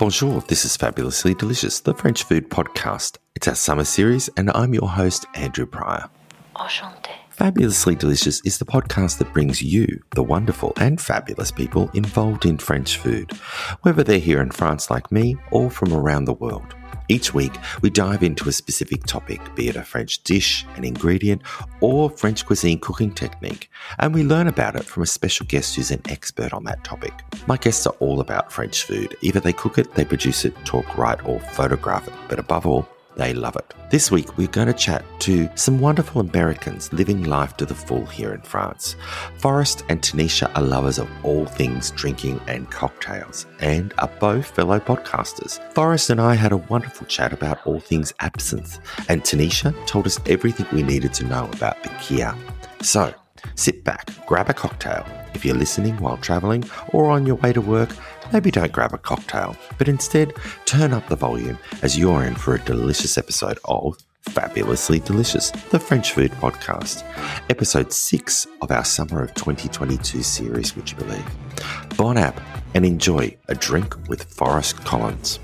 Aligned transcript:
Bonjour, 0.00 0.40
this 0.48 0.64
is 0.64 0.78
Fabulously 0.78 1.34
Delicious, 1.34 1.80
the 1.80 1.92
French 1.92 2.22
food 2.22 2.48
podcast. 2.48 3.18
It's 3.34 3.46
our 3.46 3.54
summer 3.54 3.84
series, 3.84 4.30
and 4.34 4.50
I'm 4.54 4.72
your 4.72 4.88
host, 4.88 5.26
Andrew 5.34 5.66
Prior. 5.66 6.08
Enchanté. 6.56 7.10
Fabulously 7.28 7.96
Delicious 7.96 8.40
is 8.46 8.56
the 8.56 8.64
podcast 8.64 9.18
that 9.18 9.34
brings 9.34 9.60
you, 9.62 10.02
the 10.14 10.22
wonderful 10.22 10.72
and 10.78 10.98
fabulous 10.98 11.50
people 11.50 11.90
involved 11.92 12.46
in 12.46 12.56
French 12.56 12.96
food, 12.96 13.30
whether 13.82 14.02
they're 14.02 14.18
here 14.18 14.40
in 14.40 14.52
France 14.52 14.88
like 14.88 15.12
me 15.12 15.36
or 15.50 15.70
from 15.70 15.92
around 15.92 16.24
the 16.24 16.32
world. 16.32 16.74
Each 17.10 17.34
week, 17.34 17.56
we 17.82 17.90
dive 17.90 18.22
into 18.22 18.48
a 18.48 18.52
specific 18.52 19.02
topic, 19.02 19.40
be 19.56 19.68
it 19.68 19.74
a 19.74 19.82
French 19.82 20.22
dish, 20.22 20.64
an 20.76 20.84
ingredient, 20.84 21.42
or 21.80 22.08
French 22.08 22.46
cuisine 22.46 22.78
cooking 22.78 23.10
technique, 23.12 23.68
and 23.98 24.14
we 24.14 24.22
learn 24.22 24.46
about 24.46 24.76
it 24.76 24.84
from 24.84 25.02
a 25.02 25.06
special 25.06 25.44
guest 25.46 25.74
who's 25.74 25.90
an 25.90 26.02
expert 26.08 26.52
on 26.52 26.62
that 26.62 26.84
topic. 26.84 27.12
My 27.48 27.56
guests 27.56 27.84
are 27.88 27.96
all 27.98 28.20
about 28.20 28.52
French 28.52 28.84
food. 28.84 29.16
Either 29.22 29.40
they 29.40 29.52
cook 29.52 29.76
it, 29.76 29.92
they 29.94 30.04
produce 30.04 30.44
it, 30.44 30.54
talk, 30.64 30.96
write, 30.96 31.26
or 31.26 31.40
photograph 31.40 32.06
it, 32.06 32.14
but 32.28 32.38
above 32.38 32.64
all, 32.64 32.88
they 33.20 33.34
love 33.34 33.54
it. 33.54 33.74
This 33.90 34.10
week, 34.10 34.38
we're 34.38 34.48
going 34.48 34.68
to 34.68 34.72
chat 34.72 35.04
to 35.20 35.48
some 35.54 35.78
wonderful 35.78 36.22
Americans 36.22 36.90
living 36.92 37.24
life 37.24 37.54
to 37.58 37.66
the 37.66 37.74
full 37.74 38.06
here 38.06 38.32
in 38.32 38.40
France. 38.40 38.96
Forest 39.36 39.84
and 39.90 40.00
Tanisha 40.00 40.50
are 40.56 40.62
lovers 40.62 40.98
of 40.98 41.08
all 41.22 41.44
things 41.44 41.90
drinking 41.90 42.40
and 42.46 42.70
cocktails 42.70 43.46
and 43.60 43.92
are 43.98 44.10
both 44.20 44.46
fellow 44.46 44.80
podcasters. 44.80 45.60
Forest 45.74 46.08
and 46.08 46.20
I 46.20 46.34
had 46.34 46.52
a 46.52 46.56
wonderful 46.56 47.06
chat 47.08 47.32
about 47.34 47.64
all 47.66 47.78
things 47.80 48.14
absinthe, 48.20 48.78
and 49.10 49.22
Tanisha 49.22 49.74
told 49.86 50.06
us 50.06 50.18
everything 50.24 50.66
we 50.72 50.82
needed 50.82 51.12
to 51.14 51.26
know 51.26 51.44
about 51.52 51.82
the 51.82 51.90
Kir. 52.00 52.34
So, 52.80 53.12
sit 53.54 53.84
back, 53.84 54.08
grab 54.26 54.48
a 54.48 54.54
cocktail. 54.54 55.04
If 55.34 55.44
you're 55.44 55.56
listening 55.56 55.96
while 55.98 56.16
traveling 56.16 56.64
or 56.92 57.10
on 57.10 57.26
your 57.26 57.36
way 57.36 57.52
to 57.52 57.60
work, 57.60 57.90
maybe 58.32 58.50
don't 58.50 58.72
grab 58.72 58.94
a 58.94 58.98
cocktail, 58.98 59.56
but 59.78 59.88
instead 59.88 60.34
turn 60.64 60.92
up 60.92 61.08
the 61.08 61.16
volume 61.16 61.58
as 61.82 61.98
you're 61.98 62.24
in 62.24 62.34
for 62.34 62.54
a 62.54 62.60
delicious 62.60 63.18
episode 63.18 63.58
of 63.64 63.96
Fabulously 64.22 65.00
Delicious, 65.00 65.50
the 65.70 65.78
French 65.78 66.12
Food 66.12 66.30
Podcast, 66.32 67.04
episode 67.48 67.92
6 67.92 68.46
of 68.62 68.70
our 68.70 68.84
Summer 68.84 69.22
of 69.22 69.34
2022 69.34 70.22
series, 70.22 70.76
would 70.76 70.90
you 70.90 70.96
believe? 70.96 71.26
Bon 71.96 72.16
app 72.16 72.40
and 72.74 72.84
enjoy 72.84 73.36
a 73.48 73.54
drink 73.54 73.96
with 74.08 74.22
Forest 74.24 74.84
Collins. 74.84 75.38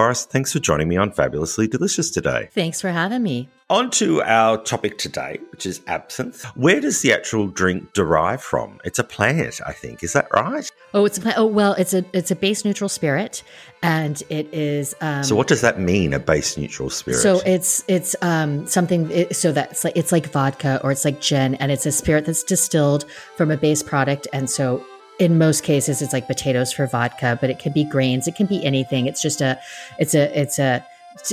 Forest, 0.00 0.30
thanks 0.30 0.50
for 0.50 0.60
joining 0.60 0.88
me 0.88 0.96
on 0.96 1.10
Fabulously 1.12 1.68
Delicious 1.68 2.10
today. 2.10 2.48
Thanks 2.54 2.80
for 2.80 2.88
having 2.88 3.22
me. 3.22 3.50
On 3.68 3.90
to 3.90 4.22
our 4.22 4.56
topic 4.56 4.96
today, 4.96 5.38
which 5.52 5.66
is 5.66 5.82
absinthe. 5.88 6.42
Where 6.56 6.80
does 6.80 7.02
the 7.02 7.12
actual 7.12 7.48
drink 7.48 7.92
derive 7.92 8.40
from? 8.40 8.78
It's 8.82 8.98
a 8.98 9.04
plant, 9.04 9.60
I 9.66 9.74
think. 9.74 10.02
Is 10.02 10.14
that 10.14 10.26
right? 10.32 10.66
Oh, 10.94 11.04
it's 11.04 11.18
a 11.18 11.20
plant. 11.20 11.36
oh 11.36 11.44
well, 11.44 11.74
it's 11.74 11.92
a 11.92 12.02
it's 12.14 12.30
a 12.30 12.34
base 12.34 12.64
neutral 12.64 12.88
spirit, 12.88 13.42
and 13.82 14.22
it 14.30 14.48
is. 14.54 14.94
Um, 15.02 15.22
So, 15.22 15.36
what 15.36 15.48
does 15.48 15.60
that 15.60 15.78
mean, 15.78 16.14
a 16.14 16.18
base 16.18 16.56
neutral 16.56 16.88
spirit? 16.88 17.18
So 17.18 17.42
it's 17.44 17.84
it's 17.86 18.16
um 18.22 18.66
something 18.66 19.10
it, 19.10 19.36
so 19.36 19.52
that's 19.52 19.84
like 19.84 19.98
it's 19.98 20.12
like 20.12 20.32
vodka 20.32 20.80
or 20.82 20.92
it's 20.92 21.04
like 21.04 21.20
gin, 21.20 21.56
and 21.56 21.70
it's 21.70 21.84
a 21.84 21.92
spirit 21.92 22.24
that's 22.24 22.42
distilled 22.42 23.04
from 23.36 23.50
a 23.50 23.56
base 23.58 23.82
product, 23.82 24.26
and 24.32 24.48
so 24.48 24.82
in 25.20 25.38
most 25.38 25.62
cases 25.62 26.02
it's 26.02 26.12
like 26.12 26.26
potatoes 26.26 26.72
for 26.72 26.86
vodka, 26.86 27.38
but 27.40 27.50
it 27.50 27.58
can 27.58 27.72
be 27.72 27.84
grains, 27.84 28.26
it 28.26 28.34
can 28.34 28.46
be 28.46 28.64
anything. 28.64 29.06
It's 29.06 29.22
just 29.22 29.40
a 29.40 29.60
it's 29.98 30.14
a 30.14 30.38
it's 30.38 30.58
a 30.58 30.84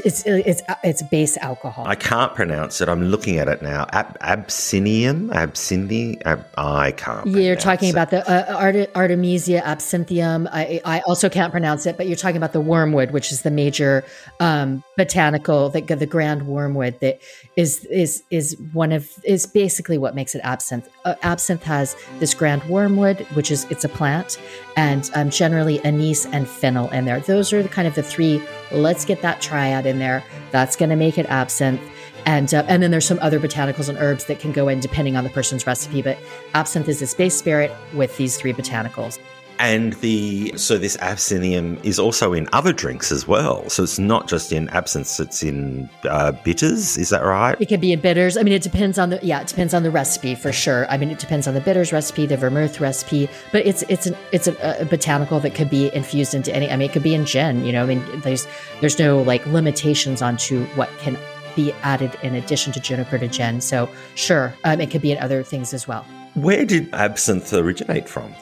it's 0.03 0.25
it's 0.25 0.61
it's 0.83 1.01
base 1.03 1.37
alcohol. 1.37 1.87
I 1.87 1.95
can't 1.95 2.33
pronounce 2.33 2.81
it. 2.81 2.89
I'm 2.89 3.05
looking 3.05 3.37
at 3.37 3.47
it 3.47 3.61
now. 3.61 3.85
Ab- 3.93 4.19
absinium, 4.19 5.31
absinthe. 5.33 6.21
Ab- 6.25 6.45
I 6.57 6.91
can't. 6.91 7.27
You're 7.27 7.55
talking 7.55 7.89
it. 7.89 7.91
about 7.91 8.09
the 8.09 8.27
uh, 8.29 8.57
Arte- 8.57 8.89
Artemisia 8.95 9.61
absinthium. 9.61 10.49
I, 10.51 10.81
I 10.83 11.01
also 11.01 11.29
can't 11.29 11.51
pronounce 11.51 11.85
it, 11.85 11.95
but 11.95 12.07
you're 12.07 12.17
talking 12.17 12.37
about 12.37 12.53
the 12.53 12.61
wormwood, 12.61 13.11
which 13.11 13.31
is 13.31 13.43
the 13.43 13.51
major 13.51 14.03
um, 14.39 14.83
botanical, 14.97 15.69
the, 15.69 15.81
the 15.81 16.05
grand 16.05 16.47
wormwood 16.47 16.99
that 16.99 17.21
is 17.55 17.85
is 17.85 18.23
is 18.29 18.57
one 18.73 18.91
of 18.91 19.09
is 19.23 19.45
basically 19.45 19.97
what 19.97 20.15
makes 20.15 20.35
it 20.35 20.41
absinthe. 20.43 20.89
Uh, 21.05 21.15
absinthe 21.21 21.63
has 21.63 21.95
this 22.19 22.33
grand 22.33 22.63
wormwood, 22.65 23.19
which 23.33 23.51
is 23.51 23.65
it's 23.69 23.85
a 23.85 23.89
plant, 23.89 24.37
and 24.75 25.09
um, 25.13 25.29
generally 25.29 25.79
anise 25.85 26.25
and 26.25 26.49
fennel 26.49 26.89
in 26.89 27.05
there. 27.05 27.19
Those 27.21 27.53
are 27.53 27.63
the 27.63 27.69
kind 27.69 27.87
of 27.87 27.95
the 27.95 28.03
three. 28.03 28.41
Let's 28.71 29.05
get 29.05 29.21
that 29.21 29.39
triad 29.39 29.85
in 29.85 29.99
there. 29.99 30.23
That's 30.51 30.75
going 30.75 30.89
to 30.89 30.95
make 30.97 31.17
it 31.17 31.27
absinthe. 31.27 31.81
And, 32.25 32.53
uh, 32.53 32.65
and 32.67 32.83
then 32.83 32.91
there's 32.91 33.05
some 33.05 33.19
other 33.21 33.39
botanicals 33.39 33.87
and 33.87 33.97
herbs 33.99 34.25
that 34.25 34.41
can 34.41 34.51
go 34.51 34.67
in 34.67 34.81
depending 34.81 35.15
on 35.15 35.23
the 35.23 35.29
person's 35.29 35.65
recipe. 35.65 36.01
But 36.01 36.17
absinthe 36.53 36.89
is 36.89 36.99
this 36.99 37.13
base 37.13 37.37
spirit 37.37 37.71
with 37.93 38.17
these 38.17 38.35
three 38.35 38.51
botanicals. 38.51 39.17
And 39.59 39.93
the 39.93 40.53
so 40.55 40.77
this 40.77 40.97
absinthium 40.97 41.83
is 41.83 41.97
also 41.99 42.33
in 42.33 42.47
other 42.53 42.71
drinks 42.71 43.11
as 43.11 43.27
well. 43.27 43.67
So 43.69 43.83
it's 43.83 43.97
not 43.97 44.27
just 44.27 44.51
in 44.51 44.69
absinthe; 44.69 45.19
it's 45.19 45.41
in 45.41 45.89
uh, 46.03 46.31
bitters. 46.43 46.97
Is 46.97 47.09
that 47.09 47.23
right? 47.23 47.59
It 47.59 47.67
can 47.67 47.79
be 47.79 47.91
in 47.91 47.99
bitters. 47.99 48.37
I 48.37 48.43
mean, 48.43 48.53
it 48.53 48.61
depends 48.61 48.99
on 48.99 49.09
the 49.09 49.19
yeah, 49.23 49.41
it 49.41 49.47
depends 49.47 49.73
on 49.73 49.83
the 49.83 49.91
recipe 49.91 50.35
for 50.35 50.51
sure. 50.51 50.85
I 50.89 50.97
mean, 50.97 51.09
it 51.09 51.19
depends 51.19 51.47
on 51.47 51.53
the 51.53 51.61
bitters 51.61 51.91
recipe, 51.91 52.25
the 52.25 52.37
vermouth 52.37 52.79
recipe, 52.79 53.29
but 53.51 53.65
it's 53.65 53.83
it's 53.89 54.05
an 54.05 54.15
it's 54.31 54.47
a, 54.47 54.81
a 54.81 54.85
botanical 54.85 55.39
that 55.39 55.55
could 55.55 55.69
be 55.69 55.93
infused 55.95 56.35
into 56.35 56.53
any. 56.55 56.69
I 56.69 56.75
mean, 56.75 56.89
it 56.89 56.93
could 56.93 57.03
be 57.03 57.15
in 57.15 57.25
gin. 57.25 57.65
You 57.65 57.71
know, 57.71 57.83
I 57.83 57.87
mean, 57.87 58.21
there's 58.21 58.47
there's 58.81 58.99
no 58.99 59.21
like 59.21 59.45
limitations 59.47 60.21
onto 60.21 60.65
what 60.75 60.89
can 60.99 61.17
be 61.55 61.73
added 61.81 62.15
in 62.21 62.35
addition 62.35 62.71
to 62.73 62.79
juniper 62.79 63.17
to 63.17 63.27
gin. 63.27 63.59
So 63.61 63.89
sure, 64.13 64.53
um, 64.63 64.79
it 64.79 64.91
could 64.91 65.01
be 65.01 65.11
in 65.11 65.17
other 65.17 65.41
things 65.41 65.73
as 65.73 65.87
well. 65.87 66.05
Where 66.35 66.63
did 66.63 66.93
absinthe 66.93 67.51
originate 67.51 68.07
from? 68.07 68.33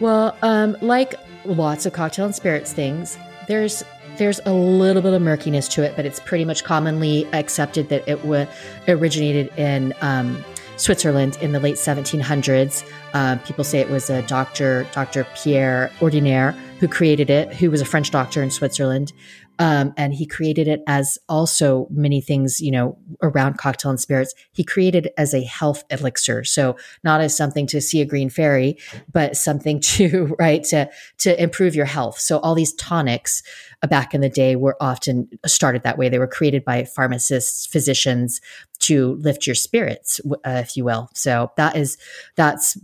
Well, 0.00 0.36
um, 0.42 0.76
like 0.80 1.14
lots 1.44 1.86
of 1.86 1.92
cocktail 1.92 2.26
and 2.26 2.34
spirits 2.34 2.72
things, 2.72 3.18
there's 3.46 3.82
there's 4.16 4.40
a 4.46 4.52
little 4.52 5.00
bit 5.00 5.12
of 5.12 5.22
murkiness 5.22 5.68
to 5.68 5.82
it, 5.84 5.94
but 5.94 6.04
it's 6.04 6.18
pretty 6.20 6.44
much 6.44 6.64
commonly 6.64 7.24
accepted 7.32 7.88
that 7.88 8.06
it 8.08 8.24
wa- 8.24 8.46
originated 8.88 9.56
in 9.56 9.94
um, 10.00 10.44
Switzerland 10.76 11.38
in 11.40 11.52
the 11.52 11.60
late 11.60 11.76
1700s. 11.76 12.84
Um, 13.14 13.38
people 13.40 13.62
say 13.62 13.78
it 13.78 13.88
was 13.90 14.10
a 14.10 14.22
doctor, 14.22 14.88
Dr. 14.92 15.24
Pierre 15.36 15.92
Ordinaire, 16.00 16.52
who 16.80 16.88
created 16.88 17.30
it, 17.30 17.54
who 17.54 17.70
was 17.70 17.80
a 17.80 17.84
French 17.84 18.10
doctor 18.10 18.42
in 18.42 18.50
Switzerland. 18.50 19.12
Um, 19.58 19.92
and 19.96 20.14
he 20.14 20.26
created 20.26 20.68
it 20.68 20.82
as 20.86 21.18
also 21.28 21.88
many 21.90 22.20
things, 22.20 22.60
you 22.60 22.70
know, 22.70 22.98
around 23.22 23.58
cocktail 23.58 23.90
and 23.90 24.00
spirits. 24.00 24.34
He 24.52 24.62
created 24.64 25.06
it 25.06 25.14
as 25.18 25.34
a 25.34 25.42
health 25.42 25.84
elixir. 25.90 26.44
So 26.44 26.76
not 27.02 27.20
as 27.20 27.36
something 27.36 27.66
to 27.68 27.80
see 27.80 28.00
a 28.00 28.06
green 28.06 28.30
fairy, 28.30 28.76
but 29.12 29.36
something 29.36 29.80
to, 29.98 30.36
right, 30.38 30.62
to, 30.64 30.88
to 31.18 31.42
improve 31.42 31.74
your 31.74 31.86
health. 31.86 32.18
So 32.18 32.38
all 32.38 32.54
these 32.54 32.74
tonics 32.74 33.42
uh, 33.82 33.86
back 33.86 34.14
in 34.14 34.20
the 34.20 34.28
day 34.28 34.56
were 34.56 34.76
often 34.80 35.28
started 35.46 35.82
that 35.82 35.98
way. 35.98 36.08
They 36.08 36.18
were 36.18 36.26
created 36.26 36.64
by 36.64 36.84
pharmacists, 36.84 37.66
physicians 37.66 38.40
to 38.80 39.14
lift 39.14 39.46
your 39.46 39.56
spirits, 39.56 40.20
uh, 40.30 40.36
if 40.44 40.76
you 40.76 40.84
will. 40.84 41.10
So 41.14 41.50
that 41.56 41.76
is, 41.76 41.98
that's 42.36 42.78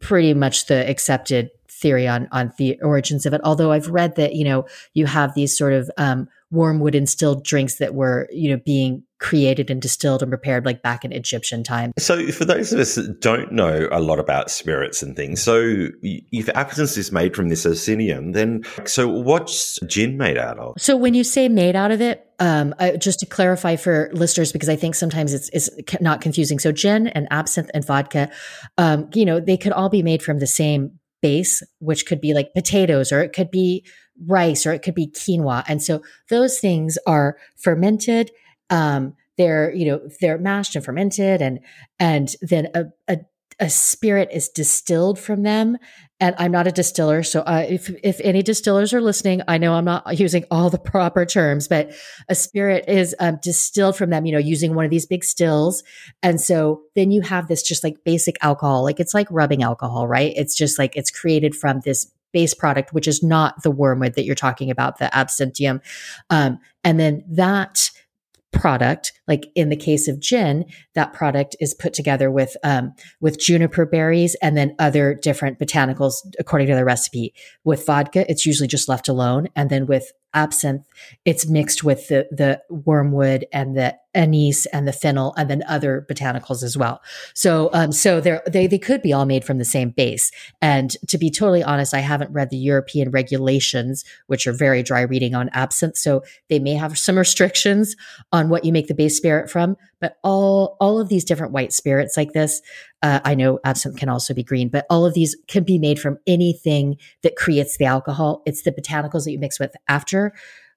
pretty 0.00 0.34
much 0.34 0.66
the 0.66 0.88
accepted 0.88 1.50
theory 1.80 2.06
on 2.06 2.28
on 2.32 2.52
the 2.58 2.78
origins 2.82 3.26
of 3.26 3.32
it. 3.32 3.40
Although 3.44 3.72
I've 3.72 3.88
read 3.88 4.16
that 4.16 4.34
you 4.34 4.44
know 4.44 4.66
you 4.94 5.06
have 5.06 5.34
these 5.34 5.56
sort 5.56 5.72
of 5.72 5.90
um, 5.96 6.28
wormwood 6.50 6.94
instilled 6.94 7.44
drinks 7.44 7.76
that 7.76 7.94
were 7.94 8.28
you 8.32 8.50
know 8.50 8.60
being 8.64 9.02
created 9.18 9.68
and 9.68 9.82
distilled 9.82 10.22
and 10.22 10.30
prepared 10.30 10.64
like 10.64 10.82
back 10.82 11.04
in 11.04 11.12
Egyptian 11.12 11.64
time. 11.64 11.92
So, 11.98 12.26
for 12.28 12.44
those 12.44 12.72
of 12.72 12.80
us 12.80 12.94
that 12.94 13.20
don't 13.20 13.52
know 13.52 13.88
a 13.90 14.00
lot 14.00 14.18
about 14.18 14.50
spirits 14.50 15.02
and 15.02 15.16
things, 15.16 15.42
so 15.42 15.88
if 16.02 16.48
absinthe 16.50 16.96
is 16.96 17.12
made 17.12 17.34
from 17.34 17.48
this 17.48 17.64
osinium, 17.66 18.32
then 18.32 18.62
so 18.84 19.08
what's 19.08 19.78
gin 19.86 20.16
made 20.16 20.38
out 20.38 20.58
of? 20.58 20.74
So 20.78 20.96
when 20.96 21.14
you 21.14 21.24
say 21.24 21.48
made 21.48 21.76
out 21.76 21.90
of 21.90 22.00
it, 22.00 22.24
um, 22.38 22.74
I, 22.78 22.96
just 22.96 23.20
to 23.20 23.26
clarify 23.26 23.76
for 23.76 24.10
listeners, 24.12 24.52
because 24.52 24.68
I 24.68 24.76
think 24.76 24.94
sometimes 24.94 25.34
it's, 25.34 25.50
it's 25.52 25.70
not 26.00 26.20
confusing. 26.20 26.60
So 26.60 26.70
gin 26.70 27.08
and 27.08 27.26
absinthe 27.32 27.70
and 27.74 27.84
vodka, 27.84 28.30
um, 28.76 29.10
you 29.12 29.24
know, 29.24 29.40
they 29.40 29.56
could 29.56 29.72
all 29.72 29.88
be 29.88 30.02
made 30.02 30.22
from 30.22 30.38
the 30.38 30.46
same 30.46 30.97
base, 31.20 31.62
which 31.78 32.06
could 32.06 32.20
be 32.20 32.34
like 32.34 32.54
potatoes 32.54 33.12
or 33.12 33.20
it 33.20 33.32
could 33.32 33.50
be 33.50 33.84
rice 34.26 34.66
or 34.66 34.72
it 34.72 34.82
could 34.82 34.94
be 34.94 35.08
quinoa. 35.08 35.64
And 35.68 35.82
so 35.82 36.02
those 36.28 36.58
things 36.58 36.98
are 37.06 37.36
fermented. 37.56 38.30
Um, 38.70 39.14
they're, 39.36 39.72
you 39.74 39.86
know, 39.86 40.08
they're 40.20 40.38
mashed 40.38 40.74
and 40.74 40.84
fermented 40.84 41.40
and, 41.40 41.60
and 41.98 42.34
then 42.42 42.68
a, 42.74 42.86
a, 43.06 43.18
a 43.60 43.68
spirit 43.68 44.28
is 44.32 44.48
distilled 44.48 45.18
from 45.18 45.42
them. 45.42 45.78
And 46.20 46.34
I'm 46.38 46.50
not 46.50 46.66
a 46.66 46.72
distiller. 46.72 47.22
So 47.22 47.42
uh, 47.42 47.64
if, 47.68 47.90
if 48.02 48.20
any 48.24 48.42
distillers 48.42 48.92
are 48.92 49.00
listening, 49.00 49.40
I 49.46 49.58
know 49.58 49.74
I'm 49.74 49.84
not 49.84 50.18
using 50.18 50.44
all 50.50 50.68
the 50.68 50.78
proper 50.78 51.24
terms, 51.24 51.68
but 51.68 51.92
a 52.28 52.34
spirit 52.34 52.84
is 52.88 53.14
um, 53.20 53.38
distilled 53.40 53.96
from 53.96 54.10
them, 54.10 54.26
you 54.26 54.32
know, 54.32 54.38
using 54.38 54.74
one 54.74 54.84
of 54.84 54.90
these 54.90 55.06
big 55.06 55.22
stills. 55.22 55.84
And 56.22 56.40
so 56.40 56.82
then 56.96 57.12
you 57.12 57.20
have 57.22 57.46
this 57.46 57.62
just 57.62 57.84
like 57.84 58.02
basic 58.04 58.36
alcohol, 58.42 58.82
like 58.82 58.98
it's 58.98 59.14
like 59.14 59.28
rubbing 59.30 59.62
alcohol, 59.62 60.08
right? 60.08 60.32
It's 60.36 60.56
just 60.56 60.76
like 60.78 60.96
it's 60.96 61.10
created 61.10 61.54
from 61.54 61.80
this 61.84 62.10
base 62.32 62.52
product, 62.52 62.92
which 62.92 63.08
is 63.08 63.22
not 63.22 63.62
the 63.62 63.70
wormwood 63.70 64.14
that 64.14 64.24
you're 64.24 64.34
talking 64.34 64.70
about, 64.70 64.98
the 64.98 65.10
absinthium. 65.14 65.80
Um, 66.30 66.58
and 66.82 66.98
then 66.98 67.24
that 67.28 67.90
product 68.52 69.12
Like 69.28 69.46
in 69.54 69.68
the 69.68 69.76
case 69.76 70.08
of 70.08 70.20
gin, 70.20 70.64
that 70.94 71.12
product 71.12 71.54
is 71.60 71.74
put 71.74 71.92
together 71.92 72.30
with 72.30 72.56
um, 72.64 72.94
with 73.20 73.38
juniper 73.38 73.86
berries 73.86 74.34
and 74.42 74.56
then 74.56 74.74
other 74.78 75.14
different 75.14 75.58
botanicals 75.58 76.14
according 76.38 76.68
to 76.68 76.74
the 76.74 76.84
recipe. 76.84 77.34
With 77.64 77.86
vodka, 77.86 78.28
it's 78.30 78.46
usually 78.46 78.68
just 78.68 78.88
left 78.88 79.08
alone, 79.08 79.48
and 79.54 79.70
then 79.70 79.86
with 79.86 80.12
absinthe, 80.34 80.84
it's 81.24 81.48
mixed 81.48 81.84
with 81.84 82.08
the 82.08 82.26
the 82.30 82.60
wormwood 82.68 83.46
and 83.52 83.76
the 83.76 83.96
anise 84.14 84.66
and 84.66 84.86
the 84.86 84.92
fennel 84.92 85.32
and 85.36 85.48
then 85.48 85.62
other 85.68 86.06
botanicals 86.10 86.62
as 86.62 86.76
well. 86.76 87.00
So 87.34 87.70
um 87.72 87.92
so 87.92 88.20
they 88.20 88.40
they 88.46 88.66
they 88.66 88.78
could 88.78 89.00
be 89.00 89.12
all 89.12 89.26
made 89.26 89.44
from 89.44 89.58
the 89.58 89.64
same 89.64 89.90
base. 89.90 90.30
And 90.60 90.90
to 91.08 91.18
be 91.18 91.30
totally 91.30 91.62
honest, 91.62 91.94
I 91.94 92.00
haven't 92.00 92.32
read 92.32 92.50
the 92.50 92.56
European 92.56 93.10
regulations, 93.10 94.04
which 94.26 94.46
are 94.46 94.52
very 94.52 94.82
dry 94.82 95.02
reading 95.02 95.34
on 95.34 95.50
absinthe. 95.50 95.96
So 95.96 96.22
they 96.48 96.58
may 96.58 96.74
have 96.74 96.98
some 96.98 97.16
restrictions 97.16 97.96
on 98.32 98.48
what 98.48 98.64
you 98.64 98.72
make 98.72 98.88
the 98.88 98.94
base 98.94 99.17
spirit 99.18 99.50
from. 99.50 99.76
But 100.00 100.16
all 100.24 100.76
all 100.80 100.98
of 101.00 101.08
these 101.08 101.24
different 101.24 101.52
white 101.52 101.72
spirits 101.72 102.16
like 102.16 102.32
this, 102.32 102.62
uh, 103.02 103.20
I 103.24 103.34
know 103.34 103.58
absinthe 103.64 103.98
can 103.98 104.08
also 104.08 104.32
be 104.32 104.42
green, 104.42 104.70
but 104.70 104.86
all 104.88 105.04
of 105.04 105.12
these 105.12 105.36
can 105.48 105.64
be 105.64 105.78
made 105.78 106.00
from 106.00 106.18
anything 106.26 106.96
that 107.22 107.36
creates 107.36 107.76
the 107.76 107.84
alcohol. 107.84 108.42
It's 108.46 108.62
the 108.62 108.72
botanicals 108.72 109.24
that 109.24 109.32
you 109.32 109.38
mix 109.38 109.60
with 109.60 109.74
after 109.88 110.32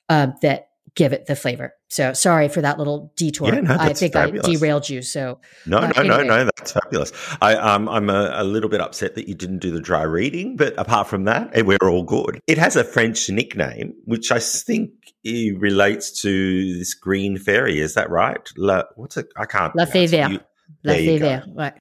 um, 0.10 0.34
that 0.42 0.71
give 0.96 1.14
it 1.14 1.26
the 1.26 1.36
flavor. 1.36 1.74
So 1.90 2.14
sorry 2.14 2.48
for 2.50 2.62
that 2.62 2.78
little 2.78 3.12
detour. 3.16 3.54
Yeah, 3.54 3.62
no, 3.62 3.78
I 3.80 3.94
think 3.94 4.14
fabulous. 4.14 4.48
I 4.48 4.54
derailed 4.54 4.90
you. 4.90 5.02
So 5.02 5.40
no, 5.66 5.78
uh, 5.78 5.88
no, 5.88 6.02
anyway. 6.02 6.18
no, 6.18 6.24
no, 6.24 6.44
that's 6.46 6.72
fabulous. 6.72 7.12
I, 7.42 7.56
um, 7.56 7.88
I'm 7.88 8.10
a, 8.10 8.32
a, 8.36 8.44
little 8.44 8.70
bit 8.70 8.82
upset 8.82 9.16
that 9.16 9.28
you 9.28 9.36
didn't 9.36 9.60
do 9.60 9.72
the 9.72 9.80
dry 9.80 10.04
reading, 10.04 10.58
but 10.58 10.74
apart 10.78 11.08
from 11.08 11.26
that, 11.26 11.50
eh, 11.56 11.62
we're 11.62 11.78
all 11.82 12.04
good. 12.04 12.40
It 12.48 12.58
has 12.58 12.76
a 12.76 12.84
French 12.84 13.30
nickname, 13.30 13.94
which 14.06 14.32
I 14.32 14.40
think 14.40 14.92
relates 15.24 16.22
to 16.22 16.78
this 16.78 16.94
green 16.94 17.38
fairy. 17.38 17.80
Is 17.80 17.94
that 17.94 18.10
right? 18.10 18.42
La, 18.58 18.84
what's 18.96 19.18
it? 19.18 19.28
I 19.38 19.46
can't. 19.46 19.76
La 19.76 19.86
Fée 19.86 20.08
Verte. 20.08 20.44
La 20.84 20.94
Fée 20.94 21.20
Verte. 21.20 21.48
Right. 21.56 21.74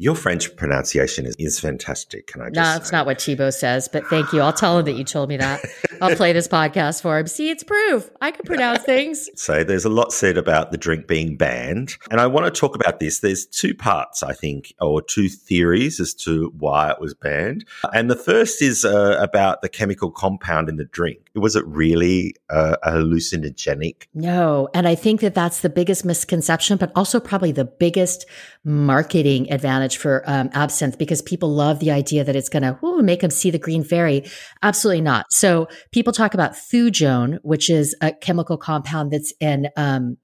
Your 0.00 0.14
French 0.14 0.56
pronunciation 0.56 1.26
is, 1.26 1.36
is 1.38 1.60
fantastic. 1.60 2.26
Can 2.26 2.40
I 2.40 2.46
just? 2.46 2.54
No, 2.54 2.62
that's 2.62 2.88
say? 2.88 2.96
not 2.96 3.04
what 3.04 3.20
Thibaut 3.20 3.52
says, 3.52 3.86
but 3.86 4.06
thank 4.06 4.32
you. 4.32 4.40
I'll 4.40 4.50
tell 4.50 4.78
him 4.78 4.86
that 4.86 4.94
you 4.94 5.04
told 5.04 5.28
me 5.28 5.36
that. 5.36 5.62
I'll 6.00 6.16
play 6.16 6.32
this 6.32 6.48
podcast 6.48 7.02
for 7.02 7.18
him. 7.18 7.26
See, 7.26 7.50
it's 7.50 7.62
proof. 7.62 8.08
I 8.18 8.30
can 8.30 8.46
pronounce 8.46 8.82
things. 8.82 9.28
So 9.40 9.64
there's 9.64 9.84
a 9.84 9.90
lot 9.90 10.12
said 10.12 10.38
about 10.38 10.70
the 10.70 10.78
drink 10.78 11.06
being 11.06 11.36
banned. 11.36 11.96
And 12.10 12.20
I 12.20 12.26
want 12.26 12.52
to 12.52 12.60
talk 12.60 12.74
about 12.74 13.00
this. 13.00 13.20
There's 13.20 13.46
two 13.46 13.74
parts, 13.74 14.22
I 14.22 14.32
think, 14.32 14.72
or 14.80 15.02
two 15.02 15.28
theories 15.28 15.98
as 15.98 16.14
to 16.14 16.52
why 16.58 16.90
it 16.90 17.00
was 17.00 17.14
banned. 17.14 17.66
And 17.92 18.10
the 18.10 18.16
first 18.16 18.62
is 18.62 18.84
uh, 18.84 19.18
about 19.20 19.60
the 19.60 19.68
chemical 19.68 20.10
compound 20.10 20.68
in 20.68 20.76
the 20.76 20.84
drink. 20.84 21.20
Was 21.34 21.54
it 21.54 21.66
really 21.66 22.34
uh, 22.48 22.76
a 22.82 22.92
hallucinogenic? 22.92 24.06
No. 24.14 24.68
And 24.74 24.88
I 24.88 24.94
think 24.94 25.20
that 25.20 25.34
that's 25.34 25.60
the 25.60 25.68
biggest 25.68 26.04
misconception, 26.04 26.76
but 26.76 26.90
also 26.96 27.20
probably 27.20 27.52
the 27.52 27.64
biggest 27.64 28.26
marketing 28.64 29.50
advantage 29.52 29.96
for 29.96 30.22
um, 30.26 30.50
absinthe 30.52 30.98
because 30.98 31.22
people 31.22 31.48
love 31.48 31.78
the 31.78 31.90
idea 31.90 32.24
that 32.24 32.36
it's 32.36 32.48
going 32.48 32.62
to 32.62 33.02
make 33.02 33.20
them 33.20 33.30
see 33.30 33.50
the 33.50 33.58
green 33.58 33.84
fairy. 33.84 34.24
Absolutely 34.62 35.00
not. 35.02 35.26
So 35.30 35.68
people 35.92 36.12
talk 36.12 36.34
about 36.34 36.52
thujone, 36.52 37.38
which 37.42 37.70
is 37.70 37.94
a 38.00 38.12
chemical 38.12 38.56
compound 38.56 39.12
that's 39.12 39.32
in 39.40 39.68
um, 39.76 40.18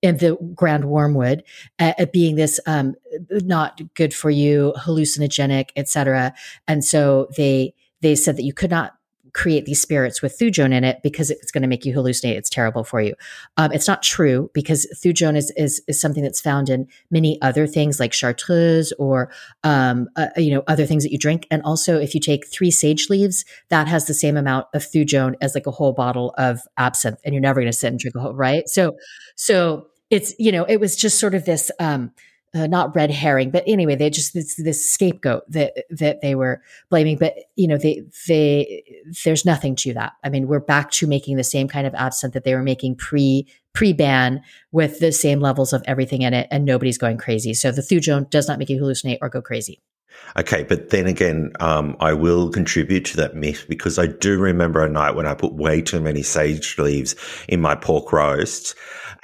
in 0.00 0.16
the 0.18 0.36
grand 0.54 0.84
wormwood, 0.84 1.42
uh, 1.78 1.92
being 2.12 2.36
this 2.36 2.60
um, 2.66 2.94
not 3.30 3.80
good 3.94 4.14
for 4.14 4.30
you, 4.30 4.74
hallucinogenic, 4.78 5.70
etc. 5.76 6.34
And 6.66 6.84
so 6.84 7.28
they 7.36 7.74
they 8.00 8.14
said 8.14 8.36
that 8.36 8.42
you 8.42 8.52
could 8.52 8.70
not 8.70 8.94
create 9.32 9.64
these 9.64 9.80
spirits 9.80 10.20
with 10.20 10.38
thujone 10.38 10.72
in 10.72 10.84
it 10.84 11.02
because 11.02 11.30
it's 11.30 11.50
going 11.50 11.62
to 11.62 11.68
make 11.68 11.84
you 11.84 11.94
hallucinate. 11.94 12.36
It's 12.36 12.50
terrible 12.50 12.84
for 12.84 13.00
you. 13.00 13.14
Um, 13.56 13.72
it's 13.72 13.88
not 13.88 14.02
true 14.02 14.50
because 14.52 14.86
thujone 15.02 15.36
is, 15.36 15.52
is, 15.56 15.82
is 15.88 16.00
something 16.00 16.22
that's 16.22 16.40
found 16.40 16.68
in 16.68 16.86
many 17.10 17.40
other 17.40 17.66
things 17.66 17.98
like 17.98 18.12
chartreuse 18.12 18.92
or 18.98 19.30
um, 19.64 20.08
uh, 20.16 20.28
you 20.36 20.52
know 20.52 20.62
other 20.66 20.86
things 20.86 21.02
that 21.02 21.12
you 21.12 21.18
drink. 21.18 21.46
And 21.50 21.62
also, 21.62 21.98
if 21.98 22.14
you 22.14 22.20
take 22.20 22.46
three 22.46 22.70
sage 22.70 23.08
leaves, 23.08 23.44
that 23.68 23.88
has 23.88 24.06
the 24.06 24.14
same 24.14 24.36
amount 24.36 24.66
of 24.74 24.82
thujone 24.82 25.34
as 25.40 25.54
like 25.54 25.66
a 25.66 25.70
whole 25.70 25.92
bottle 25.92 26.34
of 26.36 26.60
absinthe, 26.76 27.20
and 27.24 27.34
you're 27.34 27.40
never 27.40 27.60
going 27.60 27.72
to 27.72 27.76
sit 27.76 27.88
and 27.88 27.98
drink 27.98 28.14
a 28.16 28.20
whole 28.20 28.34
right. 28.34 28.68
So, 28.68 28.96
so 29.36 29.86
it's 30.10 30.34
you 30.38 30.52
know 30.52 30.64
it 30.64 30.78
was 30.78 30.96
just 30.96 31.18
sort 31.18 31.34
of 31.34 31.44
this. 31.44 31.70
Um, 31.78 32.12
uh, 32.54 32.66
not 32.66 32.94
red 32.94 33.10
herring, 33.10 33.50
but 33.50 33.64
anyway, 33.66 33.94
they 33.94 34.10
just 34.10 34.34
this, 34.34 34.56
this 34.56 34.88
scapegoat 34.88 35.50
that 35.50 35.84
that 35.90 36.20
they 36.20 36.34
were 36.34 36.62
blaming. 36.90 37.16
But 37.16 37.34
you 37.56 37.66
know, 37.66 37.78
they 37.78 38.02
they 38.28 38.84
there's 39.24 39.46
nothing 39.46 39.74
to 39.76 39.94
that. 39.94 40.12
I 40.22 40.28
mean, 40.28 40.48
we're 40.48 40.60
back 40.60 40.90
to 40.92 41.06
making 41.06 41.36
the 41.36 41.44
same 41.44 41.66
kind 41.66 41.86
of 41.86 41.94
absinthe 41.94 42.34
that 42.34 42.44
they 42.44 42.54
were 42.54 42.62
making 42.62 42.96
pre 42.96 43.46
pre 43.72 43.94
ban 43.94 44.42
with 44.70 45.00
the 45.00 45.12
same 45.12 45.40
levels 45.40 45.72
of 45.72 45.82
everything 45.86 46.22
in 46.22 46.34
it, 46.34 46.46
and 46.50 46.64
nobody's 46.64 46.98
going 46.98 47.16
crazy. 47.16 47.54
So 47.54 47.72
the 47.72 47.82
thujone 47.82 48.28
does 48.28 48.48
not 48.48 48.58
make 48.58 48.68
you 48.68 48.80
hallucinate 48.80 49.18
or 49.22 49.30
go 49.30 49.40
crazy. 49.40 49.80
Okay, 50.36 50.64
but 50.64 50.90
then 50.90 51.06
again, 51.06 51.52
um, 51.60 51.96
I 52.00 52.14
will 52.14 52.50
contribute 52.50 53.04
to 53.06 53.16
that 53.18 53.34
myth 53.34 53.66
because 53.68 53.98
I 53.98 54.06
do 54.06 54.38
remember 54.38 54.84
a 54.84 54.88
night 54.88 55.14
when 55.14 55.26
I 55.26 55.34
put 55.34 55.52
way 55.52 55.82
too 55.82 56.00
many 56.00 56.22
sage 56.22 56.78
leaves 56.78 57.14
in 57.48 57.60
my 57.60 57.74
pork 57.74 58.12
roast 58.12 58.74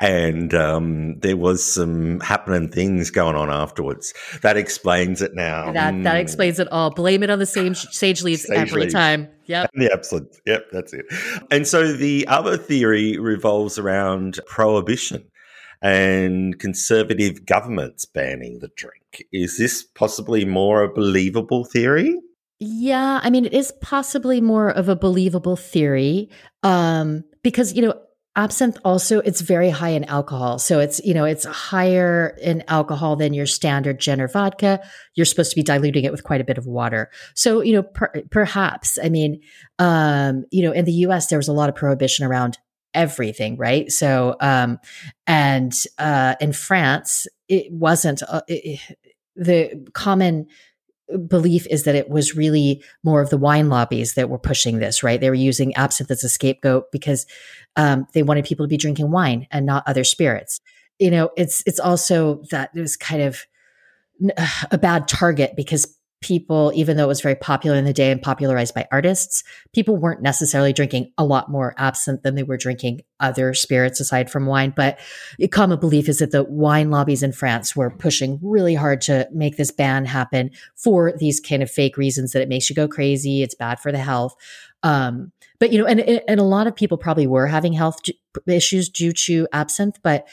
and 0.01 0.55
um, 0.55 1.19
there 1.21 1.37
was 1.37 1.65
some 1.65 2.21
happening 2.21 2.69
things 2.69 3.11
going 3.11 3.35
on 3.35 3.51
afterwards. 3.51 4.15
That 4.43 4.57
explains 4.57 5.23
it 5.23 5.35
now. 5.35 5.73
That 5.73 6.03
that 6.05 6.17
explains 6.17 6.61
it 6.61 6.69
all. 6.71 6.91
Blame 6.91 7.23
it 7.23 7.31
on 7.31 7.39
the 7.39 7.47
same 7.47 7.75
sage 7.75 8.23
leaves 8.23 8.47
sage 8.47 8.57
every 8.57 8.83
leaves. 8.83 8.95
time. 8.95 9.29
Yep. 9.47 9.71
The 9.79 9.93
absolute. 9.93 10.37
Yep, 10.45 10.67
that's 10.73 10.93
it. 10.93 11.07
And 11.51 11.67
so 11.67 11.93
the 11.93 12.27
other 12.29 12.57
theory 12.57 13.17
revolves 13.19 13.79
around 13.79 14.41
prohibition 14.47 15.25
and 15.83 16.59
conservative 16.59 17.47
governments 17.47 18.05
banning 18.05 18.59
the 18.59 18.71
drink. 18.77 19.25
Is 19.33 19.59
this 19.59 19.83
possibly 19.83 20.45
more 20.45 20.83
a 20.83 20.93
believable 20.93 21.65
theory? 21.65 22.19
Yeah, 22.61 23.21
I 23.23 23.31
mean, 23.31 23.45
it 23.45 23.53
is 23.53 23.73
possibly 23.81 24.41
more 24.41 24.71
of 24.71 24.89
a 24.89 24.97
believable 24.97 25.57
theory 25.57 26.31
um, 26.65 27.23
because, 27.43 27.73
you 27.75 27.83
know, 27.83 27.95
absinthe 28.39 28.79
also 28.85 29.19
it's 29.19 29.41
very 29.41 29.69
high 29.69 29.89
in 29.89 30.05
alcohol 30.05 30.61
so 30.61 30.79
it's 30.79 31.01
you 31.05 31.13
know 31.13 31.25
it's 31.25 31.45
higher 31.45 32.37
in 32.41 32.63
alcohol 32.69 33.17
than 33.17 33.35
your 33.35 33.47
standard 33.47 33.99
gin 33.99 34.21
or 34.21 34.29
vodka 34.29 34.81
you're 35.17 35.27
supposed 35.27 35.51
to 35.51 35.57
be 35.57 35.63
diluting 35.63 36.05
it 36.05 36.13
with 36.13 36.23
quite 36.23 36.41
a 36.41 36.45
bit 36.45 36.57
of 36.57 36.65
water 36.65 37.11
so 37.35 37.63
you 37.63 37.73
know 37.73 37.83
per, 37.83 38.13
perhaps 38.31 38.97
i 39.03 39.09
mean 39.09 39.41
um 39.81 40.45
you 40.53 40.63
know 40.63 40.71
in 40.71 40.85
the 40.85 40.93
us 40.93 41.27
there 41.27 41.39
was 41.39 41.49
a 41.49 41.53
lot 41.53 41.69
of 41.69 41.75
prohibition 41.75 42.25
around 42.25 42.59
everything 42.95 43.57
right 43.57 43.93
so 43.93 44.37
um 44.41 44.79
and 45.27 45.73
uh 45.99 46.35
in 46.41 46.53
france 46.53 47.27
it 47.49 47.73
wasn't 47.73 48.23
uh, 48.29 48.43
it, 48.49 48.81
the 49.37 49.87
common 49.95 50.47
belief 51.27 51.67
is 51.69 51.85
that 51.85 51.95
it 51.95 52.09
was 52.09 52.37
really 52.37 52.83
more 53.03 53.23
of 53.23 53.31
the 53.31 53.39
wine 53.39 53.69
lobbies 53.69 54.15
that 54.15 54.29
were 54.29 54.39
pushing 54.39 54.79
this, 54.79 55.03
right? 55.03 55.21
They 55.21 55.31
were 55.31 55.35
using 55.35 55.75
absinthe 55.75 56.11
as 56.11 56.25
a 56.25 56.29
scapegoat 56.29 56.93
because 56.93 57.27
um, 57.77 58.07
they 58.13 58.23
wanted 58.23 58.45
people 58.45 58.67
to 58.67 58.69
be 58.69 58.77
drinking 58.77 59.11
wine 59.11 59.47
and 59.51 59.65
not 59.65 59.85
other 59.87 60.05
spirits. 60.05 60.61
You 60.99 61.11
know, 61.11 61.31
it's 61.37 61.63
it's 61.67 61.81
also 61.81 62.43
that 62.51 62.71
it 62.75 62.81
was 62.81 62.97
kind 62.97 63.23
of 63.23 63.47
a 64.71 64.79
bad 64.79 65.09
target 65.09 65.55
because 65.57 65.98
people, 66.21 66.73
even 66.75 66.97
though 66.97 67.05
it 67.05 67.09
was 67.09 67.21
very 67.21 67.35
popular 67.37 67.77
in 67.77 67.85
the 67.85 67.93
day 67.93 68.11
and 68.11 68.21
popularized 68.21 68.75
by 68.75 68.87
artists, 68.91 69.45
people 69.73 69.97
weren't 69.97 70.23
necessarily 70.23 70.73
drinking 70.73 71.13
a 71.17 71.25
lot 71.25 71.51
more 71.51 71.75
absinthe 71.79 72.23
than 72.23 72.35
they 72.35 72.43
were 72.43 72.57
drinking 72.57 73.01
other 73.21 73.55
spirits 73.55 74.01
aside 74.01 74.31
from 74.31 74.47
wine. 74.47 74.73
But 74.75 74.99
a 75.41 75.49
common 75.49 75.79
belief 75.79 76.09
is 76.09 76.19
that 76.19 76.33
the 76.33 76.45
wine 76.45 76.91
lobbies 76.91 77.23
in 77.23 77.33
France 77.33 77.77
were 77.77 77.91
pushing 77.91 78.41
really 78.43 78.75
hard 78.75 79.01
to 79.03 79.29
make 79.33 79.57
this 79.57 79.71
ban 79.71 80.07
happen 80.07 80.51
for 80.75 81.13
these 81.13 81.39
kind 81.39 81.63
of 81.63 81.71
fake 81.71 81.97
reasons 81.97 82.33
that 82.33 82.43
it 82.43 82.49
makes 82.49 82.69
you 82.69 82.75
go 82.75 82.89
crazy, 82.89 83.43
it's 83.43 83.55
bad 83.55 83.79
for 83.79 83.93
the 83.93 83.99
health. 83.99 84.35
Um, 84.83 85.33
but 85.61 85.73
you 85.73 85.79
know, 85.79 85.87
and 85.87 86.01
and 86.01 86.41
a 86.41 86.45
lot 86.45 86.67
of 86.67 86.77
people 86.77 86.99
probably 86.99 87.27
were 87.27 87.47
having 87.47 87.73
health 87.73 87.99
issues 88.47 88.89
due 88.89 89.13
to 89.13 89.49
absinthe, 89.53 89.99
but 90.03 90.27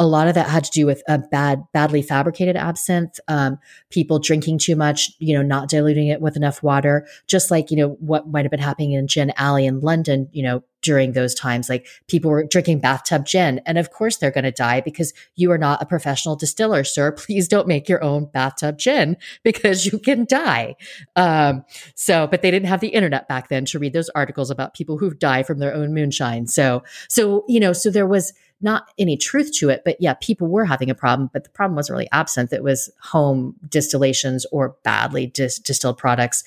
a 0.00 0.06
lot 0.06 0.28
of 0.28 0.34
that 0.34 0.48
had 0.48 0.64
to 0.64 0.70
do 0.70 0.86
with 0.86 1.02
a 1.08 1.18
bad, 1.18 1.62
badly 1.74 2.00
fabricated 2.00 2.56
absinthe, 2.56 3.20
um, 3.28 3.58
people 3.90 4.18
drinking 4.18 4.56
too 4.56 4.74
much, 4.74 5.12
you 5.18 5.34
know, 5.34 5.42
not 5.42 5.68
diluting 5.68 6.08
it 6.08 6.22
with 6.22 6.36
enough 6.36 6.62
water, 6.62 7.06
just 7.26 7.50
like, 7.50 7.70
you 7.70 7.76
know, 7.76 7.90
what 8.00 8.26
might 8.26 8.46
have 8.46 8.50
been 8.50 8.60
happening 8.60 8.92
in 8.92 9.06
Gin 9.06 9.30
Alley 9.36 9.66
in 9.66 9.80
London, 9.80 10.30
you 10.32 10.42
know, 10.42 10.62
during 10.80 11.12
those 11.12 11.34
times. 11.34 11.68
Like 11.68 11.86
people 12.08 12.30
were 12.30 12.44
drinking 12.44 12.80
bathtub 12.80 13.26
gin. 13.26 13.60
And 13.66 13.76
of 13.76 13.90
course 13.90 14.16
they're 14.16 14.30
going 14.30 14.44
to 14.44 14.50
die 14.50 14.80
because 14.80 15.12
you 15.36 15.52
are 15.52 15.58
not 15.58 15.82
a 15.82 15.86
professional 15.86 16.34
distiller, 16.34 16.82
sir. 16.82 17.12
Please 17.18 17.46
don't 17.46 17.68
make 17.68 17.86
your 17.86 18.02
own 18.02 18.24
bathtub 18.24 18.78
gin 18.78 19.18
because 19.44 19.84
you 19.84 19.98
can 19.98 20.24
die. 20.24 20.76
Um, 21.14 21.62
so, 21.94 22.26
but 22.26 22.40
they 22.40 22.50
didn't 22.50 22.68
have 22.68 22.80
the 22.80 22.88
internet 22.88 23.28
back 23.28 23.50
then 23.50 23.66
to 23.66 23.78
read 23.78 23.92
those 23.92 24.08
articles 24.10 24.50
about 24.50 24.72
people 24.72 24.96
who 24.96 25.12
die 25.12 25.42
from 25.42 25.58
their 25.58 25.74
own 25.74 25.92
moonshine. 25.92 26.46
So, 26.46 26.84
so, 27.10 27.44
you 27.48 27.60
know, 27.60 27.74
so 27.74 27.90
there 27.90 28.06
was, 28.06 28.32
not 28.60 28.90
any 28.98 29.16
truth 29.16 29.52
to 29.58 29.70
it, 29.70 29.82
but 29.84 29.96
yeah, 30.00 30.14
people 30.20 30.48
were 30.48 30.64
having 30.64 30.90
a 30.90 30.94
problem, 30.94 31.30
but 31.32 31.44
the 31.44 31.50
problem 31.50 31.76
wasn't 31.76 31.94
really 31.94 32.08
absinthe. 32.12 32.52
It 32.52 32.62
was 32.62 32.90
home 33.00 33.56
distillations 33.68 34.46
or 34.52 34.76
badly 34.82 35.26
dis- 35.26 35.58
distilled 35.58 35.98
products. 35.98 36.44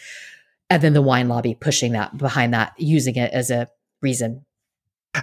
And 0.70 0.82
then 0.82 0.93
the 0.93 1.01
wine 1.01 1.27
lobby 1.27 1.55
pushing 1.55 1.93
that 1.93 2.17
behind 2.17 2.53
that, 2.53 2.74
using 2.77 3.15
it 3.15 3.32
as 3.34 3.50
a 3.50 3.67
reason. 4.01 4.46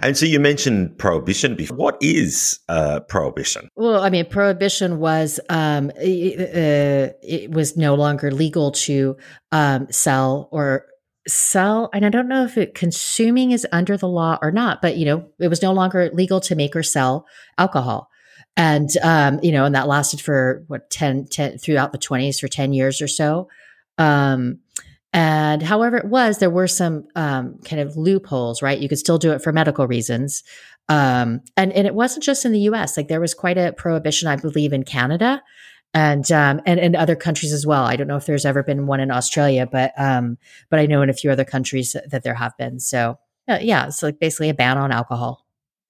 And 0.01 0.17
so 0.17 0.25
you 0.25 0.39
mentioned 0.39 0.97
prohibition 0.97 1.55
before. 1.55 1.75
What 1.75 1.97
is 1.99 2.59
uh, 2.69 3.01
prohibition? 3.01 3.67
Well, 3.75 4.01
I 4.01 4.09
mean, 4.09 4.25
prohibition 4.25 4.99
was 4.99 5.39
um, 5.49 5.91
it, 5.97 6.39
uh, 6.39 7.13
it 7.21 7.51
was 7.51 7.75
no 7.75 7.95
longer 7.95 8.31
legal 8.31 8.71
to 8.71 9.17
um, 9.51 9.87
sell 9.91 10.47
or 10.51 10.85
sell 11.27 11.89
and 11.93 12.05
i 12.05 12.09
don't 12.09 12.27
know 12.27 12.43
if 12.43 12.57
it 12.57 12.73
consuming 12.73 13.51
is 13.51 13.67
under 13.71 13.95
the 13.95 14.07
law 14.07 14.39
or 14.41 14.51
not 14.51 14.81
but 14.81 14.97
you 14.97 15.05
know 15.05 15.27
it 15.39 15.47
was 15.47 15.61
no 15.61 15.71
longer 15.71 16.09
legal 16.13 16.39
to 16.39 16.55
make 16.55 16.75
or 16.75 16.83
sell 16.83 17.25
alcohol. 17.57 18.09
And 18.57 18.89
um 19.01 19.39
you 19.41 19.51
know 19.51 19.65
and 19.65 19.75
that 19.75 19.87
lasted 19.87 20.21
for 20.21 20.63
what 20.67 20.89
10, 20.89 21.27
10 21.27 21.57
throughout 21.57 21.91
the 21.91 21.97
20s 21.97 22.39
for 22.39 22.47
10 22.47 22.73
years 22.73 23.01
or 23.01 23.07
so. 23.07 23.47
Um 23.97 24.59
and 25.13 25.61
however 25.61 25.97
it 25.97 26.05
was 26.05 26.37
there 26.37 26.49
were 26.49 26.67
some 26.67 27.05
um 27.15 27.59
kind 27.63 27.81
of 27.81 27.95
loopholes 27.95 28.61
right? 28.61 28.79
You 28.79 28.89
could 28.89 28.99
still 28.99 29.17
do 29.17 29.31
it 29.31 29.41
for 29.41 29.53
medical 29.53 29.87
reasons. 29.87 30.43
Um 30.89 31.41
and 31.55 31.71
and 31.71 31.87
it 31.87 31.95
wasn't 31.95 32.23
just 32.23 32.45
in 32.45 32.51
the 32.51 32.59
us 32.61 32.97
like 32.97 33.07
there 33.07 33.21
was 33.21 33.33
quite 33.33 33.57
a 33.57 33.73
prohibition 33.73 34.27
i 34.27 34.35
believe 34.35 34.73
in 34.73 34.83
canada 34.83 35.41
and 35.93 36.31
um 36.31 36.61
and 36.65 36.79
in 36.79 36.95
other 36.95 37.15
countries 37.15 37.53
as 37.53 37.65
well. 37.65 37.83
I 37.83 37.95
don't 37.95 38.07
know 38.07 38.17
if 38.17 38.25
there's 38.25 38.45
ever 38.45 38.63
been 38.63 38.87
one 38.87 38.99
in 38.99 39.11
Australia, 39.11 39.67
but 39.71 39.93
um 39.97 40.37
but 40.69 40.79
I 40.79 40.85
know 40.85 41.01
in 41.01 41.09
a 41.09 41.13
few 41.13 41.31
other 41.31 41.45
countries 41.45 41.95
that 42.09 42.23
there 42.23 42.35
have 42.35 42.57
been. 42.57 42.79
So 42.79 43.17
uh, 43.49 43.59
yeah, 43.61 43.87
it's 43.87 44.03
like 44.03 44.19
basically 44.19 44.49
a 44.49 44.53
ban 44.53 44.77
on 44.77 44.91
alcohol. 44.91 45.45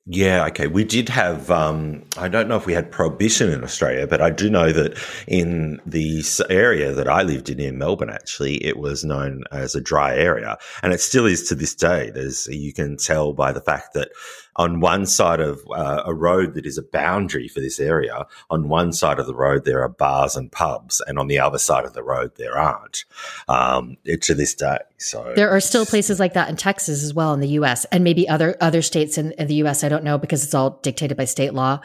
Yeah, 0.07 0.47
okay. 0.47 0.65
We 0.65 0.83
did 0.83 1.09
have, 1.09 1.51
um, 1.51 2.03
I 2.17 2.27
don't 2.27 2.47
know 2.47 2.55
if 2.55 2.65
we 2.65 2.73
had 2.73 2.91
prohibition 2.91 3.51
in 3.51 3.63
Australia, 3.63 4.07
but 4.07 4.19
I 4.19 4.31
do 4.31 4.49
know 4.49 4.71
that 4.71 4.97
in 5.27 5.79
the 5.85 6.23
area 6.49 6.91
that 6.91 7.07
I 7.07 7.21
lived 7.21 7.51
in, 7.51 7.59
in 7.59 7.77
Melbourne, 7.77 8.09
actually, 8.09 8.55
it 8.65 8.79
was 8.79 9.03
known 9.03 9.43
as 9.51 9.75
a 9.75 9.81
dry 9.81 10.15
area. 10.15 10.57
And 10.81 10.91
it 10.91 11.01
still 11.01 11.27
is 11.27 11.47
to 11.49 11.55
this 11.55 11.75
day. 11.75 12.09
There's, 12.09 12.47
you 12.47 12.73
can 12.73 12.97
tell 12.97 13.33
by 13.33 13.51
the 13.51 13.61
fact 13.61 13.93
that 13.93 14.09
on 14.55 14.79
one 14.79 15.05
side 15.05 15.39
of 15.39 15.61
uh, 15.71 16.03
a 16.05 16.13
road 16.13 16.53
that 16.53 16.65
is 16.65 16.77
a 16.77 16.83
boundary 16.83 17.47
for 17.47 17.59
this 17.59 17.79
area, 17.79 18.25
on 18.49 18.69
one 18.69 18.93
side 18.93 19.19
of 19.19 19.27
the 19.27 19.35
road 19.35 19.65
there 19.65 19.81
are 19.81 19.89
bars 19.89 20.35
and 20.35 20.51
pubs, 20.51 21.01
and 21.07 21.17
on 21.17 21.27
the 21.27 21.39
other 21.39 21.57
side 21.59 21.85
of 21.85 21.93
the 21.93 22.03
road 22.03 22.31
there 22.35 22.57
aren't. 22.57 23.05
Um, 23.47 23.97
to 24.21 24.33
this 24.33 24.53
day, 24.53 24.79
so 25.01 25.33
there 25.35 25.49
are 25.49 25.59
still 25.59 25.85
places 25.85 26.19
like 26.19 26.33
that 26.33 26.47
in 26.49 26.55
Texas 26.55 27.03
as 27.03 27.13
well 27.13 27.33
in 27.33 27.39
the 27.39 27.47
U.S. 27.49 27.85
and 27.85 28.03
maybe 28.03 28.29
other 28.29 28.55
other 28.61 28.83
states 28.83 29.17
in, 29.17 29.31
in 29.33 29.47
the 29.47 29.55
U.S. 29.55 29.83
I 29.83 29.89
don't 29.89 30.03
know 30.03 30.19
because 30.19 30.43
it's 30.43 30.53
all 30.53 30.79
dictated 30.83 31.17
by 31.17 31.25
state 31.25 31.53
law. 31.55 31.79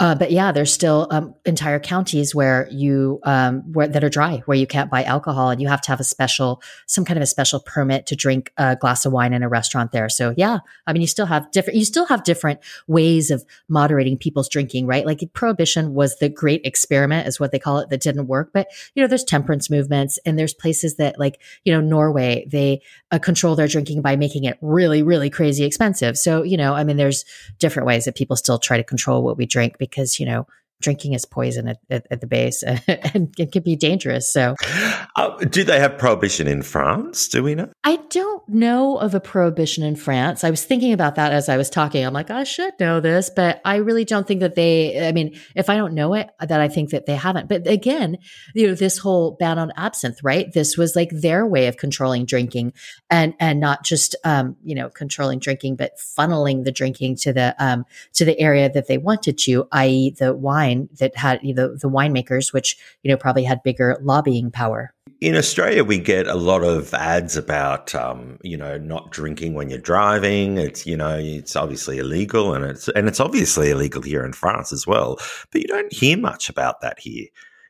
Uh, 0.00 0.14
but 0.14 0.32
yeah, 0.32 0.52
there's 0.52 0.72
still 0.72 1.06
um, 1.10 1.34
entire 1.44 1.78
counties 1.78 2.34
where 2.34 2.68
you 2.70 3.20
um, 3.24 3.60
where 3.72 3.88
that 3.88 4.02
are 4.02 4.08
dry, 4.08 4.42
where 4.46 4.56
you 4.56 4.66
can't 4.66 4.90
buy 4.90 5.04
alcohol, 5.04 5.50
and 5.50 5.60
you 5.60 5.68
have 5.68 5.82
to 5.82 5.90
have 5.90 6.00
a 6.00 6.04
special 6.04 6.62
some 6.86 7.04
kind 7.04 7.18
of 7.18 7.22
a 7.22 7.26
special 7.26 7.60
permit 7.60 8.06
to 8.06 8.16
drink 8.16 8.52
a 8.56 8.74
glass 8.74 9.04
of 9.04 9.12
wine 9.12 9.34
in 9.34 9.42
a 9.42 9.48
restaurant 9.50 9.92
there. 9.92 10.08
So 10.08 10.32
yeah, 10.38 10.60
I 10.86 10.94
mean, 10.94 11.02
you 11.02 11.08
still 11.08 11.26
have 11.26 11.50
different. 11.50 11.78
You 11.78 11.84
still 11.84 12.06
have 12.06 12.24
different 12.24 12.60
ways 12.86 13.30
of 13.30 13.44
moderating 13.68 14.16
people's 14.16 14.48
drinking, 14.48 14.86
right? 14.86 15.04
Like 15.04 15.20
prohibition 15.34 15.92
was 15.92 16.16
the 16.18 16.30
great 16.30 16.64
experiment, 16.64 17.28
is 17.28 17.38
what 17.38 17.52
they 17.52 17.58
call 17.58 17.80
it, 17.80 17.90
that 17.90 18.00
didn't 18.00 18.28
work. 18.28 18.50
But 18.54 18.68
you 18.94 19.02
know, 19.02 19.08
there's 19.08 19.24
temperance 19.24 19.68
movements, 19.68 20.18
and 20.24 20.38
there's 20.38 20.54
places 20.54 20.96
that 20.96 21.18
like 21.18 21.38
you 21.64 21.72
know 21.74 21.82
Norway 21.82 22.46
they 22.50 22.61
they 22.62 22.82
uh, 23.10 23.18
control 23.18 23.56
their 23.56 23.68
drinking 23.68 24.02
by 24.02 24.16
making 24.16 24.44
it 24.44 24.56
really, 24.60 25.02
really 25.02 25.30
crazy 25.30 25.64
expensive. 25.64 26.16
So, 26.16 26.42
you 26.42 26.56
know, 26.56 26.74
I 26.74 26.84
mean, 26.84 26.96
there's 26.96 27.24
different 27.58 27.86
ways 27.86 28.04
that 28.04 28.14
people 28.14 28.36
still 28.36 28.58
try 28.58 28.76
to 28.76 28.84
control 28.84 29.22
what 29.22 29.36
we 29.36 29.46
drink 29.46 29.78
because, 29.78 30.20
you 30.20 30.26
know, 30.26 30.46
drinking 30.82 31.14
is 31.14 31.24
poison 31.24 31.68
at, 31.68 31.78
at, 31.88 32.06
at 32.10 32.20
the 32.20 32.26
base 32.26 32.62
and 33.14 33.34
it 33.38 33.52
can 33.52 33.62
be 33.62 33.76
dangerous. 33.76 34.32
So, 34.32 34.56
uh, 35.16 35.36
do 35.38 35.64
they 35.64 35.80
have 35.80 35.98
prohibition 35.98 36.46
in 36.46 36.62
France? 36.62 37.28
Do 37.28 37.42
we 37.42 37.54
know? 37.54 37.70
I 37.84 37.96
don't 38.10 38.46
know 38.48 38.98
of 38.98 39.14
a 39.14 39.20
prohibition 39.20 39.84
in 39.84 39.96
France. 39.96 40.44
I 40.44 40.50
was 40.50 40.64
thinking 40.64 40.92
about 40.92 41.14
that 41.14 41.32
as 41.32 41.48
I 41.48 41.56
was 41.56 41.70
talking. 41.70 42.04
I'm 42.04 42.12
like, 42.12 42.30
I 42.30 42.44
should 42.44 42.74
know 42.78 43.00
this, 43.00 43.30
but 43.34 43.60
I 43.64 43.76
really 43.76 44.04
don't 44.04 44.26
think 44.26 44.40
that 44.40 44.54
they, 44.54 45.06
I 45.06 45.12
mean, 45.12 45.38
if 45.54 45.70
I 45.70 45.76
don't 45.76 45.94
know 45.94 46.14
it, 46.14 46.30
that 46.40 46.60
I 46.60 46.68
think 46.68 46.90
that 46.90 47.06
they 47.06 47.14
haven't. 47.14 47.48
But 47.48 47.66
again, 47.66 48.18
you 48.54 48.68
know, 48.68 48.74
this 48.74 48.98
whole 48.98 49.32
ban 49.32 49.58
on 49.58 49.72
absinthe, 49.76 50.22
right? 50.22 50.52
This 50.52 50.76
was 50.76 50.96
like 50.96 51.10
their 51.10 51.46
way 51.46 51.66
of 51.66 51.76
controlling 51.76 52.24
drinking 52.24 52.72
and, 53.10 53.34
and 53.38 53.60
not 53.60 53.84
just, 53.84 54.16
um, 54.24 54.56
you 54.64 54.74
know, 54.74 54.88
controlling 54.88 55.38
drinking, 55.38 55.76
but 55.76 55.96
funneling 55.96 56.64
the 56.64 56.72
drinking 56.72 57.16
to 57.16 57.32
the, 57.32 57.54
um, 57.58 57.84
to 58.14 58.24
the 58.24 58.38
area 58.38 58.70
that 58.70 58.88
they 58.88 58.98
wanted 58.98 59.38
to, 59.38 59.68
i.e. 59.72 60.10
the 60.18 60.34
wine 60.34 60.71
wine 60.72 60.88
that 60.98 61.16
had 61.16 61.40
you 61.42 61.54
know, 61.54 61.74
the 61.76 61.88
winemakers, 61.88 62.52
which 62.52 62.76
you 63.02 63.10
know 63.10 63.16
probably 63.16 63.44
had 63.44 63.62
bigger 63.62 63.98
lobbying 64.02 64.50
power. 64.50 64.94
In 65.20 65.36
Australia, 65.36 65.84
we 65.84 65.98
get 65.98 66.26
a 66.26 66.34
lot 66.34 66.64
of 66.64 66.92
ads 66.94 67.36
about, 67.36 67.94
um, 67.94 68.38
you 68.42 68.56
know, 68.56 68.76
not 68.76 69.12
drinking 69.12 69.54
when 69.54 69.70
you're 69.70 69.78
driving. 69.78 70.58
It's, 70.58 70.84
you 70.84 70.96
know, 70.96 71.16
it's 71.16 71.54
obviously 71.54 71.98
illegal, 71.98 72.54
and 72.54 72.64
it's 72.64 72.88
and 72.88 73.08
it's 73.08 73.20
obviously 73.20 73.70
illegal 73.70 74.02
here 74.02 74.24
in 74.24 74.32
France 74.32 74.72
as 74.72 74.86
well. 74.86 75.18
But 75.50 75.62
you 75.62 75.68
don't 75.68 75.92
hear 75.92 76.18
much 76.18 76.48
about 76.48 76.80
that 76.80 76.98
here 76.98 77.26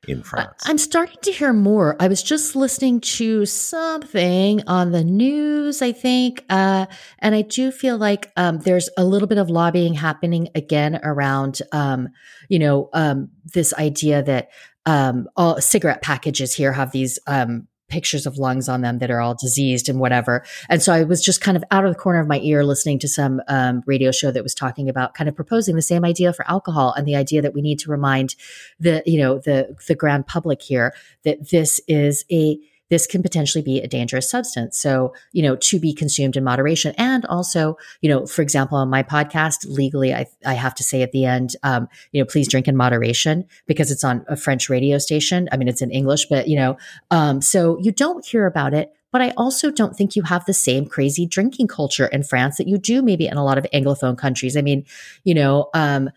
in 0.08 0.22
France. 0.22 0.62
I'm 0.64 0.78
starting 0.78 1.18
to 1.22 1.32
hear 1.32 1.52
more. 1.52 1.96
I 2.00 2.08
was 2.08 2.22
just 2.22 2.56
listening 2.56 3.00
to 3.00 3.46
something 3.46 4.62
on 4.66 4.90
the 4.90 5.04
news, 5.04 5.80
I 5.80 5.92
think, 5.92 6.44
uh, 6.50 6.86
and 7.20 7.34
I 7.34 7.42
do 7.42 7.70
feel 7.70 7.98
like 7.98 8.32
um, 8.36 8.58
there's 8.58 8.88
a 8.98 9.04
little 9.04 9.28
bit 9.28 9.38
of 9.38 9.48
lobbying 9.48 9.94
happening 9.94 10.48
again 10.54 11.00
around, 11.02 11.62
um, 11.72 12.08
you 12.48 12.58
know, 12.58 12.90
um, 12.92 13.28
this 13.44 13.72
idea 13.74 14.22
that 14.22 14.48
um, 14.86 15.28
all 15.36 15.60
cigarette 15.60 16.02
packages 16.02 16.54
here 16.54 16.72
have 16.72 16.90
these 16.90 17.18
um, 17.26 17.68
pictures 17.92 18.26
of 18.26 18.38
lungs 18.38 18.70
on 18.70 18.80
them 18.80 18.98
that 19.00 19.10
are 19.10 19.20
all 19.20 19.34
diseased 19.34 19.90
and 19.90 20.00
whatever. 20.00 20.42
And 20.70 20.82
so 20.82 20.94
I 20.94 21.04
was 21.04 21.22
just 21.22 21.42
kind 21.42 21.58
of 21.58 21.64
out 21.70 21.84
of 21.84 21.92
the 21.92 21.98
corner 21.98 22.20
of 22.20 22.26
my 22.26 22.40
ear 22.40 22.64
listening 22.64 22.98
to 23.00 23.08
some 23.08 23.42
um, 23.48 23.82
radio 23.86 24.10
show 24.10 24.30
that 24.30 24.42
was 24.42 24.54
talking 24.54 24.88
about 24.88 25.12
kind 25.12 25.28
of 25.28 25.36
proposing 25.36 25.76
the 25.76 25.82
same 25.82 26.02
idea 26.02 26.32
for 26.32 26.50
alcohol 26.50 26.94
and 26.94 27.06
the 27.06 27.16
idea 27.16 27.42
that 27.42 27.52
we 27.52 27.60
need 27.60 27.78
to 27.80 27.90
remind 27.90 28.34
the, 28.80 29.02
you 29.04 29.18
know, 29.18 29.38
the, 29.38 29.76
the 29.86 29.94
grand 29.94 30.26
public 30.26 30.62
here 30.62 30.94
that 31.24 31.50
this 31.50 31.80
is 31.86 32.24
a, 32.32 32.58
this 32.92 33.06
can 33.06 33.22
potentially 33.22 33.62
be 33.62 33.80
a 33.80 33.88
dangerous 33.88 34.28
substance. 34.28 34.76
So, 34.76 35.14
you 35.32 35.42
know, 35.42 35.56
to 35.56 35.80
be 35.80 35.94
consumed 35.94 36.36
in 36.36 36.44
moderation. 36.44 36.94
And 36.98 37.24
also, 37.24 37.78
you 38.02 38.10
know, 38.10 38.26
for 38.26 38.42
example, 38.42 38.76
on 38.76 38.90
my 38.90 39.02
podcast, 39.02 39.64
legally, 39.66 40.12
I, 40.12 40.26
I 40.44 40.52
have 40.52 40.74
to 40.74 40.82
say 40.82 41.00
at 41.00 41.12
the 41.12 41.24
end, 41.24 41.56
um, 41.62 41.88
you 42.12 42.20
know, 42.20 42.26
please 42.26 42.48
drink 42.48 42.68
in 42.68 42.76
moderation 42.76 43.46
because 43.66 43.90
it's 43.90 44.04
on 44.04 44.26
a 44.28 44.36
French 44.36 44.68
radio 44.68 44.98
station. 44.98 45.48
I 45.50 45.56
mean, 45.56 45.68
it's 45.68 45.80
in 45.80 45.90
English, 45.90 46.26
but, 46.26 46.48
you 46.48 46.56
know, 46.56 46.76
um, 47.10 47.40
so 47.40 47.78
you 47.80 47.92
don't 47.92 48.26
hear 48.26 48.44
about 48.44 48.74
it. 48.74 48.92
But 49.10 49.22
I 49.22 49.30
also 49.38 49.70
don't 49.70 49.96
think 49.96 50.14
you 50.14 50.24
have 50.24 50.44
the 50.44 50.52
same 50.52 50.84
crazy 50.84 51.24
drinking 51.24 51.68
culture 51.68 52.06
in 52.06 52.22
France 52.22 52.58
that 52.58 52.68
you 52.68 52.76
do 52.76 53.00
maybe 53.00 53.26
in 53.26 53.38
a 53.38 53.44
lot 53.44 53.56
of 53.56 53.66
Anglophone 53.72 54.18
countries. 54.18 54.54
I 54.54 54.60
mean, 54.60 54.84
you 55.24 55.32
know, 55.32 55.70
um, 55.72 56.10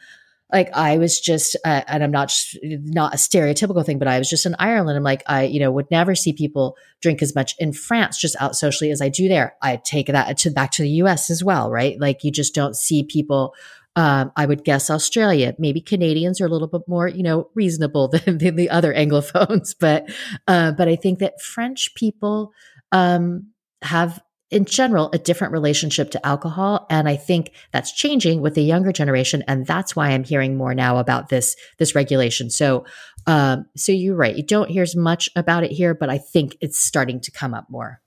like 0.56 0.70
I 0.74 0.98
was 0.98 1.20
just, 1.20 1.58
uh, 1.66 1.82
and 1.86 2.02
I'm 2.02 2.12
not 2.12 2.34
not 2.62 3.14
a 3.14 3.18
stereotypical 3.18 3.86
thing, 3.86 4.00
but 4.00 4.08
I 4.08 4.18
was 4.18 4.30
just 4.30 4.46
in 4.46 4.56
Ireland. 4.58 4.98
I'm 4.98 5.04
like, 5.04 5.22
I 5.28 5.44
you 5.44 5.60
know 5.60 5.70
would 5.70 5.92
never 5.92 6.16
see 6.16 6.32
people 6.32 6.78
drink 7.02 7.22
as 7.22 7.36
much 7.36 7.56
in 7.60 7.74
France 7.74 8.18
just 8.18 8.38
out 8.40 8.56
socially 8.56 8.90
as 8.90 9.02
I 9.02 9.10
do 9.10 9.28
there. 9.28 9.58
I 9.62 9.76
take 9.76 10.08
that 10.08 10.38
to 10.38 10.52
back 10.52 10.72
to 10.72 10.82
the 10.82 10.90
U.S. 11.02 11.30
as 11.30 11.44
well, 11.44 11.70
right? 11.70 12.00
Like 12.00 12.24
you 12.24 12.32
just 12.32 12.56
don't 12.56 12.74
see 12.74 13.04
people. 13.04 13.54
Um, 13.98 14.32
I 14.38 14.46
would 14.46 14.64
guess 14.64 14.90
Australia, 14.90 15.56
maybe 15.60 15.82
Canadians 15.82 16.40
are 16.40 16.46
a 16.46 16.50
little 16.50 16.68
bit 16.70 16.82
more, 16.88 17.08
you 17.08 17.24
know, 17.24 17.50
reasonable 17.54 18.08
than, 18.26 18.38
than 18.38 18.56
the 18.56 18.70
other 18.70 18.94
Anglophones, 18.94 19.76
but 19.80 20.10
uh, 20.48 20.72
but 20.72 20.88
I 20.88 20.96
think 20.96 21.20
that 21.20 21.42
French 21.42 21.94
people 21.96 22.54
um, 22.94 23.48
have 23.82 24.22
in 24.56 24.64
general 24.64 25.10
a 25.12 25.18
different 25.18 25.52
relationship 25.52 26.12
to 26.12 26.26
alcohol. 26.26 26.88
And 26.90 27.10
i 27.10 27.18
think 27.18 27.52
that's 27.74 27.92
changing 27.92 28.42
with 28.42 28.56
the 28.56 28.64
younger 28.64 28.94
generation. 28.94 29.44
And 29.48 29.68
that's 29.68 29.96
why 29.96 30.10
i'm 30.10 30.24
hearing 30.24 30.56
more 30.58 30.74
now 30.74 30.98
about 30.98 31.30
this 31.30 31.56
this 31.78 31.94
regulation. 31.94 32.50
So 32.50 32.86
um 33.28 33.66
so 33.76 33.92
you're 33.92 34.16
right. 34.16 34.36
You 34.36 34.44
don't 34.44 34.70
hear 34.70 34.84
as 34.84 34.96
much 34.96 35.30
about 35.36 35.64
it 35.64 35.72
here 35.72 35.94
but 35.94 36.10
i 36.10 36.18
think 36.18 36.58
it's 36.62 36.80
starting 36.80 37.20
to 37.22 37.32
come 37.32 37.54
up 37.54 37.68
more. 37.70 38.02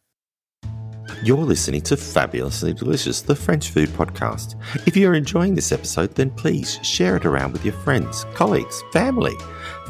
You're 1.23 1.38
listening 1.38 1.83
to 1.83 1.97
Fabulously 1.97 2.75
Delicious, 2.75 3.23
the 3.23 3.35
French 3.35 3.71
food 3.71 3.88
podcast. 3.90 4.55
If 4.87 4.97
you're 4.97 5.14
enjoying 5.14 5.55
this 5.55 5.73
episode, 5.73 6.14
then 6.14 6.31
please 6.31 6.78
share 6.83 7.17
it 7.17 7.26
around 7.26 7.52
with 7.52 7.64
your 7.64 7.75
friends, 7.75 8.25
colleagues, 8.35 8.83
family. 8.93 9.35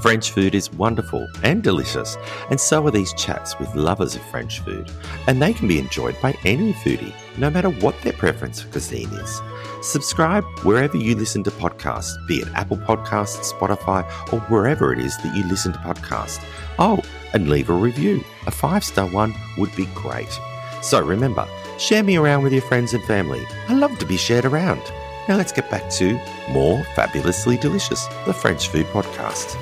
French 0.01 0.31
food 0.31 0.55
is 0.55 0.73
wonderful 0.73 1.29
and 1.43 1.63
delicious, 1.63 2.17
and 2.51 2.61
so 2.61 2.87
are 2.87 2.91
these 2.91 3.13
chats 3.15 3.59
with 3.59 3.75
lovers 3.75 4.15
of 4.15 4.23
French 4.23 4.61
food. 4.61 4.91
And 5.27 5.43
they 5.43 5.53
can 5.53 5.67
be 5.67 5.79
enjoyed 5.79 6.17
by 6.23 6.37
any 6.45 6.73
foodie, 6.73 7.13
no 7.37 7.51
matter 7.51 7.71
what 7.71 8.01
their 8.03 8.13
preference 8.13 8.61
for 8.61 8.69
cuisine 8.71 9.09
is. 9.09 9.43
Subscribe 9.83 10.45
wherever 10.63 10.97
you 10.97 11.17
listen 11.17 11.43
to 11.45 11.51
podcasts, 11.51 12.15
be 12.29 12.37
it 12.37 12.49
Apple 12.55 12.77
Podcasts, 12.77 13.53
Spotify, 13.53 14.05
or 14.33 14.41
wherever 14.43 14.93
it 14.93 15.01
is 15.01 15.17
that 15.19 15.37
you 15.37 15.43
listen 15.45 15.73
to 15.73 15.79
podcasts. 15.81 16.45
Oh, 16.79 17.03
and 17.33 17.49
leave 17.49 17.69
a 17.69 17.75
review. 17.75 18.23
A 18.47 18.51
five 18.51 18.85
star 18.85 19.09
one 19.09 19.35
would 19.57 19.75
be 19.75 19.87
great. 19.95 20.39
So 20.81 21.03
remember, 21.03 21.47
share 21.79 22.05
me 22.05 22.17
around 22.17 22.45
with 22.45 22.53
your 22.53 22.63
friends 22.63 22.95
and 22.95 23.03
family. 23.05 23.45
I 23.69 23.75
love 23.75 23.99
to 23.99 24.07
be 24.07 24.17
shared 24.17 24.45
around. 24.45 24.83
Now 25.29 25.37
let's 25.37 25.53
get 25.53 25.71
back 25.71 25.91
to 25.91 26.19
more 26.51 26.85
fabulously 26.95 27.59
delicious, 27.59 28.07
the 28.27 28.33
French 28.33 28.69
food 28.69 28.87
podcast. 28.87 29.57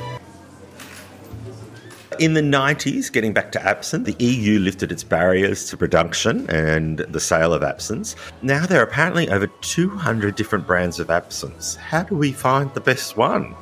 In 2.18 2.32
the 2.32 2.40
90s, 2.40 3.12
getting 3.12 3.34
back 3.34 3.52
to 3.52 3.62
absinthe, 3.62 4.06
the 4.06 4.24
EU 4.24 4.58
lifted 4.58 4.90
its 4.90 5.04
barriers 5.04 5.68
to 5.68 5.76
production 5.76 6.48
and 6.50 6.98
the 6.98 7.20
sale 7.20 7.52
of 7.52 7.62
absinthe. 7.62 8.14
Now 8.42 8.64
there 8.64 8.80
are 8.80 8.84
apparently 8.84 9.28
over 9.28 9.46
200 9.46 10.34
different 10.34 10.66
brands 10.66 10.98
of 10.98 11.10
absinthe. 11.10 11.76
How 11.76 12.04
do 12.04 12.14
we 12.14 12.32
find 12.32 12.72
the 12.72 12.80
best 12.80 13.16
one? 13.16 13.54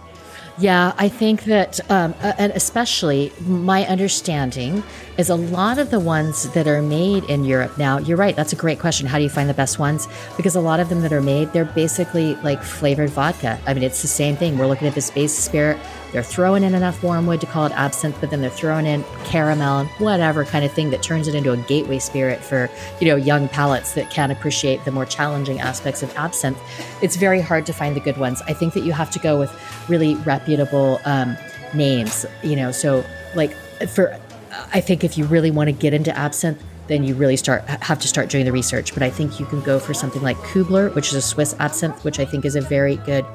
Yeah, 0.56 0.92
I 0.98 1.08
think 1.08 1.44
that, 1.44 1.80
um, 1.90 2.14
and 2.22 2.52
especially 2.52 3.32
my 3.40 3.84
understanding 3.86 4.84
is 5.18 5.28
a 5.28 5.34
lot 5.34 5.78
of 5.78 5.90
the 5.90 5.98
ones 5.98 6.48
that 6.52 6.68
are 6.68 6.80
made 6.80 7.24
in 7.24 7.44
Europe 7.44 7.76
now. 7.76 7.98
You're 7.98 8.16
right. 8.16 8.36
That's 8.36 8.52
a 8.52 8.56
great 8.56 8.78
question. 8.78 9.08
How 9.08 9.18
do 9.18 9.24
you 9.24 9.30
find 9.30 9.50
the 9.50 9.54
best 9.54 9.80
ones? 9.80 10.06
Because 10.36 10.54
a 10.54 10.60
lot 10.60 10.78
of 10.78 10.90
them 10.90 11.00
that 11.00 11.12
are 11.12 11.20
made, 11.20 11.52
they're 11.52 11.64
basically 11.64 12.36
like 12.36 12.62
flavored 12.62 13.10
vodka. 13.10 13.58
I 13.66 13.74
mean, 13.74 13.82
it's 13.82 14.02
the 14.02 14.08
same 14.08 14.36
thing. 14.36 14.56
We're 14.56 14.68
looking 14.68 14.86
at 14.86 14.94
this 14.94 15.10
base 15.10 15.36
spirit. 15.36 15.76
They're 16.14 16.22
throwing 16.22 16.62
in 16.62 16.76
enough 16.76 17.02
wormwood 17.02 17.40
to 17.40 17.46
call 17.48 17.66
it 17.66 17.72
absinthe, 17.72 18.16
but 18.20 18.30
then 18.30 18.40
they're 18.40 18.48
throwing 18.48 18.86
in 18.86 19.02
caramel 19.24 19.80
and 19.80 19.88
whatever 19.98 20.44
kind 20.44 20.64
of 20.64 20.70
thing 20.70 20.90
that 20.90 21.02
turns 21.02 21.26
it 21.26 21.34
into 21.34 21.50
a 21.50 21.56
gateway 21.56 21.98
spirit 21.98 22.38
for 22.38 22.70
you 23.00 23.08
know 23.08 23.16
young 23.16 23.48
palates 23.48 23.94
that 23.94 24.10
can 24.10 24.30
appreciate 24.30 24.84
the 24.84 24.92
more 24.92 25.04
challenging 25.04 25.58
aspects 25.58 26.04
of 26.04 26.16
absinthe. 26.16 26.56
It's 27.02 27.16
very 27.16 27.40
hard 27.40 27.66
to 27.66 27.72
find 27.72 27.96
the 27.96 28.00
good 28.00 28.16
ones. 28.16 28.40
I 28.46 28.52
think 28.52 28.74
that 28.74 28.84
you 28.84 28.92
have 28.92 29.10
to 29.10 29.18
go 29.18 29.40
with 29.40 29.52
really 29.88 30.14
reputable 30.14 31.00
um, 31.04 31.36
names. 31.74 32.24
You 32.44 32.54
know, 32.54 32.70
so 32.70 33.04
like 33.34 33.52
for 33.88 34.16
I 34.72 34.80
think 34.80 35.02
if 35.02 35.18
you 35.18 35.24
really 35.24 35.50
want 35.50 35.66
to 35.66 35.72
get 35.72 35.94
into 35.94 36.16
absinthe, 36.16 36.62
then 36.86 37.02
you 37.02 37.16
really 37.16 37.36
start 37.36 37.64
have 37.64 37.98
to 37.98 38.06
start 38.06 38.28
doing 38.28 38.44
the 38.44 38.52
research. 38.52 38.94
But 38.94 39.02
I 39.02 39.10
think 39.10 39.40
you 39.40 39.46
can 39.46 39.60
go 39.62 39.80
for 39.80 39.94
something 39.94 40.22
like 40.22 40.36
Kubler, 40.36 40.94
which 40.94 41.08
is 41.08 41.14
a 41.14 41.22
Swiss 41.22 41.56
absinthe, 41.58 42.04
which 42.04 42.20
I 42.20 42.24
think 42.24 42.44
is 42.44 42.54
a 42.54 42.60
very 42.60 42.96
good 42.98 43.26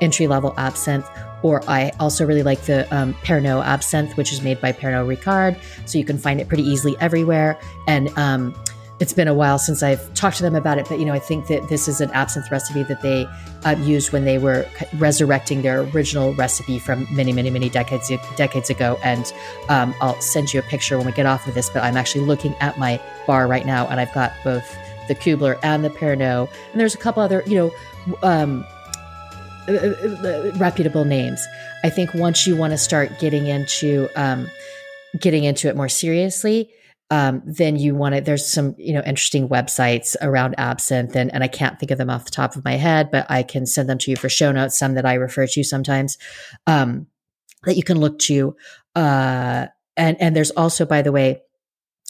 entry 0.00 0.28
level 0.28 0.54
absinthe, 0.56 1.06
or 1.42 1.62
I 1.68 1.92
also 2.00 2.26
really 2.26 2.42
like 2.42 2.60
the 2.62 2.92
um, 2.94 3.14
Pernod 3.14 3.64
absinthe, 3.64 4.16
which 4.16 4.32
is 4.32 4.42
made 4.42 4.60
by 4.60 4.72
Pernod 4.72 5.14
Ricard. 5.14 5.58
So 5.86 5.98
you 5.98 6.04
can 6.04 6.18
find 6.18 6.40
it 6.40 6.48
pretty 6.48 6.64
easily 6.64 6.96
everywhere. 7.00 7.58
And 7.86 8.08
um, 8.18 8.54
it's 9.00 9.12
been 9.12 9.28
a 9.28 9.34
while 9.34 9.58
since 9.58 9.82
I've 9.82 10.12
talked 10.14 10.38
to 10.38 10.42
them 10.42 10.56
about 10.56 10.78
it, 10.78 10.88
but 10.88 10.98
you 10.98 11.04
know, 11.04 11.12
I 11.12 11.20
think 11.20 11.46
that 11.46 11.68
this 11.68 11.86
is 11.86 12.00
an 12.00 12.10
absinthe 12.10 12.50
recipe 12.50 12.82
that 12.82 13.00
they 13.00 13.28
uh, 13.64 13.76
used 13.78 14.12
when 14.12 14.24
they 14.24 14.38
were 14.38 14.66
resurrecting 14.94 15.62
their 15.62 15.82
original 15.82 16.34
recipe 16.34 16.78
from 16.78 17.06
many, 17.10 17.32
many, 17.32 17.50
many 17.50 17.68
decades 17.68 18.10
decades 18.36 18.70
ago. 18.70 18.98
And 19.04 19.32
um, 19.68 19.94
I'll 20.00 20.20
send 20.20 20.52
you 20.52 20.58
a 20.58 20.64
picture 20.64 20.96
when 20.96 21.06
we 21.06 21.12
get 21.12 21.26
off 21.26 21.46
of 21.46 21.54
this. 21.54 21.70
But 21.70 21.84
I'm 21.84 21.96
actually 21.96 22.24
looking 22.24 22.54
at 22.56 22.76
my 22.78 23.00
bar 23.26 23.46
right 23.46 23.64
now, 23.64 23.86
and 23.86 24.00
I've 24.00 24.12
got 24.12 24.32
both 24.42 24.76
the 25.06 25.14
Kubler 25.14 25.58
and 25.62 25.84
the 25.84 25.90
Pernod, 25.90 26.50
and 26.72 26.80
there's 26.80 26.94
a 26.94 26.98
couple 26.98 27.22
other, 27.22 27.42
you 27.46 27.54
know. 27.54 27.72
Um, 28.22 28.64
reputable 30.58 31.04
names. 31.04 31.46
I 31.84 31.90
think 31.90 32.14
once 32.14 32.46
you 32.46 32.56
want 32.56 32.72
to 32.72 32.78
start 32.78 33.18
getting 33.18 33.46
into 33.46 34.08
um, 34.16 34.50
getting 35.18 35.44
into 35.44 35.68
it 35.68 35.76
more 35.76 35.88
seriously, 35.88 36.70
um, 37.10 37.42
then 37.44 37.76
you 37.76 37.94
want 37.94 38.14
to. 38.14 38.20
There's 38.20 38.46
some 38.46 38.74
you 38.78 38.92
know 38.92 39.02
interesting 39.06 39.48
websites 39.48 40.16
around 40.20 40.54
absinthe, 40.58 41.16
and 41.16 41.32
and 41.32 41.42
I 41.42 41.48
can't 41.48 41.78
think 41.78 41.90
of 41.90 41.98
them 41.98 42.10
off 42.10 42.24
the 42.24 42.30
top 42.30 42.56
of 42.56 42.64
my 42.64 42.74
head, 42.74 43.10
but 43.10 43.26
I 43.30 43.42
can 43.42 43.66
send 43.66 43.88
them 43.88 43.98
to 43.98 44.10
you 44.10 44.16
for 44.16 44.28
show 44.28 44.52
notes. 44.52 44.78
Some 44.78 44.94
that 44.94 45.06
I 45.06 45.14
refer 45.14 45.46
to 45.46 45.64
sometimes 45.64 46.18
um, 46.66 47.06
that 47.64 47.76
you 47.76 47.82
can 47.82 47.98
look 47.98 48.18
to. 48.20 48.56
Uh, 48.94 49.66
and 49.96 50.20
and 50.20 50.36
there's 50.36 50.50
also, 50.52 50.84
by 50.84 51.02
the 51.02 51.12
way, 51.12 51.42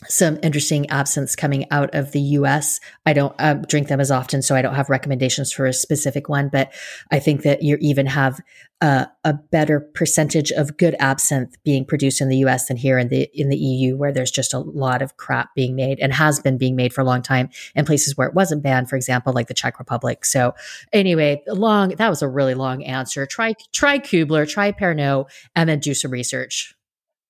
some 0.07 0.39
interesting 0.45 0.89
absinthes 0.91 1.35
coming 1.35 1.67
out 1.73 1.93
of 1.93 2.13
the 2.13 2.21
US. 2.21 2.79
I 3.05 3.13
don't 3.13 3.35
uh, 3.39 3.55
drink 3.55 3.89
them 3.89 4.01
as 4.01 4.13
often, 4.13 4.43
so 4.43 4.55
I 4.55 4.63
don't 4.63 4.77
have 4.77 4.89
recommendations 4.89 5.53
for 5.53 5.67
a 5.67 5.73
specific 5.73 6.29
one, 6.29 6.49
but 6.51 6.73
I 7.11 7.19
think 7.19 7.43
that 7.43 7.63
you 7.63 7.77
even 7.81 8.07
have 8.07 8.41
a 8.81 9.09
better 9.51 9.81
percentage 9.81 10.53
of 10.53 10.77
good 10.77 10.95
absinthe 11.01 11.57
being 11.65 11.85
produced 11.85 12.21
in 12.21 12.29
the 12.29 12.37
US 12.39 12.69
than 12.69 12.77
here 12.77 12.97
in 12.97 13.09
the 13.09 13.29
in 13.35 13.49
the 13.49 13.57
EU, 13.57 13.97
where 13.97 14.13
there's 14.13 14.31
just 14.31 14.55
a 14.55 14.61
lot 14.61 15.03
of 15.03 15.17
crap 15.17 15.53
being 15.57 15.75
made 15.75 15.99
and 15.99 16.13
has 16.13 16.39
been 16.39 16.59
being 16.59 16.77
made 16.77 16.93
for 16.93 17.01
a 17.01 17.05
long 17.05 17.21
time 17.21 17.49
in 17.75 17.85
places 17.85 18.17
where 18.17 18.29
it 18.29 18.35
wasn't 18.35 18.63
banned, 18.63 18.89
for 18.89 18.95
example, 18.95 19.33
like 19.33 19.49
the 19.49 19.55
Czech 19.55 19.81
Republic. 19.81 20.25
So 20.25 20.55
anyway, 20.93 21.43
long 21.49 21.91
that 21.91 22.09
was 22.09 22.23
a 22.23 22.29
really 22.29 22.55
long 22.55 22.85
answer. 22.85 23.27
Try 23.27 23.55
try 23.73 23.99
Kubler, 23.99 24.49
try 24.49 24.71
Pernod, 24.71 25.27
and 25.57 25.69
then 25.69 25.81
do 25.81 25.93
some 25.93 26.13
research. 26.13 26.78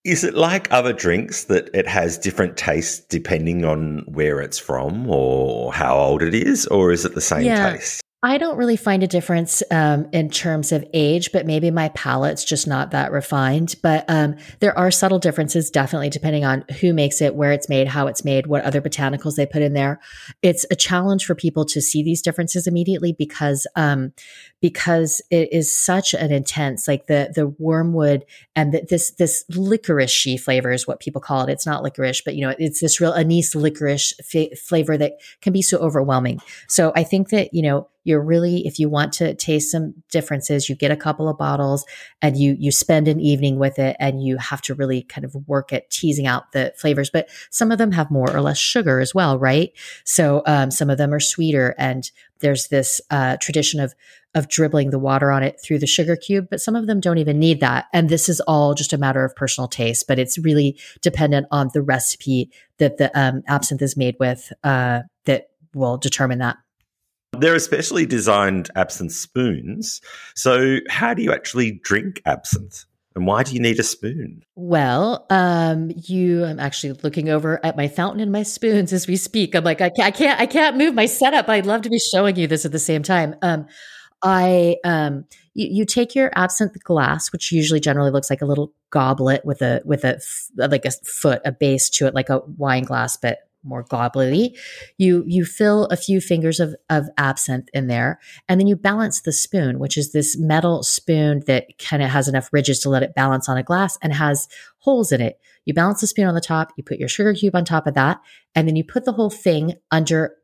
Is 0.04 0.24
it 0.24 0.34
like 0.34 0.70
other 0.70 0.92
drinks 0.92 1.44
that 1.44 1.70
it 1.74 1.86
has 1.86 2.18
different 2.18 2.56
tastes 2.56 3.00
depending 3.00 3.64
on 3.64 4.04
where 4.06 4.40
it's 4.40 4.58
from 4.58 5.08
or 5.10 5.72
how 5.72 5.98
old 5.98 6.22
it 6.22 6.34
is, 6.34 6.66
or 6.68 6.92
is 6.92 7.04
it 7.04 7.14
the 7.14 7.20
same 7.20 7.44
yeah. 7.44 7.72
taste? 7.72 8.00
I 8.20 8.36
don't 8.36 8.56
really 8.56 8.76
find 8.76 9.04
a 9.04 9.06
difference 9.06 9.62
um, 9.70 10.08
in 10.12 10.28
terms 10.28 10.72
of 10.72 10.84
age, 10.92 11.30
but 11.30 11.46
maybe 11.46 11.70
my 11.70 11.90
palate's 11.90 12.44
just 12.44 12.66
not 12.66 12.90
that 12.90 13.12
refined. 13.12 13.76
But 13.80 14.04
um, 14.08 14.34
there 14.58 14.76
are 14.76 14.90
subtle 14.90 15.20
differences, 15.20 15.70
definitely, 15.70 16.10
depending 16.10 16.44
on 16.44 16.64
who 16.80 16.92
makes 16.92 17.20
it, 17.20 17.36
where 17.36 17.52
it's 17.52 17.68
made, 17.68 17.86
how 17.86 18.08
it's 18.08 18.24
made, 18.24 18.48
what 18.48 18.64
other 18.64 18.80
botanicals 18.80 19.36
they 19.36 19.46
put 19.46 19.62
in 19.62 19.72
there. 19.72 20.00
It's 20.42 20.66
a 20.68 20.74
challenge 20.74 21.26
for 21.26 21.36
people 21.36 21.64
to 21.66 21.80
see 21.80 22.02
these 22.02 22.20
differences 22.20 22.66
immediately 22.66 23.12
because 23.12 23.68
um, 23.76 24.12
because 24.60 25.22
it 25.30 25.52
is 25.52 25.72
such 25.72 26.12
an 26.12 26.32
intense, 26.32 26.88
like 26.88 27.06
the 27.06 27.30
the 27.32 27.46
wormwood 27.60 28.24
and 28.56 28.74
the, 28.74 28.84
this 28.90 29.12
this 29.12 29.44
licorice 29.50 30.40
flavor 30.40 30.72
is 30.72 30.88
what 30.88 30.98
people 30.98 31.20
call 31.20 31.44
it. 31.44 31.50
It's 31.50 31.66
not 31.66 31.84
licorice, 31.84 32.22
but 32.22 32.34
you 32.34 32.40
know, 32.44 32.54
it's 32.58 32.80
this 32.80 33.00
real 33.00 33.12
anise 33.12 33.54
licorice 33.54 34.12
f- 34.34 34.58
flavor 34.58 34.96
that 34.96 35.12
can 35.40 35.52
be 35.52 35.62
so 35.62 35.78
overwhelming. 35.78 36.40
So 36.66 36.92
I 36.96 37.04
think 37.04 37.28
that 37.28 37.54
you 37.54 37.62
know 37.62 37.88
you're 38.08 38.22
really 38.22 38.66
if 38.66 38.78
you 38.78 38.88
want 38.88 39.12
to 39.12 39.34
taste 39.34 39.70
some 39.70 39.94
differences 40.10 40.68
you 40.68 40.74
get 40.74 40.90
a 40.90 40.96
couple 40.96 41.28
of 41.28 41.38
bottles 41.38 41.84
and 42.22 42.36
you 42.36 42.56
you 42.58 42.72
spend 42.72 43.06
an 43.06 43.20
evening 43.20 43.58
with 43.58 43.78
it 43.78 43.96
and 44.00 44.22
you 44.22 44.36
have 44.38 44.62
to 44.62 44.74
really 44.74 45.02
kind 45.02 45.24
of 45.24 45.36
work 45.46 45.72
at 45.72 45.90
teasing 45.90 46.26
out 46.26 46.52
the 46.52 46.72
flavors 46.76 47.10
but 47.10 47.28
some 47.50 47.70
of 47.70 47.78
them 47.78 47.92
have 47.92 48.10
more 48.10 48.34
or 48.34 48.40
less 48.40 48.58
sugar 48.58 48.98
as 48.98 49.14
well 49.14 49.38
right 49.38 49.72
so 50.04 50.42
um, 50.46 50.70
some 50.70 50.90
of 50.90 50.98
them 50.98 51.12
are 51.12 51.20
sweeter 51.20 51.74
and 51.78 52.10
there's 52.40 52.68
this 52.68 53.00
uh, 53.10 53.36
tradition 53.40 53.80
of 53.80 53.94
of 54.34 54.48
dribbling 54.48 54.90
the 54.90 54.98
water 54.98 55.30
on 55.30 55.42
it 55.42 55.60
through 55.60 55.78
the 55.78 55.86
sugar 55.86 56.14
cube, 56.14 56.48
but 56.50 56.60
some 56.60 56.76
of 56.76 56.86
them 56.86 57.00
don't 57.00 57.18
even 57.18 57.38
need 57.38 57.60
that. 57.60 57.86
And 57.92 58.08
this 58.08 58.28
is 58.28 58.40
all 58.40 58.74
just 58.74 58.92
a 58.92 58.98
matter 58.98 59.24
of 59.24 59.34
personal 59.34 59.68
taste, 59.68 60.06
but 60.06 60.18
it's 60.18 60.38
really 60.38 60.78
dependent 61.00 61.46
on 61.50 61.70
the 61.72 61.82
recipe 61.82 62.50
that 62.78 62.98
the 62.98 63.10
um, 63.18 63.42
absinthe 63.48 63.82
is 63.82 63.96
made 63.96 64.16
with 64.20 64.52
uh, 64.62 65.00
that 65.24 65.48
will 65.74 65.96
determine 65.96 66.38
that. 66.38 66.58
They're 67.32 67.54
especially 67.54 68.06
designed 68.06 68.70
absinthe 68.74 69.12
spoons. 69.12 70.00
So, 70.34 70.78
how 70.88 71.14
do 71.14 71.22
you 71.22 71.32
actually 71.32 71.80
drink 71.82 72.22
absinthe? 72.24 72.84
And 73.14 73.26
why 73.26 73.42
do 73.42 73.52
you 73.52 73.60
need 73.60 73.80
a 73.80 73.82
spoon? 73.82 74.44
Well, 74.54 75.26
um, 75.28 75.90
you. 75.96 76.44
I'm 76.44 76.60
actually 76.60 76.92
looking 77.02 77.28
over 77.28 77.64
at 77.64 77.76
my 77.76 77.88
fountain 77.88 78.20
and 78.20 78.30
my 78.30 78.44
spoons 78.44 78.92
as 78.92 79.08
we 79.08 79.16
speak. 79.16 79.56
I'm 79.56 79.64
like, 79.64 79.80
I 79.80 79.90
can't, 79.90 80.06
I 80.06 80.10
can't, 80.12 80.40
I 80.40 80.46
can't 80.46 80.76
move 80.76 80.94
my 80.94 81.06
setup. 81.06 81.48
I'd 81.48 81.66
love 81.66 81.82
to 81.82 81.90
be 81.90 81.98
showing 81.98 82.36
you 82.36 82.46
this 82.46 82.64
at 82.64 82.70
the 82.70 82.78
same 82.78 83.02
time. 83.02 83.34
Um, 83.42 83.66
I, 84.22 84.76
um, 84.84 85.24
you, 85.54 85.68
you 85.70 85.84
take 85.84 86.14
your 86.14 86.30
absinthe 86.36 86.80
glass, 86.84 87.32
which 87.32 87.50
usually 87.50 87.80
generally 87.80 88.12
looks 88.12 88.30
like 88.30 88.42
a 88.42 88.46
little 88.46 88.72
goblet 88.90 89.44
with 89.44 89.62
a 89.62 89.82
with 89.84 90.04
a 90.04 90.20
like 90.56 90.84
a 90.84 90.92
foot, 91.04 91.42
a 91.44 91.50
base 91.50 91.90
to 91.90 92.06
it, 92.06 92.14
like 92.14 92.30
a 92.30 92.38
wine 92.38 92.84
glass, 92.84 93.16
but 93.16 93.47
more 93.62 93.84
gobblety. 93.84 94.56
You 94.96 95.24
you 95.26 95.44
fill 95.44 95.86
a 95.86 95.96
few 95.96 96.20
fingers 96.20 96.60
of, 96.60 96.74
of 96.88 97.08
absinthe 97.16 97.68
in 97.72 97.86
there, 97.86 98.18
and 98.48 98.60
then 98.60 98.66
you 98.66 98.76
balance 98.76 99.20
the 99.20 99.32
spoon, 99.32 99.78
which 99.78 99.96
is 99.96 100.12
this 100.12 100.38
metal 100.38 100.82
spoon 100.82 101.42
that 101.46 101.78
kind 101.78 102.02
of 102.02 102.10
has 102.10 102.28
enough 102.28 102.48
ridges 102.52 102.80
to 102.80 102.88
let 102.88 103.02
it 103.02 103.14
balance 103.14 103.48
on 103.48 103.58
a 103.58 103.62
glass 103.62 103.98
and 104.02 104.12
has 104.12 104.48
holes 104.78 105.12
in 105.12 105.20
it. 105.20 105.40
You 105.64 105.74
balance 105.74 106.00
the 106.00 106.06
spoon 106.06 106.26
on 106.26 106.34
the 106.34 106.40
top, 106.40 106.72
you 106.76 106.82
put 106.82 106.98
your 106.98 107.08
sugar 107.08 107.34
cube 107.34 107.54
on 107.54 107.64
top 107.64 107.86
of 107.86 107.94
that, 107.94 108.20
and 108.54 108.66
then 108.66 108.76
you 108.76 108.84
put 108.84 109.04
the 109.04 109.12
whole 109.12 109.30
thing 109.30 109.74
under 109.90 110.34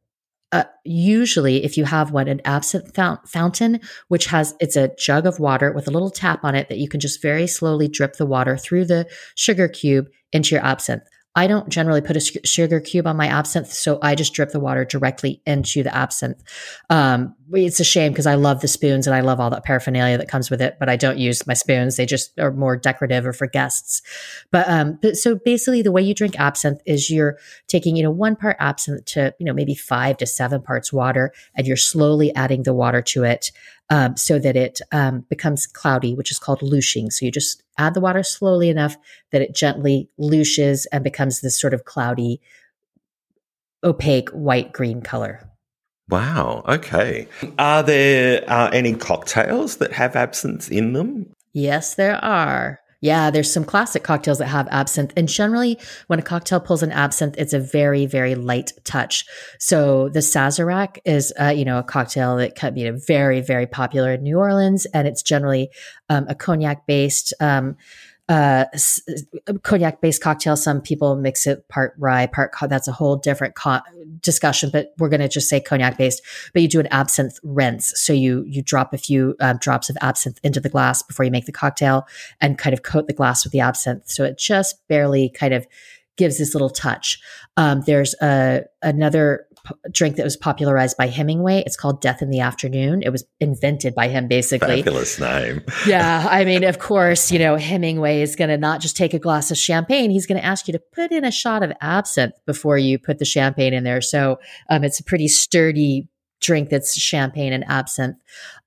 uh, 0.52 0.64
usually 0.84 1.64
if 1.64 1.76
you 1.76 1.84
have 1.84 2.12
one 2.12 2.28
an 2.28 2.40
absinthe 2.44 2.94
fount- 2.94 3.28
fountain 3.28 3.80
which 4.06 4.26
has 4.26 4.54
it's 4.60 4.76
a 4.76 4.94
jug 4.96 5.26
of 5.26 5.40
water 5.40 5.72
with 5.72 5.88
a 5.88 5.90
little 5.90 6.10
tap 6.10 6.44
on 6.44 6.54
it 6.54 6.68
that 6.68 6.78
you 6.78 6.88
can 6.88 7.00
just 7.00 7.20
very 7.20 7.48
slowly 7.48 7.88
drip 7.88 8.14
the 8.16 8.26
water 8.26 8.56
through 8.56 8.84
the 8.84 9.04
sugar 9.34 9.66
cube 9.66 10.06
into 10.32 10.54
your 10.54 10.64
absinthe 10.64 11.02
I 11.36 11.46
don't 11.46 11.68
generally 11.68 12.00
put 12.00 12.16
a 12.16 12.20
sugar 12.20 12.80
cube 12.80 13.06
on 13.06 13.16
my 13.16 13.26
absinthe, 13.26 13.72
so 13.72 13.98
I 14.02 14.14
just 14.14 14.34
drip 14.34 14.50
the 14.50 14.60
water 14.60 14.84
directly 14.84 15.42
into 15.46 15.82
the 15.82 15.94
absinthe. 15.94 16.42
Um, 16.90 17.34
it's 17.62 17.80
a 17.80 17.84
shame 17.84 18.12
because 18.12 18.26
I 18.26 18.34
love 18.34 18.60
the 18.60 18.68
spoons 18.68 19.06
and 19.06 19.14
I 19.14 19.20
love 19.20 19.40
all 19.40 19.50
that 19.50 19.64
paraphernalia 19.64 20.18
that 20.18 20.28
comes 20.28 20.50
with 20.50 20.60
it, 20.60 20.76
but 20.78 20.88
I 20.88 20.96
don't 20.96 21.18
use 21.18 21.46
my 21.46 21.54
spoons. 21.54 21.96
They 21.96 22.06
just 22.06 22.38
are 22.38 22.50
more 22.50 22.76
decorative 22.76 23.26
or 23.26 23.32
for 23.32 23.46
guests. 23.46 24.02
But, 24.50 24.68
um, 24.68 24.98
but 25.00 25.16
so 25.16 25.36
basically 25.36 25.82
the 25.82 25.92
way 25.92 26.02
you 26.02 26.14
drink 26.14 26.38
absinthe 26.38 26.80
is 26.86 27.10
you're 27.10 27.38
taking, 27.68 27.96
you 27.96 28.02
know, 28.02 28.10
one 28.10 28.36
part 28.36 28.56
absinthe 28.58 29.04
to, 29.06 29.34
you 29.38 29.46
know, 29.46 29.54
maybe 29.54 29.74
five 29.74 30.16
to 30.18 30.26
seven 30.26 30.62
parts 30.62 30.92
water, 30.92 31.32
and 31.54 31.66
you're 31.66 31.76
slowly 31.76 32.34
adding 32.34 32.64
the 32.64 32.74
water 32.74 33.02
to 33.02 33.24
it 33.24 33.50
um, 33.90 34.16
so 34.16 34.38
that 34.38 34.56
it 34.56 34.80
um, 34.92 35.24
becomes 35.28 35.66
cloudy, 35.66 36.14
which 36.14 36.30
is 36.30 36.38
called 36.38 36.62
louching. 36.62 37.10
So 37.10 37.24
you 37.24 37.30
just 37.30 37.62
add 37.78 37.94
the 37.94 38.00
water 38.00 38.22
slowly 38.22 38.68
enough 38.68 38.96
that 39.30 39.42
it 39.42 39.54
gently 39.54 40.08
louches 40.18 40.86
and 40.86 41.04
becomes 41.04 41.40
this 41.40 41.60
sort 41.60 41.74
of 41.74 41.84
cloudy, 41.84 42.40
opaque 43.82 44.30
white 44.30 44.72
green 44.72 45.02
color. 45.02 45.50
Wow. 46.08 46.62
Okay. 46.68 47.28
Are 47.58 47.82
there 47.82 48.44
uh, 48.48 48.70
any 48.72 48.94
cocktails 48.94 49.76
that 49.78 49.92
have 49.92 50.16
absinthe 50.16 50.70
in 50.70 50.92
them? 50.92 51.32
Yes, 51.52 51.94
there 51.94 52.22
are. 52.22 52.80
Yeah, 53.00 53.30
there's 53.30 53.52
some 53.52 53.64
classic 53.64 54.02
cocktails 54.02 54.38
that 54.38 54.46
have 54.46 54.66
absinthe. 54.70 55.12
And 55.14 55.28
generally, 55.28 55.78
when 56.06 56.18
a 56.18 56.22
cocktail 56.22 56.58
pulls 56.58 56.82
an 56.82 56.90
absinthe, 56.90 57.36
it's 57.36 57.52
a 57.52 57.58
very, 57.58 58.06
very 58.06 58.34
light 58.34 58.72
touch. 58.84 59.26
So 59.58 60.08
the 60.08 60.20
Sazerac 60.20 60.98
is, 61.04 61.30
uh, 61.38 61.48
you 61.48 61.66
know, 61.66 61.78
a 61.78 61.82
cocktail 61.82 62.36
that 62.36 62.54
can 62.54 62.72
be 62.72 62.88
very, 62.88 63.42
very 63.42 63.66
popular 63.66 64.14
in 64.14 64.22
New 64.22 64.38
Orleans. 64.38 64.86
And 64.86 65.06
it's 65.06 65.22
generally 65.22 65.68
um, 66.08 66.24
a 66.30 66.34
cognac 66.34 66.86
based. 66.86 67.34
Um, 67.40 67.76
uh, 68.28 68.64
cognac 69.62 70.00
based 70.00 70.22
cocktail. 70.22 70.56
Some 70.56 70.80
people 70.80 71.14
mix 71.14 71.46
it 71.46 71.68
part 71.68 71.94
rye, 71.98 72.26
part 72.26 72.52
co- 72.52 72.66
that's 72.66 72.88
a 72.88 72.92
whole 72.92 73.16
different 73.16 73.54
co- 73.54 73.80
discussion. 74.20 74.70
But 74.72 74.94
we're 74.98 75.10
going 75.10 75.20
to 75.20 75.28
just 75.28 75.48
say 75.48 75.60
cognac 75.60 75.98
based. 75.98 76.22
But 76.52 76.62
you 76.62 76.68
do 76.68 76.80
an 76.80 76.88
absinthe 76.90 77.38
rinse, 77.42 77.92
so 77.96 78.12
you 78.12 78.44
you 78.46 78.62
drop 78.62 78.94
a 78.94 78.98
few 78.98 79.36
um, 79.40 79.58
drops 79.58 79.90
of 79.90 79.98
absinthe 80.00 80.40
into 80.42 80.60
the 80.60 80.70
glass 80.70 81.02
before 81.02 81.24
you 81.24 81.30
make 81.30 81.46
the 81.46 81.52
cocktail, 81.52 82.06
and 82.40 82.56
kind 82.56 82.72
of 82.72 82.82
coat 82.82 83.06
the 83.06 83.12
glass 83.12 83.44
with 83.44 83.52
the 83.52 83.60
absinthe, 83.60 84.08
so 84.08 84.24
it 84.24 84.38
just 84.38 84.86
barely 84.88 85.28
kind 85.28 85.52
of 85.52 85.66
gives 86.16 86.38
this 86.38 86.54
little 86.54 86.70
touch. 86.70 87.20
Um, 87.56 87.82
there's 87.86 88.14
a 88.22 88.62
another 88.82 89.46
drink 89.90 90.16
that 90.16 90.24
was 90.24 90.36
popularized 90.36 90.96
by 90.96 91.06
Hemingway. 91.06 91.62
It's 91.64 91.76
called 91.76 92.00
Death 92.00 92.22
in 92.22 92.30
the 92.30 92.40
Afternoon. 92.40 93.02
It 93.02 93.10
was 93.10 93.24
invented 93.40 93.94
by 93.94 94.08
him, 94.08 94.28
basically. 94.28 94.82
Fabulous 94.82 95.18
name. 95.18 95.62
yeah. 95.86 96.26
I 96.30 96.44
mean, 96.44 96.64
of 96.64 96.78
course, 96.80 97.30
you 97.32 97.38
know, 97.38 97.56
Hemingway 97.56 98.20
is 98.20 98.36
going 98.36 98.50
to 98.50 98.58
not 98.58 98.80
just 98.80 98.96
take 98.96 99.14
a 99.14 99.18
glass 99.18 99.50
of 99.50 99.56
champagne. 99.56 100.10
He's 100.10 100.26
going 100.26 100.40
to 100.40 100.44
ask 100.44 100.68
you 100.68 100.72
to 100.72 100.82
put 100.92 101.12
in 101.12 101.24
a 101.24 101.30
shot 101.30 101.62
of 101.62 101.72
absinthe 101.80 102.34
before 102.46 102.78
you 102.78 102.98
put 102.98 103.18
the 103.18 103.24
champagne 103.24 103.72
in 103.72 103.84
there. 103.84 104.00
So 104.00 104.38
um, 104.68 104.84
it's 104.84 105.00
a 105.00 105.04
pretty 105.04 105.28
sturdy 105.28 106.08
drink 106.44 106.68
that's 106.68 106.98
champagne 106.98 107.52
and 107.52 107.64
absinthe. 107.68 108.16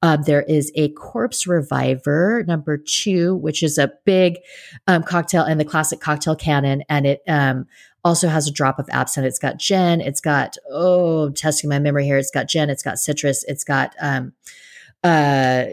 Um, 0.01 0.23
there 0.23 0.41
is 0.41 0.71
a 0.75 0.89
corpse 0.89 1.45
reviver 1.45 2.43
number 2.47 2.77
two, 2.77 3.35
which 3.35 3.61
is 3.61 3.77
a 3.77 3.91
big 4.05 4.37
um, 4.87 5.03
cocktail 5.03 5.45
in 5.45 5.57
the 5.57 5.65
classic 5.65 5.99
cocktail 5.99 6.35
canon, 6.35 6.83
and 6.89 7.05
it 7.05 7.21
um, 7.27 7.67
also 8.07 8.29
has 8.29 8.47
a 8.47 8.51
drop 8.51 8.79
of 8.79 8.87
absinthe. 8.89 9.27
It's 9.27 9.37
got 9.37 9.57
gin. 9.57 9.99
It's 9.99 10.21
got 10.21 10.55
oh, 10.71 11.29
testing 11.31 11.69
my 11.69 11.77
memory 11.77 12.05
here. 12.05 12.17
It's 12.17 12.31
got 12.31 12.47
gin. 12.47 12.69
It's 12.69 12.81
got 12.81 12.99
citrus. 12.99 13.43
It's 13.43 13.65
got 13.65 13.93
um, 13.99 14.33
uh, 15.03 15.65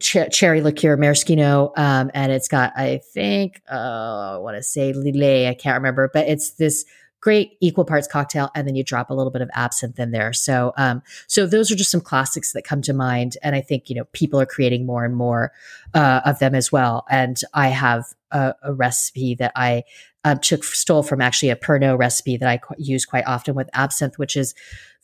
ch- 0.00 0.30
cherry 0.30 0.60
liqueur 0.60 0.96
maraschino, 0.96 1.72
um, 1.76 2.10
and 2.14 2.30
it's 2.30 2.48
got 2.48 2.72
I 2.76 3.00
think 3.12 3.60
uh, 3.70 4.34
I 4.34 4.38
want 4.38 4.56
to 4.56 4.62
say 4.62 4.92
lillet. 4.92 5.48
I 5.48 5.54
can't 5.54 5.74
remember, 5.74 6.08
but 6.12 6.28
it's 6.28 6.52
this 6.52 6.84
great 7.20 7.58
equal 7.60 7.84
parts 7.84 8.08
cocktail 8.08 8.50
and 8.54 8.66
then 8.66 8.74
you 8.74 8.82
drop 8.82 9.10
a 9.10 9.14
little 9.14 9.30
bit 9.30 9.42
of 9.42 9.50
absinthe 9.52 9.98
in 9.98 10.10
there 10.10 10.32
so 10.32 10.72
um 10.78 11.02
so 11.26 11.46
those 11.46 11.70
are 11.70 11.74
just 11.74 11.90
some 11.90 12.00
classics 12.00 12.52
that 12.52 12.64
come 12.64 12.80
to 12.80 12.94
mind 12.94 13.36
and 13.42 13.54
i 13.54 13.60
think 13.60 13.90
you 13.90 13.94
know 13.94 14.04
people 14.12 14.40
are 14.40 14.46
creating 14.46 14.86
more 14.86 15.04
and 15.04 15.14
more 15.14 15.52
uh, 15.92 16.22
of 16.24 16.38
them 16.38 16.54
as 16.54 16.72
well 16.72 17.04
and 17.10 17.42
i 17.52 17.68
have 17.68 18.06
a, 18.30 18.54
a 18.62 18.72
recipe 18.72 19.34
that 19.34 19.52
i 19.54 19.82
um, 20.24 20.38
took 20.38 20.64
stole 20.64 21.02
from 21.02 21.20
actually 21.20 21.50
a 21.50 21.56
pernod 21.56 21.98
recipe 21.98 22.36
that 22.36 22.48
i 22.48 22.56
qu- 22.56 22.74
use 22.78 23.04
quite 23.04 23.24
often 23.26 23.54
with 23.54 23.70
absinthe 23.72 24.18
which 24.18 24.36
is 24.36 24.54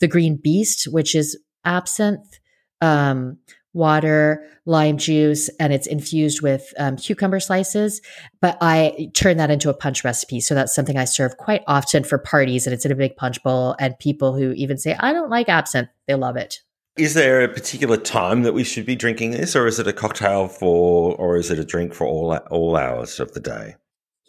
the 0.00 0.08
green 0.08 0.36
beast 0.36 0.84
which 0.84 1.14
is 1.14 1.38
absinthe 1.64 2.38
um 2.80 3.38
water, 3.76 4.42
lime 4.64 4.96
juice, 4.96 5.48
and 5.60 5.72
it's 5.72 5.86
infused 5.86 6.40
with 6.40 6.72
um, 6.78 6.96
cucumber 6.96 7.38
slices. 7.38 8.00
But 8.40 8.56
I 8.60 9.10
turn 9.14 9.36
that 9.36 9.50
into 9.50 9.68
a 9.68 9.74
punch 9.74 10.02
recipe. 10.02 10.40
So 10.40 10.54
that's 10.54 10.74
something 10.74 10.96
I 10.96 11.04
serve 11.04 11.36
quite 11.36 11.62
often 11.68 12.02
for 12.02 12.18
parties, 12.18 12.66
and 12.66 12.74
it's 12.74 12.84
in 12.84 12.90
a 12.90 12.96
big 12.96 13.16
punch 13.16 13.40
bowl. 13.42 13.76
And 13.78 13.96
people 13.98 14.34
who 14.34 14.52
even 14.52 14.78
say, 14.78 14.96
I 14.98 15.12
don't 15.12 15.30
like 15.30 15.48
absinthe, 15.48 15.90
they 16.08 16.14
love 16.14 16.36
it. 16.36 16.62
Is 16.96 17.12
there 17.12 17.44
a 17.44 17.48
particular 17.48 17.98
time 17.98 18.42
that 18.42 18.54
we 18.54 18.64
should 18.64 18.86
be 18.86 18.96
drinking 18.96 19.32
this, 19.32 19.54
or 19.54 19.66
is 19.66 19.78
it 19.78 19.86
a 19.86 19.92
cocktail 19.92 20.48
for, 20.48 21.14
or 21.16 21.36
is 21.36 21.50
it 21.50 21.58
a 21.58 21.64
drink 21.64 21.92
for 21.92 22.06
all 22.06 22.34
all 22.50 22.76
hours 22.76 23.20
of 23.20 23.32
the 23.32 23.40
day? 23.40 23.76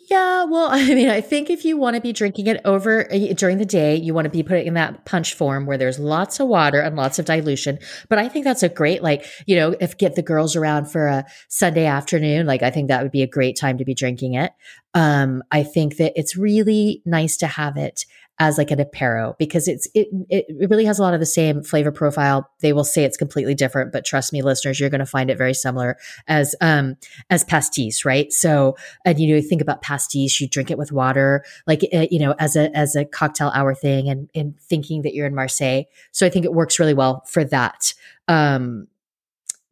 Yeah, 0.10 0.46
well, 0.46 0.70
I 0.72 0.86
mean, 0.93 1.10
I 1.10 1.22
think 1.22 1.50
if 1.50 1.65
you 1.65 1.78
want 1.78 1.96
to 1.96 2.02
be 2.02 2.13
drinking 2.13 2.48
it 2.48 2.62
over 2.63 3.12
uh, 3.12 3.34
during 3.34 3.58
the 3.58 3.65
day, 3.65 3.96
you 3.96 4.13
want 4.13 4.26
to 4.26 4.30
be 4.30 4.43
putting 4.43 4.67
in 4.67 4.74
that 4.76 5.06
punch 5.06 5.34
form 5.34 5.65
where 5.65 5.78
there's 5.78 6.00
lots 6.00 6.39
of 6.39 6.48
water 6.48 6.80
and 6.80 6.96
lots 6.96 7.20
of 7.20 7.26
dilution. 7.26 7.80
But 8.10 8.20
I 8.20 8.30
think 8.30 8.46
that's 8.46 8.63
a 8.63 8.70
great, 8.70 9.04
like, 9.04 9.26
you 9.46 9.56
know, 9.56 9.76
if 9.80 9.98
get 9.98 10.15
the 10.15 10.22
girls 10.22 10.56
around 10.56 10.86
for 10.86 11.08
a 11.08 11.26
Sunday 11.50 11.86
afternoon, 11.86 12.46
like, 12.46 12.63
I 12.63 12.72
think 12.72 12.88
that 12.88 13.04
would 13.04 13.12
be 13.12 13.24
a 13.24 13.28
great 13.28 13.58
time 13.58 13.78
to 13.78 13.86
be 13.86 13.93
drinking 13.93 14.36
it. 14.36 14.54
Um, 14.93 15.43
I 15.52 15.63
think 15.63 15.98
that 15.98 16.13
it's 16.15 16.38
really 16.38 17.02
nice 17.06 17.38
to 17.38 17.48
have 17.48 17.78
it 17.78 18.06
as 18.39 18.58
like 18.58 18.71
an 18.71 18.80
apero 18.80 19.38
because 19.38 19.67
it's 19.67 19.88
it 19.93 20.08
it 20.30 20.69
really 20.69 20.86
has 20.86 21.00
a 21.00 21.02
lot 21.02 21.13
of 21.13 21.19
the 21.19 21.26
same 21.26 21.63
flavor 21.63 21.91
profile. 21.91 22.50
They 22.60 22.73
will 22.73 22.84
say 22.84 23.04
it's 23.04 23.17
completely 23.17 23.56
different, 23.56 23.91
but 23.91 24.06
trust 24.06 24.32
me, 24.32 24.41
listeners, 24.41 24.80
you're 24.80 24.89
going 24.89 25.00
to 25.00 25.06
find 25.06 25.30
it 25.30 25.38
very 25.38 25.54
similar 25.54 25.97
as 26.28 26.56
um 26.62 26.95
as 27.30 27.43
pastis, 27.43 28.06
right? 28.06 28.32
So, 28.32 28.78
and 29.06 29.19
you 29.19 29.36
know, 29.36 29.41
think 29.41 29.62
about 29.62 29.82
pastis, 29.82 30.39
you 30.39 30.47
drink 30.47 30.69
it 30.69 30.78
with 30.78 30.91
water, 30.91 31.43
like 31.65 31.82
uh, 31.93 32.08
you 32.12 32.19
know, 32.19 32.36
as 32.39 32.56
a 32.56 32.76
as 32.78 32.95
a 32.95 33.06
cocktail 33.06 33.52
hour 33.56 33.73
thing, 33.73 34.10
and 34.10 34.30
and 34.36 34.60
thinking 34.60 35.02
that 35.02 35.13
you're 35.13 35.28
in 35.28 35.36
Marseille. 35.36 35.84
So 36.12 36.26
I 36.26 36.30
think 36.30 36.45
it 36.45 36.54
works 36.54 36.80
really 36.80 36.93
well 36.93 37.23
for 37.28 37.43
that. 37.45 37.93
Um, 38.28 38.88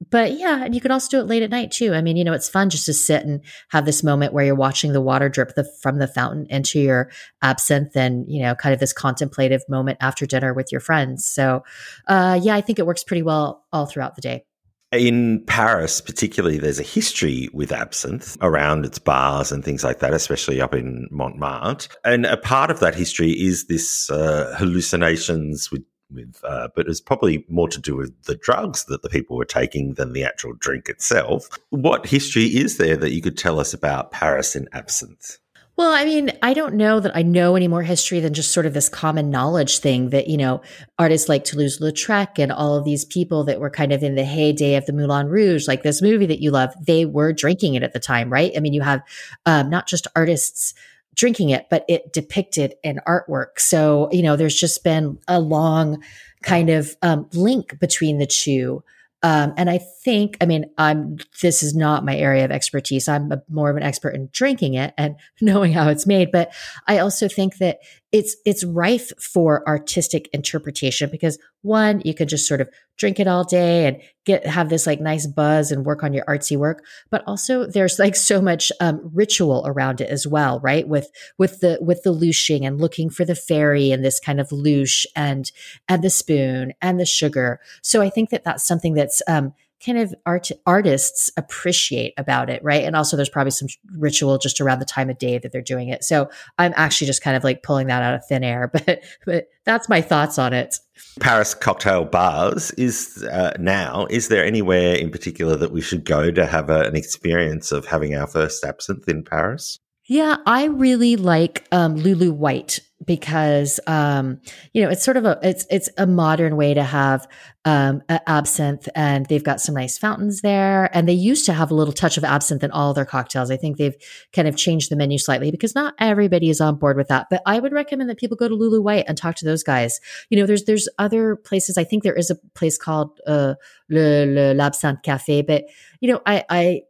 but 0.09 0.33
yeah, 0.33 0.63
and 0.63 0.75
you 0.75 0.81
can 0.81 0.91
also 0.91 1.09
do 1.09 1.19
it 1.21 1.27
late 1.27 1.43
at 1.43 1.49
night 1.49 1.71
too. 1.71 1.93
I 1.93 2.01
mean, 2.01 2.17
you 2.17 2.23
know, 2.23 2.33
it's 2.33 2.49
fun 2.49 2.69
just 2.69 2.85
to 2.85 2.93
sit 2.93 3.23
and 3.25 3.41
have 3.69 3.85
this 3.85 4.03
moment 4.03 4.33
where 4.33 4.45
you're 4.45 4.55
watching 4.55 4.91
the 4.91 5.01
water 5.01 5.29
drip 5.29 5.55
the, 5.55 5.63
from 5.81 5.99
the 5.99 6.07
fountain 6.07 6.45
into 6.49 6.79
your 6.79 7.09
absinthe 7.41 7.95
and, 7.95 8.25
you 8.27 8.41
know, 8.41 8.55
kind 8.55 8.73
of 8.73 8.79
this 8.79 8.93
contemplative 8.93 9.61
moment 9.69 9.97
after 10.01 10.25
dinner 10.25 10.53
with 10.53 10.71
your 10.71 10.81
friends. 10.81 11.25
So, 11.25 11.63
uh, 12.07 12.39
yeah, 12.41 12.55
I 12.55 12.61
think 12.61 12.77
it 12.77 12.85
works 12.85 13.03
pretty 13.03 13.23
well 13.23 13.65
all 13.71 13.85
throughout 13.85 14.15
the 14.15 14.21
day. 14.21 14.45
In 14.91 15.43
Paris, 15.45 15.99
particularly, 15.99 16.57
there's 16.57 16.79
a 16.79 16.83
history 16.83 17.49
with 17.53 17.71
absinthe 17.71 18.37
around 18.39 18.85
its 18.85 18.99
bars 18.99 19.51
and 19.51 19.63
things 19.63 19.83
like 19.83 19.99
that, 19.99 20.13
especially 20.13 20.61
up 20.61 20.73
in 20.73 21.07
Montmartre. 21.11 21.89
And 22.05 22.25
a 22.25 22.37
part 22.37 22.69
of 22.69 22.79
that 22.81 22.95
history 22.95 23.31
is 23.31 23.65
this 23.67 24.09
uh, 24.09 24.55
hallucinations 24.57 25.71
with 25.71 25.83
with, 26.11 26.39
uh, 26.43 26.69
but 26.75 26.87
it's 26.87 27.01
probably 27.01 27.45
more 27.49 27.69
to 27.69 27.79
do 27.79 27.95
with 27.95 28.13
the 28.23 28.35
drugs 28.35 28.85
that 28.85 29.01
the 29.01 29.09
people 29.09 29.37
were 29.37 29.45
taking 29.45 29.93
than 29.93 30.13
the 30.13 30.23
actual 30.23 30.53
drink 30.53 30.89
itself. 30.89 31.47
What 31.69 32.05
history 32.05 32.45
is 32.45 32.77
there 32.77 32.97
that 32.97 33.11
you 33.11 33.21
could 33.21 33.37
tell 33.37 33.59
us 33.59 33.73
about 33.73 34.11
Paris 34.11 34.55
in 34.55 34.67
absinthe? 34.73 35.39
Well, 35.77 35.91
I 35.91 36.05
mean, 36.05 36.31
I 36.41 36.53
don't 36.53 36.75
know 36.75 37.01
that 37.01 37.17
I 37.17 37.21
know 37.21 37.57
any 37.57 37.67
more 37.67 37.81
history 37.81 38.21
than 38.21 38.33
just 38.33 38.53
sort 38.53 38.65
of 38.65 38.73
this 38.73 38.87
common 38.87 39.29
knowledge 39.29 39.79
thing 39.79 40.11
that, 40.11 40.29
you 40.29 40.37
know, 40.37 40.61
artists 40.97 41.27
like 41.27 41.43
Toulouse 41.43 41.79
Lautrec 41.79 42.39
and 42.39 42.49
all 42.49 42.77
of 42.77 42.85
these 42.85 43.03
people 43.03 43.43
that 43.43 43.59
were 43.59 43.69
kind 43.69 43.91
of 43.91 44.01
in 44.01 44.15
the 44.15 44.23
heyday 44.23 44.75
of 44.75 44.85
the 44.85 44.93
Moulin 44.93 45.27
Rouge, 45.27 45.67
like 45.67 45.83
this 45.83 46.01
movie 46.01 46.27
that 46.27 46.41
you 46.41 46.49
love, 46.49 46.73
they 46.81 47.03
were 47.03 47.33
drinking 47.33 47.75
it 47.75 47.83
at 47.83 47.91
the 47.91 47.99
time, 47.99 48.31
right? 48.31 48.53
I 48.55 48.61
mean, 48.61 48.71
you 48.71 48.83
have 48.83 49.01
um, 49.45 49.69
not 49.69 49.85
just 49.85 50.07
artists 50.15 50.73
drinking 51.15 51.49
it, 51.49 51.67
but 51.69 51.85
it 51.87 52.13
depicted 52.13 52.75
in 52.83 52.99
artwork. 53.07 53.59
So, 53.59 54.09
you 54.11 54.21
know, 54.21 54.35
there's 54.35 54.59
just 54.59 54.83
been 54.83 55.17
a 55.27 55.39
long 55.39 56.03
kind 56.43 56.69
of 56.69 56.95
um, 57.01 57.27
link 57.33 57.79
between 57.79 58.17
the 58.19 58.27
two. 58.27 58.83
Um, 59.23 59.53
and 59.57 59.69
I 59.69 59.79
think, 60.05 60.37
I 60.39 60.45
mean, 60.45 60.65
I'm, 60.77 61.17
this 61.41 61.63
is 61.63 61.75
not 61.75 62.05
my 62.05 62.15
area 62.15 62.45
of 62.45 62.51
expertise. 62.51 63.09
I'm 63.09 63.31
a, 63.31 63.41
more 63.49 63.71
of 63.71 63.75
an 63.75 63.81
expert 63.81 64.11
in 64.11 64.29
drinking 64.31 64.75
it 64.75 64.93
and 64.99 65.15
knowing 65.41 65.73
how 65.73 65.89
it's 65.89 66.05
made. 66.05 66.31
But 66.31 66.53
I 66.87 66.99
also 66.99 67.27
think 67.27 67.57
that 67.57 67.79
it's, 68.11 68.37
it's 68.45 68.63
rife 68.63 69.11
for 69.19 69.67
artistic 69.67 70.29
interpretation 70.31 71.09
because 71.09 71.37
one, 71.63 72.01
you 72.05 72.13
can 72.13 72.27
just 72.27 72.47
sort 72.47 72.61
of 72.61 72.69
drink 72.97 73.19
it 73.19 73.27
all 73.27 73.43
day 73.43 73.87
and 73.87 73.99
get, 74.25 74.45
have 74.45 74.69
this 74.69 74.85
like 74.85 75.01
nice 75.01 75.25
buzz 75.27 75.71
and 75.71 75.85
work 75.85 76.03
on 76.03 76.13
your 76.13 76.23
artsy 76.25 76.55
work. 76.55 76.85
But 77.09 77.23
also 77.25 77.65
there's 77.65 77.99
like 77.99 78.15
so 78.15 78.39
much, 78.39 78.71
um, 78.79 79.01
ritual 79.11 79.63
around 79.65 79.99
it 79.99 80.09
as 80.09 80.27
well, 80.27 80.59
right? 80.59 80.87
With, 80.87 81.09
with 81.39 81.59
the, 81.59 81.79
with 81.81 82.03
the 82.03 82.11
louching 82.11 82.63
and 82.63 82.79
looking 82.79 83.09
for 83.09 83.25
the 83.25 83.35
fairy 83.35 83.91
and 83.91 84.05
this 84.05 84.19
kind 84.19 84.39
of 84.39 84.49
louche 84.49 85.05
and, 85.15 85.51
and 85.89 86.03
the 86.03 86.11
spoon 86.11 86.73
and 86.79 86.99
the 86.99 87.05
sugar. 87.05 87.59
So 87.81 88.03
I 88.03 88.09
think 88.11 88.29
that 88.29 88.43
that's 88.43 88.65
something 88.65 88.93
that's, 88.93 89.23
um, 89.27 89.53
kind 89.85 89.97
of 89.97 90.13
art 90.25 90.49
artists 90.65 91.31
appreciate 91.37 92.13
about 92.17 92.49
it, 92.49 92.63
right? 92.63 92.83
And 92.83 92.95
also 92.95 93.15
there's 93.15 93.29
probably 93.29 93.51
some 93.51 93.67
ritual 93.97 94.37
just 94.37 94.59
around 94.59 94.79
the 94.79 94.85
time 94.85 95.09
of 95.09 95.17
day 95.17 95.37
that 95.37 95.51
they're 95.51 95.61
doing 95.61 95.89
it. 95.89 96.03
So 96.03 96.29
I'm 96.57 96.73
actually 96.75 97.07
just 97.07 97.21
kind 97.21 97.37
of 97.37 97.43
like 97.43 97.63
pulling 97.63 97.87
that 97.87 98.01
out 98.01 98.15
of 98.15 98.25
thin 98.25 98.43
air, 98.43 98.67
but 98.85 99.03
but 99.25 99.47
that's 99.63 99.89
my 99.89 100.01
thoughts 100.01 100.39
on 100.39 100.53
it. 100.53 100.79
Paris 101.19 101.53
cocktail 101.53 102.05
bars 102.05 102.71
is 102.71 103.23
uh, 103.31 103.53
now. 103.59 104.07
Is 104.09 104.29
there 104.29 104.45
anywhere 104.45 104.95
in 104.95 105.11
particular 105.11 105.55
that 105.57 105.71
we 105.71 105.81
should 105.81 106.05
go 106.05 106.31
to 106.31 106.45
have 106.45 106.69
a, 106.69 106.81
an 106.81 106.95
experience 106.95 107.71
of 107.71 107.85
having 107.85 108.15
our 108.15 108.27
first 108.27 108.63
absinthe 108.63 109.07
in 109.07 109.23
Paris? 109.23 109.79
Yeah, 110.07 110.37
I 110.45 110.65
really 110.65 111.15
like 111.15 111.65
um, 111.71 111.95
Lulu 111.95 112.31
White 112.31 112.79
because 113.05 113.79
um, 113.87 114.39
you 114.73 114.81
know 114.81 114.89
it's 114.89 115.03
sort 115.03 115.17
of 115.17 115.25
a 115.25 115.39
it's 115.41 115.65
it's 115.69 115.89
a 115.97 116.07
modern 116.07 116.55
way 116.55 116.73
to 116.73 116.83
have 116.83 117.27
um, 117.65 118.03
absinthe, 118.09 118.87
and 118.95 119.25
they've 119.25 119.43
got 119.43 119.59
some 119.59 119.75
nice 119.75 119.97
fountains 119.97 120.41
there. 120.41 120.95
And 120.95 121.07
they 121.09 121.13
used 121.13 121.45
to 121.47 121.53
have 121.53 121.71
a 121.71 121.73
little 121.73 121.93
touch 121.93 122.17
of 122.17 122.23
absinthe 122.23 122.63
in 122.63 122.71
all 122.71 122.93
their 122.93 123.05
cocktails. 123.05 123.49
I 123.49 123.57
think 123.57 123.77
they've 123.77 123.95
kind 124.33 124.47
of 124.47 124.55
changed 124.55 124.91
the 124.91 124.95
menu 124.95 125.17
slightly 125.17 125.51
because 125.51 125.75
not 125.75 125.95
everybody 125.99 126.49
is 126.49 126.61
on 126.61 126.75
board 126.75 126.97
with 126.97 127.07
that. 127.07 127.27
But 127.29 127.41
I 127.45 127.59
would 127.59 127.73
recommend 127.73 128.09
that 128.09 128.19
people 128.19 128.37
go 128.37 128.47
to 128.47 128.55
Lulu 128.55 128.81
White 128.81 129.05
and 129.07 129.17
talk 129.17 129.35
to 129.37 129.45
those 129.45 129.63
guys. 129.63 129.99
You 130.29 130.37
know, 130.37 130.45
there's 130.45 130.65
there's 130.65 130.87
other 130.99 131.35
places. 131.35 131.77
I 131.77 131.83
think 131.83 132.03
there 132.03 132.13
is 132.13 132.29
a 132.29 132.35
place 132.53 132.77
called 132.77 133.19
uh, 133.25 133.55
Le, 133.89 134.25
Le 134.25 134.53
L'Absinthe 134.53 135.01
Cafe, 135.03 135.41
but 135.41 135.65
you 136.01 136.11
know, 136.11 136.21
I 136.25 136.43
I 136.49 136.81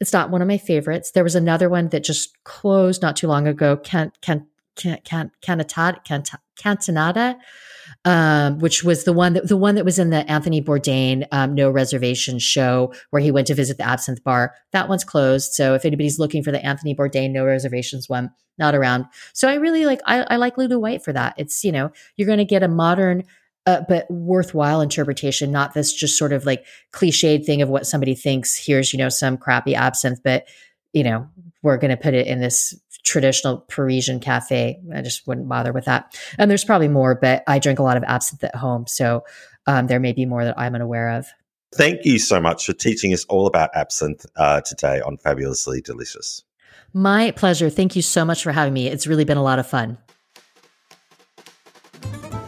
It's 0.00 0.12
not 0.12 0.30
one 0.30 0.42
of 0.42 0.48
my 0.48 0.58
favorites. 0.58 1.12
There 1.12 1.24
was 1.24 1.36
another 1.36 1.68
one 1.68 1.88
that 1.90 2.04
just 2.04 2.36
closed 2.44 3.00
not 3.00 3.16
too 3.16 3.28
long 3.28 3.46
ago. 3.46 3.80
Can 4.76 4.98
can 5.04 5.30
can 5.40 5.64
can 6.04 6.22
Cantonada, 6.56 7.38
um, 8.04 8.58
which 8.58 8.82
was 8.82 9.04
the 9.04 9.12
one 9.12 9.34
that 9.34 9.48
the 9.48 9.56
one 9.56 9.74
that 9.74 9.84
was 9.84 9.98
in 9.98 10.10
the 10.10 10.28
Anthony 10.30 10.62
Bourdain 10.62 11.26
um, 11.32 11.54
No 11.54 11.70
Reservation 11.70 12.38
show 12.38 12.92
where 13.10 13.22
he 13.22 13.30
went 13.30 13.46
to 13.48 13.54
visit 13.54 13.76
the 13.76 13.84
Absinthe 13.84 14.22
Bar. 14.24 14.54
That 14.72 14.88
one's 14.88 15.04
closed. 15.04 15.52
So 15.52 15.74
if 15.74 15.84
anybody's 15.84 16.18
looking 16.18 16.42
for 16.42 16.52
the 16.52 16.64
Anthony 16.64 16.94
Bourdain 16.94 17.32
No 17.32 17.44
Reservations 17.44 18.08
one, 18.08 18.30
not 18.58 18.74
around. 18.74 19.06
So 19.32 19.48
I 19.48 19.54
really 19.54 19.86
like 19.86 20.00
I, 20.06 20.22
I 20.22 20.36
like 20.36 20.58
Lulu 20.58 20.78
White 20.78 21.04
for 21.04 21.12
that. 21.12 21.34
It's 21.36 21.64
you 21.64 21.72
know 21.72 21.92
you're 22.16 22.26
going 22.26 22.38
to 22.38 22.44
get 22.44 22.62
a 22.62 22.68
modern. 22.68 23.24
Uh, 23.68 23.82
but 23.88 24.08
worthwhile 24.08 24.80
interpretation, 24.80 25.50
not 25.50 25.74
this 25.74 25.92
just 25.92 26.16
sort 26.16 26.32
of 26.32 26.46
like 26.46 26.64
cliched 26.92 27.44
thing 27.44 27.62
of 27.62 27.68
what 27.68 27.84
somebody 27.84 28.14
thinks. 28.14 28.56
Here's, 28.56 28.92
you 28.92 28.96
know, 28.96 29.08
some 29.08 29.36
crappy 29.36 29.74
absinthe, 29.74 30.20
but 30.22 30.46
you 30.92 31.02
know, 31.02 31.28
we're 31.62 31.76
going 31.76 31.90
to 31.90 31.96
put 31.96 32.14
it 32.14 32.28
in 32.28 32.40
this 32.40 32.74
traditional 33.06 33.64
Parisian 33.68 34.20
cafe. 34.20 34.80
I 34.94 35.00
just 35.00 35.26
wouldn't 35.26 35.48
bother 35.48 35.72
with 35.72 35.86
that. 35.86 36.18
And 36.38 36.50
there's 36.50 36.64
probably 36.64 36.88
more, 36.88 37.14
but 37.14 37.44
I 37.46 37.58
drink 37.58 37.78
a 37.78 37.82
lot 37.82 37.96
of 37.96 38.02
absinthe 38.02 38.44
at 38.44 38.56
home. 38.56 38.86
So 38.86 39.24
um, 39.66 39.86
there 39.86 40.00
may 40.00 40.12
be 40.12 40.26
more 40.26 40.44
that 40.44 40.58
I'm 40.58 40.74
unaware 40.74 41.10
of. 41.10 41.26
Thank 41.74 42.04
you 42.04 42.18
so 42.18 42.40
much 42.40 42.66
for 42.66 42.72
teaching 42.72 43.12
us 43.12 43.24
all 43.26 43.46
about 43.46 43.70
absinthe 43.74 44.26
uh, 44.36 44.60
today 44.60 45.00
on 45.00 45.16
Fabulously 45.16 45.80
Delicious. 45.80 46.42
My 46.92 47.30
pleasure. 47.32 47.70
Thank 47.70 47.96
you 47.96 48.02
so 48.02 48.24
much 48.24 48.42
for 48.42 48.52
having 48.52 48.72
me. 48.72 48.88
It's 48.88 49.06
really 49.06 49.24
been 49.24 49.36
a 49.36 49.42
lot 49.42 49.58
of 49.58 49.66
fun. 49.66 49.98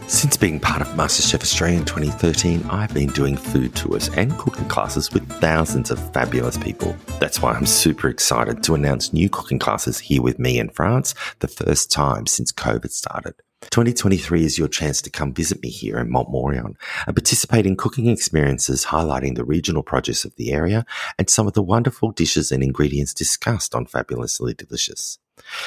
Since 0.09 0.37
being 0.37 0.59
part 0.59 0.81
of 0.81 0.87
MasterChef 0.87 1.43
Australia 1.43 1.77
in 1.77 1.85
2013, 1.85 2.65
I've 2.71 2.91
been 2.95 3.09
doing 3.09 3.37
food 3.37 3.75
tours 3.75 4.09
and 4.09 4.35
cooking 4.39 4.67
classes 4.67 5.11
with 5.11 5.31
thousands 5.39 5.91
of 5.91 6.13
fabulous 6.13 6.57
people. 6.57 6.97
That's 7.19 7.43
why 7.43 7.53
I'm 7.53 7.67
super 7.67 8.09
excited 8.09 8.63
to 8.63 8.73
announce 8.73 9.13
new 9.13 9.29
cooking 9.29 9.59
classes 9.59 9.99
here 9.99 10.23
with 10.23 10.39
me 10.39 10.57
in 10.57 10.71
France 10.71 11.13
the 11.41 11.47
first 11.47 11.91
time 11.91 12.25
since 12.25 12.51
COVID 12.51 12.89
started. 12.89 13.35
2023 13.69 14.45
is 14.45 14.57
your 14.57 14.67
chance 14.67 14.99
to 15.03 15.11
come 15.11 15.31
visit 15.31 15.61
me 15.61 15.69
here 15.69 15.99
in 15.99 16.09
Montmorillon 16.09 16.73
and 17.05 17.15
participate 17.15 17.67
in 17.67 17.75
cooking 17.75 18.07
experiences 18.07 18.85
highlighting 18.85 19.35
the 19.35 19.45
regional 19.45 19.83
produce 19.83 20.25
of 20.25 20.35
the 20.37 20.51
area 20.51 20.87
and 21.19 21.29
some 21.29 21.45
of 21.45 21.53
the 21.53 21.61
wonderful 21.61 22.09
dishes 22.11 22.51
and 22.51 22.63
ingredients 22.63 23.13
discussed 23.13 23.75
on 23.75 23.85
Fabulously 23.85 24.55
Delicious. 24.55 25.19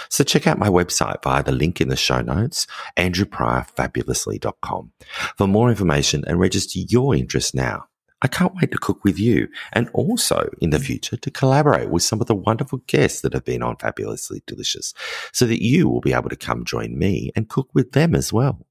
So 0.08 0.24
check 0.24 0.46
out 0.46 0.58
my 0.58 0.68
website 0.68 1.22
via 1.22 1.42
the 1.42 1.52
link 1.52 1.80
in 1.80 1.88
the 1.88 1.96
show 1.96 2.20
notes, 2.20 2.66
andrewpriorfabulously.com 2.96 4.92
for 5.36 5.46
more 5.46 5.70
information 5.70 6.24
and 6.26 6.38
register 6.40 6.78
your 6.78 7.14
interest 7.14 7.54
now. 7.54 7.86
I 8.22 8.28
can't 8.28 8.54
wait 8.54 8.70
to 8.70 8.78
cook 8.78 9.04
with 9.04 9.18
you 9.18 9.48
and 9.72 9.90
also 9.92 10.48
in 10.60 10.70
the 10.70 10.78
future 10.78 11.16
to 11.16 11.30
collaborate 11.30 11.90
with 11.90 12.04
some 12.04 12.20
of 12.20 12.28
the 12.28 12.36
wonderful 12.36 12.78
guests 12.86 13.20
that 13.22 13.32
have 13.32 13.44
been 13.44 13.62
on 13.62 13.76
Fabulously 13.76 14.42
Delicious 14.46 14.94
so 15.32 15.44
that 15.46 15.62
you 15.62 15.88
will 15.88 16.00
be 16.00 16.12
able 16.12 16.28
to 16.28 16.36
come 16.36 16.64
join 16.64 16.96
me 16.96 17.32
and 17.34 17.48
cook 17.48 17.68
with 17.74 17.92
them 17.92 18.14
as 18.14 18.32
well. 18.32 18.64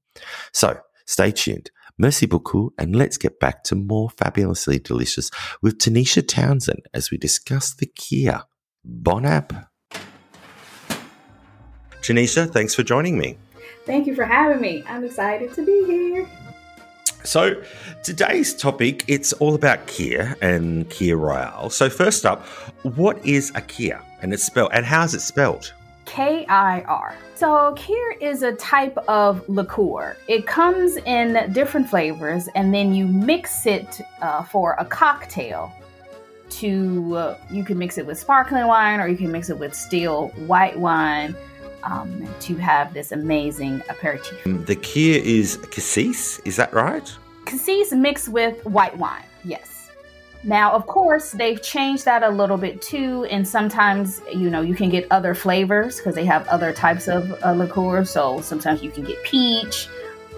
So 0.52 0.80
stay 1.04 1.32
tuned. 1.32 1.70
Merci 1.98 2.26
beaucoup. 2.26 2.72
And 2.78 2.96
let's 2.96 3.18
get 3.18 3.38
back 3.38 3.62
to 3.64 3.74
more 3.74 4.08
Fabulously 4.08 4.78
Delicious 4.78 5.30
with 5.60 5.78
Tanisha 5.78 6.26
Townsend 6.26 6.86
as 6.94 7.10
we 7.10 7.18
discuss 7.18 7.74
the 7.74 7.86
Kir. 7.86 8.42
Bon 8.84 9.26
app. 9.26 9.71
Tanisha, 12.02 12.50
thanks 12.50 12.74
for 12.74 12.82
joining 12.82 13.16
me. 13.16 13.38
Thank 13.86 14.08
you 14.08 14.14
for 14.14 14.24
having 14.24 14.60
me. 14.60 14.82
I'm 14.88 15.04
excited 15.04 15.54
to 15.54 15.64
be 15.64 15.84
here. 15.86 16.28
So 17.22 17.62
today's 18.02 18.54
topic, 18.54 19.04
it's 19.06 19.32
all 19.34 19.54
about 19.54 19.86
Kir 19.86 20.36
and 20.42 20.90
Kir 20.90 21.16
Royale. 21.16 21.70
So 21.70 21.88
first 21.88 22.26
up, 22.26 22.44
what 22.82 23.24
is 23.24 23.52
a 23.54 23.60
Kir? 23.60 24.00
And 24.20 24.34
it's 24.34 24.42
spelled 24.42 24.70
and 24.72 24.84
how 24.84 25.04
is 25.04 25.14
it 25.14 25.20
spelled? 25.20 25.72
K 26.04 26.44
I 26.48 26.80
R. 26.82 27.14
So 27.36 27.72
Kir 27.76 28.16
is 28.20 28.42
a 28.42 28.52
type 28.54 28.98
of 29.06 29.48
liqueur. 29.48 30.16
It 30.26 30.48
comes 30.48 30.96
in 30.96 31.52
different 31.52 31.88
flavors, 31.88 32.48
and 32.56 32.74
then 32.74 32.92
you 32.92 33.06
mix 33.06 33.66
it 33.66 34.00
uh, 34.20 34.42
for 34.42 34.74
a 34.80 34.84
cocktail. 34.84 35.72
To 36.50 37.16
uh, 37.16 37.38
you 37.50 37.64
can 37.64 37.78
mix 37.78 37.96
it 37.96 38.04
with 38.04 38.18
sparkling 38.18 38.66
wine, 38.66 39.00
or 39.00 39.06
you 39.06 39.16
can 39.16 39.32
mix 39.32 39.48
it 39.48 39.58
with 39.58 39.74
still 39.74 40.28
white 40.46 40.78
wine 40.78 41.34
um, 41.84 42.26
to 42.40 42.56
have 42.56 42.94
this 42.94 43.12
amazing 43.12 43.82
aperitif. 43.88 44.46
Um, 44.46 44.64
the 44.64 44.76
Kir 44.76 45.20
is 45.22 45.56
cassis, 45.70 46.38
is 46.40 46.56
that 46.56 46.72
right? 46.72 47.12
Cassis 47.46 47.92
mixed 47.92 48.28
with 48.28 48.64
white 48.64 48.96
wine, 48.98 49.24
yes. 49.44 49.90
Now, 50.44 50.72
of 50.72 50.86
course, 50.86 51.30
they've 51.30 51.62
changed 51.62 52.04
that 52.04 52.24
a 52.24 52.30
little 52.30 52.56
bit 52.56 52.82
too, 52.82 53.24
and 53.30 53.46
sometimes 53.46 54.20
you 54.32 54.50
know 54.50 54.60
you 54.60 54.74
can 54.74 54.90
get 54.90 55.06
other 55.10 55.34
flavors 55.34 55.98
because 55.98 56.16
they 56.16 56.24
have 56.24 56.46
other 56.48 56.72
types 56.72 57.06
of 57.06 57.32
uh, 57.44 57.52
liqueur. 57.52 58.04
So 58.04 58.40
sometimes 58.40 58.82
you 58.82 58.90
can 58.90 59.04
get 59.04 59.22
peach. 59.22 59.88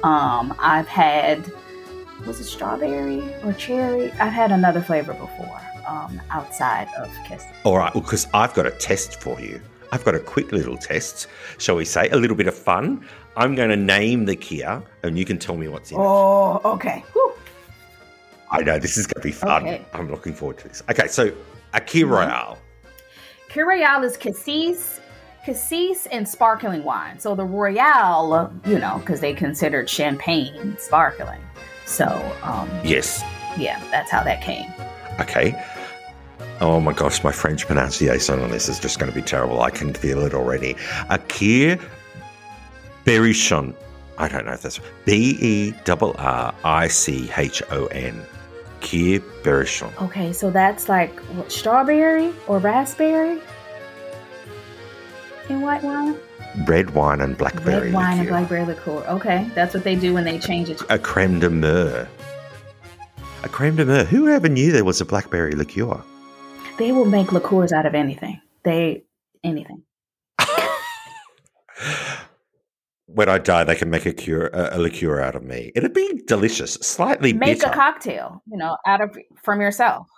Um, 0.02 0.54
I've 0.58 0.88
had 0.88 1.50
was 2.26 2.38
it 2.40 2.44
strawberry 2.44 3.22
or 3.44 3.52
cherry? 3.54 4.10
I've 4.12 4.32
had 4.32 4.52
another 4.52 4.82
flavor 4.82 5.14
before 5.14 5.60
um, 5.86 6.20
outside 6.30 6.88
of 6.98 7.08
Cassis. 7.26 7.46
All 7.64 7.78
right, 7.78 7.94
well, 7.94 8.02
because 8.02 8.26
I've 8.34 8.52
got 8.54 8.66
a 8.66 8.70
test 8.72 9.20
for 9.20 9.40
you. 9.40 9.60
I've 9.92 10.04
got 10.04 10.14
a 10.14 10.20
quick 10.20 10.52
little 10.52 10.76
test, 10.76 11.28
shall 11.58 11.76
we 11.76 11.84
say, 11.84 12.08
a 12.10 12.16
little 12.16 12.36
bit 12.36 12.46
of 12.46 12.54
fun. 12.54 13.06
I'm 13.36 13.54
going 13.54 13.70
to 13.70 13.76
name 13.76 14.24
the 14.26 14.36
Kir, 14.36 14.82
and 15.02 15.18
you 15.18 15.24
can 15.24 15.38
tell 15.38 15.56
me 15.56 15.68
what's 15.68 15.90
in 15.90 15.96
oh, 15.98 16.56
it. 16.56 16.60
Oh, 16.64 16.72
okay. 16.72 17.04
Whew. 17.12 17.32
I 18.50 18.62
know 18.62 18.78
this 18.78 18.96
is 18.96 19.06
going 19.06 19.20
to 19.20 19.28
be 19.28 19.32
fun. 19.32 19.62
Okay. 19.62 19.84
I'm 19.92 20.10
looking 20.10 20.32
forward 20.32 20.58
to 20.58 20.68
this. 20.68 20.82
Okay, 20.90 21.08
so 21.08 21.32
a 21.72 21.80
Kir 21.80 22.04
mm-hmm. 22.04 22.14
Royale. 22.14 22.58
Kir 23.48 23.66
Royale 23.68 24.04
is 24.04 24.16
cassis, 24.16 25.00
cassis, 25.44 26.06
and 26.06 26.28
sparkling 26.28 26.84
wine. 26.84 27.18
So 27.18 27.34
the 27.34 27.44
Royale, 27.44 28.52
you 28.66 28.78
know, 28.78 28.98
because 28.98 29.20
they 29.20 29.34
considered 29.34 29.88
champagne 29.88 30.76
sparkling. 30.78 31.40
So 31.86 32.06
um, 32.42 32.68
yes, 32.84 33.22
yeah, 33.58 33.80
that's 33.90 34.10
how 34.10 34.22
that 34.24 34.42
came. 34.42 34.72
Okay. 35.20 35.54
Oh 36.60 36.80
my 36.80 36.92
gosh, 36.92 37.24
my 37.24 37.32
French 37.32 37.66
pronunciation 37.66 38.40
on 38.40 38.50
this 38.50 38.68
is 38.68 38.78
just 38.78 38.98
going 38.98 39.10
to 39.10 39.14
be 39.14 39.24
terrible. 39.24 39.60
I 39.60 39.70
can 39.70 39.92
feel 39.92 40.20
it 40.20 40.34
already. 40.34 40.74
Akir 41.10 41.80
Berrichon. 43.04 43.74
I 44.16 44.28
don't 44.28 44.46
know 44.46 44.52
if 44.52 44.62
that's 44.62 44.80
B 45.04 45.36
E 45.40 45.74
R 45.88 46.14
R 46.18 46.54
I 46.64 46.88
C 46.88 47.30
H 47.36 47.62
O 47.70 47.86
N. 47.86 48.24
Kir 48.80 49.20
Berrichon. 49.42 49.90
Okay, 50.02 50.32
so 50.32 50.50
that's 50.50 50.88
like 50.88 51.18
what, 51.20 51.50
strawberry 51.50 52.32
or 52.46 52.58
raspberry 52.58 53.40
in 55.48 55.60
white 55.60 55.82
wine? 55.82 56.16
Red 56.66 56.90
wine 56.90 57.20
and 57.20 57.36
blackberry. 57.36 57.86
Red 57.90 57.94
wine 57.94 58.18
liqueur. 58.18 58.20
and 58.20 58.28
blackberry 58.28 58.64
liqueur. 58.64 59.04
Okay, 59.08 59.50
that's 59.54 59.74
what 59.74 59.84
they 59.84 59.96
do 59.96 60.14
when 60.14 60.24
they 60.24 60.38
change 60.38 60.70
it. 60.70 60.80
A 60.82 60.98
crème 60.98 61.40
de 61.40 61.48
mûre. 61.48 62.06
A 63.42 63.48
crème 63.48 63.76
de 63.76 63.84
mûre. 63.84 64.06
Who 64.06 64.28
ever 64.28 64.48
knew 64.48 64.70
there 64.70 64.84
was 64.84 65.00
a 65.00 65.04
blackberry 65.04 65.52
liqueur? 65.52 66.02
They 66.76 66.90
will 66.90 67.04
make 67.04 67.30
liqueurs 67.30 67.72
out 67.72 67.86
of 67.86 67.94
anything. 67.94 68.40
They 68.64 69.04
anything. 69.44 69.82
when 73.06 73.28
I 73.28 73.38
die, 73.38 73.62
they 73.64 73.76
can 73.76 73.90
make 73.90 74.06
a 74.06 74.12
cure 74.12 74.50
a, 74.52 74.78
liqueur 74.78 75.20
out 75.20 75.36
of 75.36 75.44
me. 75.44 75.70
It'd 75.76 75.94
be 75.94 76.22
delicious, 76.26 76.74
slightly 76.74 77.32
make 77.32 77.60
bitter. 77.60 77.70
a 77.70 77.74
cocktail, 77.74 78.42
you 78.50 78.56
know, 78.56 78.76
out 78.86 79.00
of 79.00 79.16
from 79.42 79.60
yourself. 79.60 80.08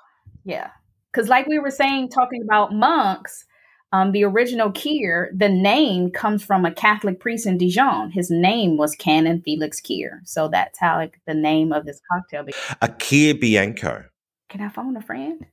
Yeah, 0.45 0.71
because 1.13 1.29
like 1.29 1.47
we 1.47 1.59
were 1.59 1.71
saying, 1.71 2.09
talking 2.09 2.43
about 2.43 2.73
monks, 2.73 3.45
um, 3.93 4.13
the 4.13 4.25
original 4.25 4.73
Kir, 4.73 5.31
the 5.35 5.51
name 5.51 6.11
comes 6.11 6.43
from 6.43 6.65
a 6.65 6.73
Catholic 6.73 7.21
priest 7.21 7.47
in 7.47 7.59
Dijon. 7.59 8.13
His 8.13 8.31
name 8.31 8.79
was 8.79 8.95
Canon 8.95 9.43
Felix 9.43 9.81
Kir, 9.81 10.23
so 10.25 10.49
that's 10.49 10.79
how 10.79 10.97
like, 10.97 11.21
the 11.27 11.35
name 11.35 11.73
of 11.73 11.85
this 11.85 12.01
cocktail. 12.11 12.45
Became. 12.45 12.77
A 12.81 12.89
Kir 12.89 13.35
Bianco. 13.35 14.05
Can 14.49 14.61
I 14.61 14.69
phone 14.69 14.97
a 14.97 15.03
friend? 15.03 15.45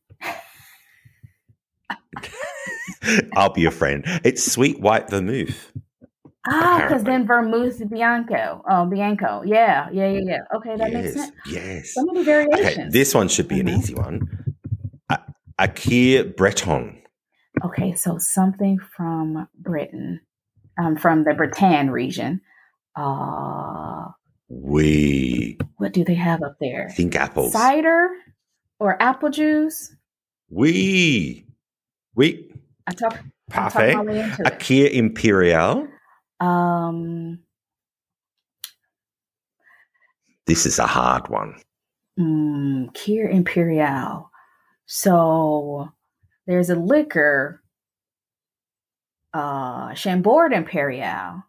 I'll 3.34 3.54
be 3.54 3.62
your 3.62 3.72
friend. 3.72 4.04
It's 4.24 4.44
sweet 4.44 4.80
white 4.80 5.10
vermouth. 5.10 5.72
Ah, 6.46 6.82
because 6.82 7.04
then 7.04 7.26
vermouth 7.26 7.82
bianco. 7.90 8.64
Oh, 8.70 8.86
bianco. 8.86 9.44
Yeah, 9.46 9.90
yeah, 9.94 10.10
yeah, 10.10 10.20
yeah. 10.24 10.58
Okay, 10.58 10.76
that 10.76 10.92
yes, 10.92 11.04
makes 11.04 11.16
sense. 11.16 11.32
Yes. 11.48 11.94
So 11.94 12.04
many 12.04 12.24
variations. 12.24 12.78
Okay, 12.78 12.90
this 12.90 13.16
one 13.16 13.30
should 13.30 13.48
be 13.48 13.60
an 13.60 13.68
mm-hmm. 13.68 13.80
easy 13.80 13.96
one. 13.96 14.56
A, 15.10 15.20
Akir 15.60 16.36
Breton. 16.36 17.02
Okay, 17.64 17.94
so 17.94 18.18
something 18.18 18.78
from 18.96 19.48
Britain, 19.58 20.20
um, 20.78 20.98
from 20.98 21.24
the 21.24 21.34
Bretagne 21.34 21.90
region. 21.90 22.42
Uh, 22.96 24.08
we. 24.50 25.58
What 25.78 25.94
do 25.94 26.04
they 26.04 26.16
have 26.16 26.44
up 26.44 26.58
there? 26.60 26.90
Think 26.90 27.16
apples. 27.16 27.54
Cider 27.54 28.10
or 28.80 29.02
apple 29.02 29.30
juice? 29.30 29.96
We. 30.50 31.48
We. 32.16 32.52
I 32.88 32.94
talk. 32.94 33.20
Parfait. 33.50 33.94
a 34.46 34.52
Kir 34.52 34.88
Imperial. 34.88 35.88
Um, 36.40 37.40
this 40.46 40.66
is 40.66 40.80
a 40.80 40.88
hard 40.88 41.30
one. 41.30 41.56
Mm, 42.20 42.94
Kir 42.94 43.30
Imperial. 43.30 44.30
So 44.86 45.90
there's 46.46 46.70
a 46.70 46.76
liquor, 46.76 47.64
uh, 49.34 49.94
Chambord 49.94 50.54
Imperial, 50.54 51.44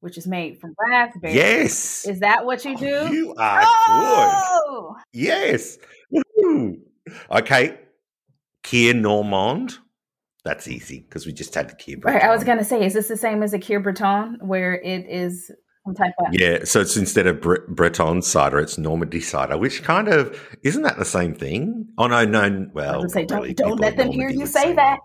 which 0.00 0.18
is 0.18 0.26
made 0.26 0.60
from 0.60 0.74
raspberries. 0.78 1.36
Yes. 1.36 2.06
Is 2.06 2.20
that 2.20 2.44
what 2.44 2.64
you 2.64 2.76
do? 2.76 3.08
You 3.12 3.34
are 3.36 3.62
oh! 3.64 4.94
good. 4.94 5.02
Yes. 5.12 5.78
Woo. 6.10 6.78
Okay. 7.30 7.78
Kir 8.62 8.94
Normand. 8.94 9.78
That's 10.44 10.68
easy 10.68 11.00
because 11.00 11.26
we 11.26 11.32
just 11.32 11.54
had 11.54 11.68
the 11.68 11.74
Kir. 11.74 12.00
Right, 12.02 12.22
I 12.22 12.30
was 12.34 12.44
gonna 12.44 12.64
say, 12.64 12.84
is 12.84 12.94
this 12.94 13.08
the 13.08 13.16
same 13.16 13.42
as 13.42 13.52
a 13.52 13.58
Kir 13.58 13.80
Breton, 13.80 14.38
where 14.40 14.74
it 14.74 15.06
is 15.08 15.50
some 15.84 15.94
type 15.94 16.12
of 16.18 16.32
Yeah, 16.32 16.64
so 16.64 16.80
it's 16.80 16.96
instead 16.96 17.26
of 17.26 17.40
Bre- 17.40 17.66
Breton 17.68 18.22
cider, 18.22 18.58
it's 18.58 18.78
Normandy 18.78 19.20
cider, 19.20 19.58
which 19.58 19.82
kind 19.82 20.08
of 20.08 20.38
isn't 20.62 20.82
that 20.82 20.98
the 20.98 21.04
same 21.04 21.34
thing? 21.34 21.88
Oh 21.98 22.06
no, 22.06 22.24
no. 22.24 22.68
Well, 22.72 23.08
say, 23.08 23.24
don't, 23.24 23.42
really. 23.42 23.54
don't 23.54 23.80
let 23.80 23.96
them 23.96 24.10
hear 24.10 24.30
you 24.30 24.40
would 24.40 24.48
say 24.48 24.72
that. 24.72 25.00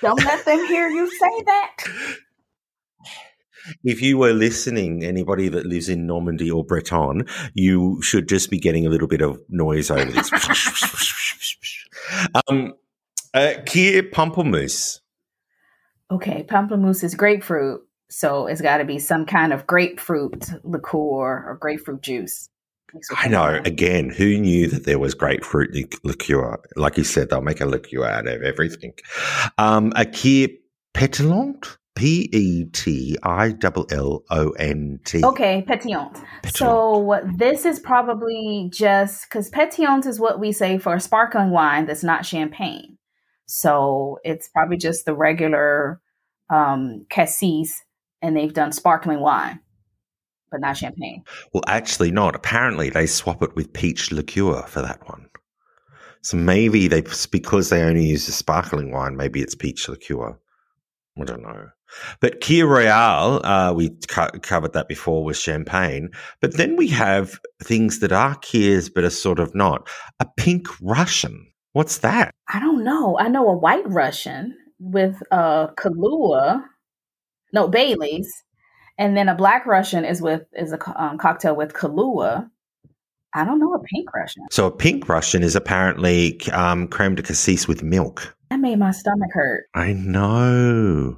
Don't 0.00 0.22
let 0.24 0.44
them 0.44 0.64
hear 0.66 0.88
you 0.88 1.08
say 1.10 1.42
that. 1.46 1.76
If 3.84 4.00
you 4.00 4.18
were 4.18 4.32
listening, 4.32 5.04
anybody 5.04 5.48
that 5.48 5.66
lives 5.66 5.88
in 5.88 6.06
Normandy 6.06 6.50
or 6.50 6.64
Breton, 6.64 7.26
you 7.54 8.00
should 8.02 8.28
just 8.28 8.50
be 8.50 8.58
getting 8.58 8.86
a 8.86 8.88
little 8.88 9.08
bit 9.08 9.20
of 9.20 9.38
noise 9.48 9.90
over 9.90 10.10
this. 10.10 10.30
um, 12.48 12.74
uh, 13.34 13.54
Kir 13.66 14.02
Pamplemousse. 14.02 15.00
Okay, 16.10 16.42
pamplemousse 16.42 17.04
is 17.04 17.14
grapefruit, 17.14 17.82
so 18.08 18.46
it's 18.46 18.60
got 18.60 18.78
to 18.78 18.84
be 18.84 18.98
some 18.98 19.24
kind 19.24 19.52
of 19.52 19.66
grapefruit 19.66 20.50
liqueur 20.64 21.44
or 21.46 21.56
grapefruit 21.60 22.02
juice. 22.02 22.48
I 23.16 23.28
know. 23.28 23.60
Again, 23.64 24.10
who 24.10 24.36
knew 24.36 24.66
that 24.66 24.84
there 24.84 24.98
was 24.98 25.14
grapefruit 25.14 25.72
li- 25.72 25.88
liqueur? 26.02 26.58
Like 26.74 26.96
you 26.96 27.04
said, 27.04 27.30
they'll 27.30 27.40
make 27.40 27.60
a 27.60 27.66
liqueur 27.66 28.04
out 28.04 28.26
of 28.26 28.42
everything. 28.42 28.94
Um, 29.58 29.92
a 29.94 30.04
Kir 30.04 30.48
Petillant. 30.92 31.78
P 31.96 32.30
E 32.32 32.64
T 32.66 33.18
I 33.22 33.54
L 33.62 33.86
L 33.90 34.24
O 34.30 34.50
N 34.52 35.00
T. 35.04 35.22
Okay, 35.22 35.64
pétillante. 35.68 36.24
So 36.46 37.20
this 37.36 37.66
is 37.66 37.78
probably 37.78 38.70
just 38.72 39.24
because 39.24 39.50
pétillante 39.50 40.06
is 40.06 40.18
what 40.18 40.40
we 40.40 40.52
say 40.52 40.78
for 40.78 40.94
a 40.94 41.00
sparkling 41.00 41.50
wine 41.50 41.86
that's 41.86 42.04
not 42.04 42.24
champagne. 42.24 42.96
So 43.52 44.20
it's 44.22 44.46
probably 44.46 44.76
just 44.76 45.06
the 45.06 45.12
regular 45.12 46.00
um, 46.50 47.04
cassis, 47.10 47.82
and 48.22 48.36
they've 48.36 48.54
done 48.54 48.70
sparkling 48.70 49.18
wine, 49.18 49.58
but 50.52 50.60
not 50.60 50.76
champagne. 50.76 51.24
Well, 51.52 51.64
actually, 51.66 52.12
not. 52.12 52.36
Apparently, 52.36 52.90
they 52.90 53.06
swap 53.06 53.42
it 53.42 53.56
with 53.56 53.72
peach 53.72 54.12
liqueur 54.12 54.62
for 54.68 54.82
that 54.82 55.00
one. 55.08 55.28
So 56.22 56.36
maybe 56.36 56.86
they, 56.86 57.02
because 57.32 57.70
they 57.70 57.82
only 57.82 58.04
use 58.04 58.26
the 58.26 58.32
sparkling 58.32 58.92
wine, 58.92 59.16
maybe 59.16 59.40
it's 59.40 59.56
peach 59.56 59.88
liqueur. 59.88 60.38
I 61.20 61.24
don't 61.24 61.42
know. 61.42 61.70
But 62.20 62.40
Kir 62.40 62.68
Royale, 62.68 63.44
uh, 63.44 63.72
we 63.72 63.90
co- 64.06 64.30
covered 64.42 64.74
that 64.74 64.86
before 64.86 65.24
with 65.24 65.36
champagne. 65.36 66.10
But 66.40 66.56
then 66.56 66.76
we 66.76 66.86
have 66.86 67.40
things 67.64 67.98
that 67.98 68.12
are 68.12 68.36
Kirs 68.36 68.88
but 68.88 69.02
are 69.02 69.10
sort 69.10 69.40
of 69.40 69.56
not. 69.56 69.88
A 70.20 70.26
pink 70.36 70.68
Russian. 70.80 71.49
What's 71.72 71.98
that? 71.98 72.34
I 72.52 72.60
don't 72.60 72.84
know. 72.84 73.18
I 73.18 73.28
know 73.28 73.48
a 73.48 73.56
white 73.56 73.88
Russian 73.88 74.56
with 74.78 75.22
uh, 75.30 75.68
Kahlua, 75.68 76.64
no 77.52 77.68
Bailey's, 77.68 78.32
and 78.98 79.16
then 79.16 79.28
a 79.28 79.34
black 79.34 79.66
Russian 79.66 80.04
is 80.04 80.20
with 80.20 80.42
is 80.54 80.72
a 80.72 81.02
um, 81.02 81.18
cocktail 81.18 81.54
with 81.54 81.72
Kahlua. 81.72 82.50
I 83.34 83.44
don't 83.44 83.60
know 83.60 83.72
a 83.74 83.78
pink 83.78 84.12
Russian. 84.12 84.42
So 84.50 84.66
a 84.66 84.72
pink 84.72 85.08
Russian 85.08 85.42
is 85.44 85.54
apparently 85.54 86.40
um, 86.50 86.88
creme 86.88 87.14
de 87.14 87.22
cassis 87.22 87.68
with 87.68 87.82
milk. 87.82 88.34
That 88.50 88.58
made 88.58 88.78
my 88.78 88.90
stomach 88.90 89.30
hurt. 89.32 89.66
I 89.74 89.92
know. 89.92 91.16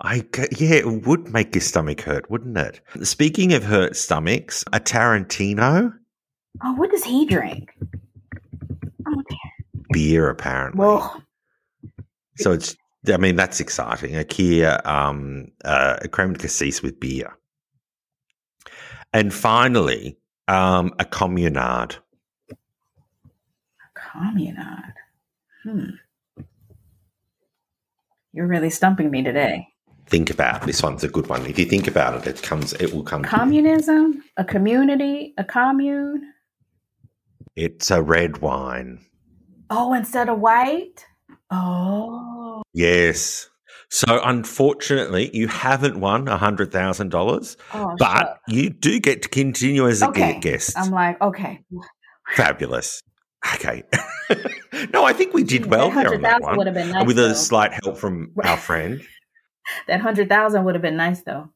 I 0.00 0.24
yeah, 0.56 0.74
it 0.74 1.06
would 1.06 1.32
make 1.32 1.54
your 1.54 1.62
stomach 1.62 2.02
hurt, 2.02 2.30
wouldn't 2.30 2.56
it? 2.56 2.80
Speaking 3.02 3.52
of 3.52 3.64
hurt 3.64 3.96
stomachs, 3.96 4.64
a 4.72 4.78
Tarantino 4.78 5.92
Oh, 6.62 6.72
what 6.74 6.90
does 6.90 7.04
he 7.04 7.24
drink? 7.24 7.74
Oh, 9.06 9.22
beer 9.92 10.28
apparently. 10.28 10.78
well, 10.78 11.22
so 12.36 12.52
it's 12.52 12.76
I 13.06 13.16
mean 13.16 13.36
that's 13.36 13.60
exciting. 13.60 14.16
A 14.16 14.24
Kir 14.24 14.80
um 14.84 15.48
uh, 15.64 15.98
a 16.02 16.08
creme 16.08 16.32
de 16.32 16.40
cassis 16.40 16.82
with 16.82 16.98
beer. 17.00 17.36
And 19.12 19.32
finally, 19.32 20.18
um 20.48 20.92
a 20.98 21.04
communard. 21.04 21.96
A 22.50 23.98
communard. 23.98 24.92
Hmm. 25.62 25.90
You're 28.32 28.46
really 28.46 28.70
stumping 28.70 29.10
me 29.10 29.22
today. 29.22 29.68
Think 30.06 30.30
about 30.30 30.62
this 30.62 30.82
one's 30.82 31.04
a 31.04 31.08
good 31.08 31.28
one. 31.28 31.44
If 31.46 31.58
you 31.58 31.64
think 31.66 31.86
about 31.86 32.14
it, 32.14 32.26
it 32.26 32.42
comes 32.42 32.72
it 32.74 32.94
will 32.94 33.02
come. 33.02 33.22
Communism, 33.22 34.22
a 34.36 34.44
community, 34.44 35.34
a 35.36 35.44
commune. 35.44 36.32
It's 37.56 37.90
a 37.90 38.02
red 38.02 38.38
wine. 38.38 39.00
Oh, 39.70 39.92
instead 39.94 40.28
of 40.28 40.38
white. 40.40 41.04
Oh, 41.50 42.62
Yes. 42.74 43.48
So 43.90 44.20
unfortunately, 44.22 45.30
you 45.34 45.48
haven't 45.48 45.98
won 45.98 46.28
a 46.28 46.36
hundred 46.36 46.70
thousand 46.70 47.08
dollars, 47.10 47.56
oh, 47.72 47.94
but 47.98 48.18
shucks. 48.18 48.40
you 48.48 48.68
do 48.68 49.00
get 49.00 49.22
to 49.22 49.28
continue 49.30 49.88
as 49.88 50.02
a 50.02 50.08
Okay. 50.08 50.38
guest. 50.40 50.76
I'm 50.76 50.90
like, 50.90 51.18
okay, 51.22 51.64
Fabulous. 52.34 53.02
Okay. 53.54 53.82
no, 54.92 55.04
I 55.04 55.14
think 55.14 55.32
we 55.32 55.42
did 55.42 55.66
well 55.66 55.88
that 55.90 56.02
there 56.04 56.14
on 56.14 56.20
that 56.22 56.42
one, 56.42 56.58
would 56.58 56.66
have 56.66 56.74
been 56.74 56.90
nice. 56.90 57.06
with 57.06 57.16
though. 57.16 57.30
a 57.30 57.34
slight 57.34 57.72
help 57.82 57.96
from 57.96 58.32
our 58.44 58.58
friend. 58.58 59.00
that 59.86 60.02
hundred 60.02 60.28
thousand 60.28 60.64
would 60.64 60.74
have 60.74 60.82
been 60.82 60.96
nice 60.98 61.22
though. 61.22 61.48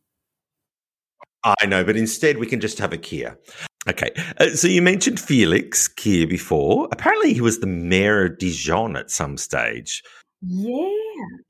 I 1.44 1.66
know, 1.66 1.84
but 1.84 1.96
instead 1.98 2.38
we 2.38 2.46
can 2.46 2.60
just 2.60 2.78
have 2.78 2.94
a 2.94 2.98
Kir. 2.98 3.36
Okay, 3.88 4.10
uh, 4.38 4.50
so 4.50 4.68
you 4.68 4.80
mentioned 4.80 5.18
Felix 5.18 5.88
Kir 5.88 6.26
before. 6.26 6.88
Apparently, 6.92 7.34
he 7.34 7.40
was 7.40 7.58
the 7.58 7.66
mayor 7.66 8.26
of 8.26 8.38
Dijon 8.38 8.96
at 8.96 9.10
some 9.10 9.36
stage. 9.36 10.02
Yeah. 10.40 10.88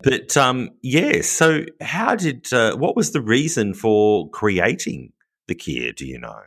But 0.02 0.36
um, 0.36 0.70
yeah, 0.82 1.22
so 1.22 1.64
how 1.80 2.14
did 2.14 2.52
uh, 2.52 2.76
what 2.76 2.96
was 2.96 3.12
the 3.12 3.20
reason 3.20 3.74
for 3.74 4.28
creating 4.30 5.12
the 5.46 5.54
Kir? 5.54 5.92
Do 5.92 6.06
you 6.06 6.18
know? 6.18 6.40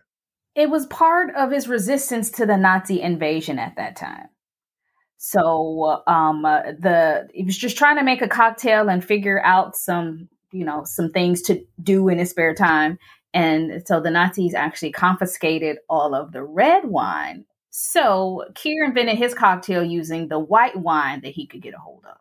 It 0.56 0.70
was 0.70 0.88
part 0.88 1.36
of 1.36 1.52
his 1.52 1.68
resistance 1.68 2.32
to 2.32 2.46
the 2.46 2.58
Nazi 2.58 3.02
invasion 3.02 3.60
at 3.60 3.76
that 3.76 3.96
time. 3.96 4.30
So 5.18 6.04
um, 6.08 6.46
uh, 6.46 6.62
the 6.80 7.28
he 7.34 7.44
was 7.44 7.58
just 7.58 7.78
trying 7.78 7.98
to 7.98 8.04
make 8.04 8.22
a 8.22 8.28
cocktail 8.28 8.90
and 8.90 9.04
figure 9.04 9.42
out 9.44 9.76
some, 9.76 10.30
you 10.52 10.64
know, 10.64 10.84
some 10.86 11.12
things 11.12 11.42
to 11.44 11.66
do 11.82 12.08
in 12.10 12.20
his 12.20 12.30
spare 12.30 12.54
time. 12.54 13.00
And 13.36 13.84
so 13.86 14.00
the 14.00 14.10
Nazis 14.10 14.54
actually 14.56 14.92
confiscated 14.92 15.78
all 15.90 16.16
of 16.16 16.32
the 16.32 16.42
red 16.42 16.86
wine. 16.86 17.46
So 17.70 18.46
Kir 18.56 18.86
invented 18.86 19.18
his 19.18 19.34
cocktail 19.34 19.84
using 19.84 20.30
the 20.30 20.40
white 20.40 20.78
wine 20.78 21.20
that 21.22 21.34
he 21.34 21.46
could 21.46 21.62
get 21.62 21.74
a 21.74 21.78
hold 21.78 22.06
of. 22.10 22.18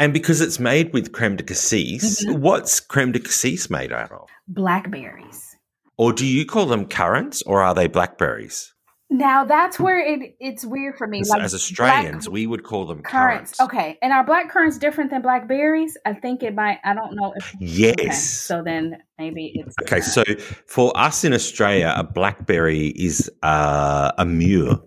And 0.00 0.12
because 0.12 0.40
it's 0.40 0.58
made 0.58 0.92
with 0.92 1.12
creme 1.12 1.36
de 1.36 1.44
cassis, 1.44 2.24
Mhm. 2.24 2.40
what's 2.40 2.80
creme 2.80 3.12
de 3.12 3.20
cassis 3.20 3.70
made 3.70 3.92
out 3.92 4.10
of? 4.10 4.28
Blackberries. 4.48 5.56
Or 5.96 6.12
do 6.12 6.26
you 6.26 6.44
call 6.44 6.66
them 6.66 6.86
currants, 6.86 7.42
or 7.42 7.62
are 7.62 7.74
they 7.74 7.86
blackberries? 7.86 8.74
Now 9.10 9.44
that's 9.44 9.80
where 9.80 9.98
it 9.98 10.36
it's 10.38 10.66
weird 10.66 10.96
for 10.98 11.06
me. 11.06 11.20
As, 11.20 11.30
Like 11.30 11.40
as 11.42 11.52
black- 11.52 11.60
Australians, 11.60 12.28
we 12.28 12.46
would 12.46 12.62
call 12.62 12.84
them 12.86 13.02
currants. 13.02 13.56
currants. 13.56 13.60
Okay, 13.60 13.98
and 14.02 14.12
are 14.12 14.22
black 14.22 14.50
currants 14.50 14.76
different 14.76 15.10
than 15.10 15.22
blackberries? 15.22 15.96
I 16.04 16.12
think 16.12 16.42
it 16.42 16.54
might. 16.54 16.78
I 16.84 16.92
don't 16.92 17.16
know. 17.16 17.32
If, 17.36 17.54
Yes. 17.58 17.94
Okay, 17.98 18.10
so 18.10 18.62
then 18.62 18.98
maybe 19.18 19.52
it's 19.54 19.74
Okay, 19.82 20.00
different. 20.04 20.40
so 20.40 20.46
for 20.66 20.94
us 20.94 21.24
in 21.24 21.32
Australia, 21.32 21.94
a 21.96 22.04
blackberry 22.04 22.88
is 22.88 23.30
uh, 23.42 24.12
a 24.18 24.24
mûre 24.26 24.78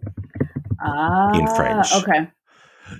ah, 0.79 1.37
in 1.39 1.47
French. 1.55 1.91
Okay. 1.95 2.29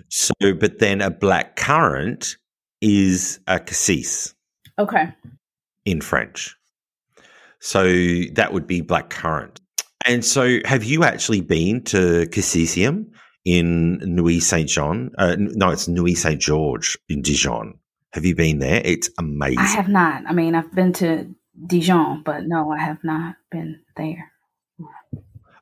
So, 0.10 0.34
but 0.60 0.80
then 0.80 1.02
a 1.02 1.12
black 1.12 1.56
currant 1.56 2.36
is 2.82 3.40
a 3.46 3.60
cassis 3.60 4.34
Okay. 4.80 5.14
in 5.86 6.02
French. 6.02 6.58
So 7.60 7.84
that 8.34 8.54
would 8.54 8.66
be 8.66 8.82
black 8.82 9.12
currant. 9.12 9.61
And 10.06 10.26
so, 10.26 10.60
have 10.66 10.84
you 10.84 11.04
actually 11.04 11.42
been 11.42 11.84
to 11.86 12.26
Cassisium 12.28 13.08
in 13.46 14.00
Nuit 14.00 14.42
Saint 14.42 14.70
Jean? 14.70 15.12
Uh, 15.18 15.36
no, 15.38 15.70
it's 15.72 15.88
Nuit 15.88 16.18
Saint 16.18 16.42
George 16.42 16.98
in 17.10 17.22
Dijon. 17.22 17.78
Have 18.14 18.26
you 18.26 18.36
been 18.36 18.60
there? 18.60 18.82
It's 18.84 19.10
amazing. 19.18 19.60
I 19.60 19.68
have 19.68 19.88
not. 19.88 20.24
I 20.28 20.34
mean, 20.34 20.56
I've 20.56 20.74
been 20.74 20.94
to 20.94 21.34
Dijon, 21.68 22.24
but 22.24 22.46
no, 22.46 22.72
I 22.72 22.80
have 22.80 23.04
not 23.04 23.36
been 23.50 23.80
there. 23.96 24.32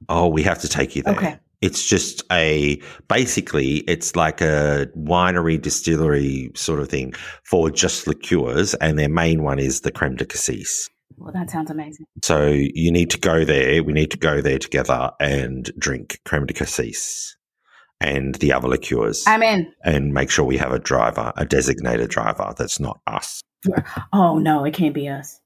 oh, 0.07 0.27
we 0.27 0.43
have 0.43 0.59
to 0.59 0.67
take 0.67 0.95
you 0.95 1.03
there. 1.03 1.15
Okay. 1.15 1.39
It's 1.61 1.87
just 1.87 2.23
a 2.31 2.81
basically 3.09 3.77
it's 3.79 4.15
like 4.15 4.39
a 4.39 4.87
winery 4.97 5.61
distillery 5.61 6.51
sort 6.55 6.79
of 6.79 6.87
thing 6.87 7.13
for 7.43 7.69
just 7.69 8.07
liqueurs, 8.07 8.73
and 8.75 8.97
their 8.97 9.09
main 9.09 9.43
one 9.43 9.59
is 9.59 9.81
the 9.81 9.91
creme 9.91 10.15
de 10.15 10.25
cassis. 10.25 10.89
Well, 11.17 11.33
that 11.33 11.49
sounds 11.49 11.69
amazing. 11.69 12.05
So 12.23 12.47
you 12.47 12.91
need 12.91 13.09
to 13.11 13.19
go 13.19 13.43
there. 13.45 13.83
We 13.83 13.93
need 13.93 14.11
to 14.11 14.17
go 14.17 14.41
there 14.41 14.59
together 14.59 15.11
and 15.19 15.69
drink 15.77 16.19
creme 16.25 16.45
de 16.45 16.53
cassis. 16.53 17.35
and 18.01 18.35
the 18.35 18.53
other 18.53 18.69
liqueurs. 18.69 19.25
I'm 19.27 19.43
in. 19.43 19.73
And 19.83 20.13
make 20.13 20.29
sure 20.29 20.45
we 20.45 20.57
have 20.57 20.71
a 20.71 20.79
driver, 20.79 21.33
a 21.35 21.45
designated 21.45 22.09
driver 22.09 22.53
that's 22.57 22.79
not 22.79 22.99
us. 23.05 23.41
Oh, 24.13 24.37
no, 24.39 24.63
it 24.63 24.73
can't 24.73 24.93
be 24.93 25.09
us. 25.09 25.41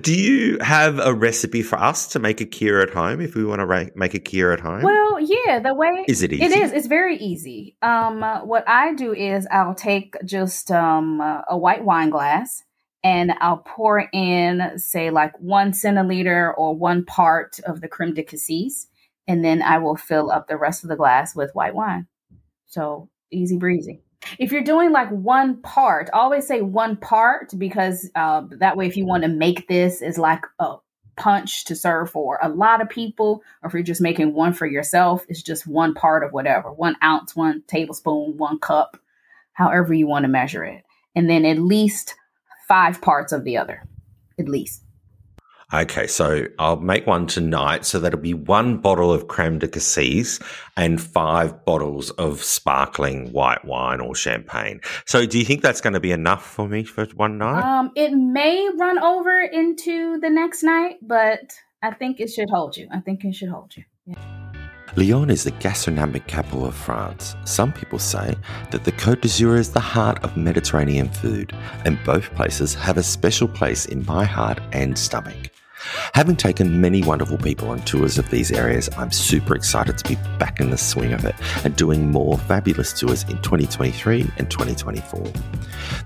Do 0.00 0.14
you 0.14 0.58
have 0.60 0.98
a 0.98 1.14
recipe 1.14 1.62
for 1.62 1.78
us 1.78 2.06
to 2.08 2.18
make 2.18 2.40
a 2.42 2.46
kir 2.46 2.80
at 2.80 2.90
home 2.90 3.20
if 3.20 3.34
we 3.34 3.44
want 3.44 3.60
to 3.60 3.66
ra- 3.66 3.86
make 3.94 4.12
a 4.14 4.18
kir 4.18 4.52
at 4.52 4.60
home? 4.60 4.82
Well, 4.82 5.18
yeah, 5.20 5.60
the 5.60 5.74
way 5.74 6.04
is 6.08 6.22
it 6.22 6.32
easy? 6.32 6.42
It 6.44 6.52
is. 6.52 6.72
It's 6.72 6.86
very 6.86 7.16
easy. 7.18 7.76
Um, 7.82 8.22
what 8.46 8.68
I 8.68 8.94
do 8.94 9.12
is 9.14 9.46
I'll 9.50 9.74
take 9.74 10.14
just 10.24 10.70
um, 10.70 11.20
a 11.20 11.56
white 11.56 11.84
wine 11.84 12.10
glass 12.10 12.62
and 13.04 13.32
I'll 13.40 13.58
pour 13.58 14.08
in, 14.12 14.76
say, 14.78 15.10
like 15.10 15.38
one 15.38 15.70
centiliter 15.70 16.52
or 16.56 16.74
one 16.74 17.04
part 17.04 17.60
of 17.66 17.80
the 17.80 17.88
creme 17.88 18.14
de 18.14 18.24
cassis, 18.24 18.88
and 19.28 19.44
then 19.44 19.62
I 19.62 19.78
will 19.78 19.96
fill 19.96 20.32
up 20.32 20.48
the 20.48 20.56
rest 20.56 20.82
of 20.82 20.90
the 20.90 20.96
glass 20.96 21.36
with 21.36 21.54
white 21.54 21.74
wine. 21.74 22.08
So 22.66 23.08
easy 23.30 23.56
breezy 23.56 24.00
if 24.38 24.52
you're 24.52 24.62
doing 24.62 24.92
like 24.92 25.10
one 25.10 25.60
part, 25.62 26.10
always 26.12 26.46
say 26.46 26.60
one 26.60 26.96
part 26.96 27.52
because 27.58 28.10
uh, 28.14 28.42
that 28.50 28.76
way, 28.76 28.86
if 28.86 28.96
you 28.96 29.06
want 29.06 29.22
to 29.22 29.28
make 29.28 29.68
this 29.68 30.02
as 30.02 30.18
like 30.18 30.44
a 30.58 30.76
punch 31.16 31.64
to 31.66 31.76
serve 31.76 32.10
for 32.10 32.38
a 32.42 32.48
lot 32.48 32.80
of 32.80 32.88
people, 32.88 33.42
or 33.62 33.68
if 33.68 33.74
you're 33.74 33.82
just 33.82 34.00
making 34.00 34.34
one 34.34 34.52
for 34.52 34.66
yourself, 34.66 35.24
it's 35.28 35.42
just 35.42 35.66
one 35.66 35.94
part 35.94 36.24
of 36.24 36.32
whatever 36.32 36.72
one 36.72 36.96
ounce, 37.02 37.36
one 37.36 37.62
tablespoon, 37.66 38.36
one 38.36 38.58
cup, 38.58 38.98
however 39.52 39.94
you 39.94 40.06
want 40.06 40.24
to 40.24 40.28
measure 40.28 40.64
it. 40.64 40.84
And 41.14 41.30
then 41.30 41.44
at 41.44 41.58
least 41.58 42.14
five 42.68 43.00
parts 43.00 43.32
of 43.32 43.44
the 43.44 43.56
other, 43.56 43.82
at 44.38 44.48
least. 44.48 44.82
Okay, 45.72 46.06
so 46.06 46.46
I'll 46.58 46.76
make 46.76 47.06
one 47.06 47.26
tonight. 47.26 47.84
So 47.84 47.98
that'll 47.98 48.20
be 48.20 48.34
one 48.34 48.76
bottle 48.78 49.12
of 49.12 49.26
creme 49.28 49.58
de 49.58 49.66
cassis 49.66 50.38
and 50.76 51.02
five 51.02 51.64
bottles 51.64 52.10
of 52.10 52.42
sparkling 52.44 53.32
white 53.32 53.64
wine 53.64 54.00
or 54.00 54.14
champagne. 54.14 54.80
So 55.06 55.26
do 55.26 55.38
you 55.38 55.44
think 55.44 55.62
that's 55.62 55.80
going 55.80 55.94
to 55.94 56.00
be 56.00 56.12
enough 56.12 56.44
for 56.44 56.68
me 56.68 56.84
for 56.84 57.06
one 57.16 57.38
night? 57.38 57.62
Um, 57.62 57.90
it 57.96 58.12
may 58.12 58.68
run 58.76 58.98
over 58.98 59.40
into 59.40 60.20
the 60.20 60.30
next 60.30 60.62
night, 60.62 60.96
but 61.02 61.40
I 61.82 61.92
think 61.92 62.20
it 62.20 62.30
should 62.30 62.50
hold 62.50 62.76
you. 62.76 62.88
I 62.92 63.00
think 63.00 63.24
it 63.24 63.34
should 63.34 63.48
hold 63.48 63.76
you. 63.76 63.84
Yeah. 64.06 64.33
Lyon 64.96 65.28
is 65.28 65.42
the 65.42 65.50
gastronomic 65.50 66.28
capital 66.28 66.64
of 66.64 66.74
France. 66.74 67.34
Some 67.44 67.72
people 67.72 67.98
say 67.98 68.36
that 68.70 68.84
the 68.84 68.92
Côte 68.92 69.22
d'Azur 69.22 69.58
is 69.58 69.72
the 69.72 69.80
heart 69.80 70.22
of 70.22 70.36
Mediterranean 70.36 71.08
food, 71.08 71.52
and 71.84 71.98
both 72.04 72.32
places 72.36 72.74
have 72.74 72.96
a 72.96 73.02
special 73.02 73.48
place 73.48 73.86
in 73.86 74.06
my 74.06 74.24
heart 74.24 74.60
and 74.70 74.96
stomach. 74.96 75.50
Having 76.12 76.36
taken 76.36 76.80
many 76.80 77.02
wonderful 77.02 77.38
people 77.38 77.68
on 77.68 77.80
tours 77.80 78.18
of 78.18 78.30
these 78.30 78.52
areas, 78.52 78.88
I'm 78.96 79.10
super 79.10 79.54
excited 79.54 79.98
to 79.98 80.08
be 80.08 80.16
back 80.38 80.60
in 80.60 80.70
the 80.70 80.78
swing 80.78 81.12
of 81.12 81.24
it 81.24 81.34
and 81.64 81.74
doing 81.76 82.10
more 82.10 82.38
fabulous 82.38 82.98
tours 82.98 83.22
in 83.24 83.40
2023 83.42 84.30
and 84.38 84.50
2024. 84.50 85.24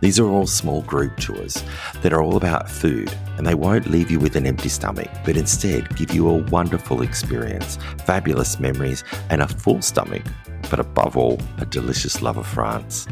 These 0.01 0.19
are 0.19 0.27
all 0.27 0.47
small 0.47 0.83
group 0.83 1.17
tours 1.19 1.63
that 2.03 2.13
are 2.13 2.23
all 2.23 2.37
about 2.37 2.71
food 2.71 3.13
and 3.37 3.47
they 3.47 3.55
won't 3.55 3.91
leave 3.91 4.11
you 4.11 4.19
with 4.19 4.37
an 4.37 4.47
empty 4.47 4.69
stomach, 4.69 5.09
but 5.25 5.37
instead 5.37 5.95
give 5.97 6.13
you 6.13 6.29
a 6.29 6.39
wonderful 6.45 7.03
experience, 7.03 7.79
fabulous 8.05 8.59
memories, 8.59 9.05
and 9.31 9.43
a 9.43 9.49
full 9.49 9.83
stomach 9.83 10.23
but 10.71 10.81
above 10.81 11.17
all, 11.17 11.39
a 11.59 11.67
delicious 11.67 12.23
love 12.23 12.37
of 12.37 12.47
France. 12.47 13.07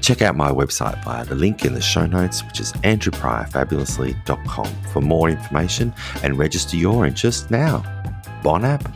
Check 0.00 0.22
out 0.22 0.36
my 0.36 0.50
website 0.50 1.02
via 1.04 1.24
the 1.24 1.34
link 1.34 1.64
in 1.64 1.74
the 1.74 1.80
show 1.80 2.06
notes, 2.06 2.44
which 2.44 2.60
is 2.60 2.72
andrewpriorfabulously.com 2.84 4.66
for 4.92 5.00
more 5.00 5.28
information 5.28 5.94
and 6.22 6.38
register 6.38 6.76
your 6.76 7.06
interest 7.06 7.50
now. 7.50 7.82
Bon 8.42 8.64
app. 8.64 8.90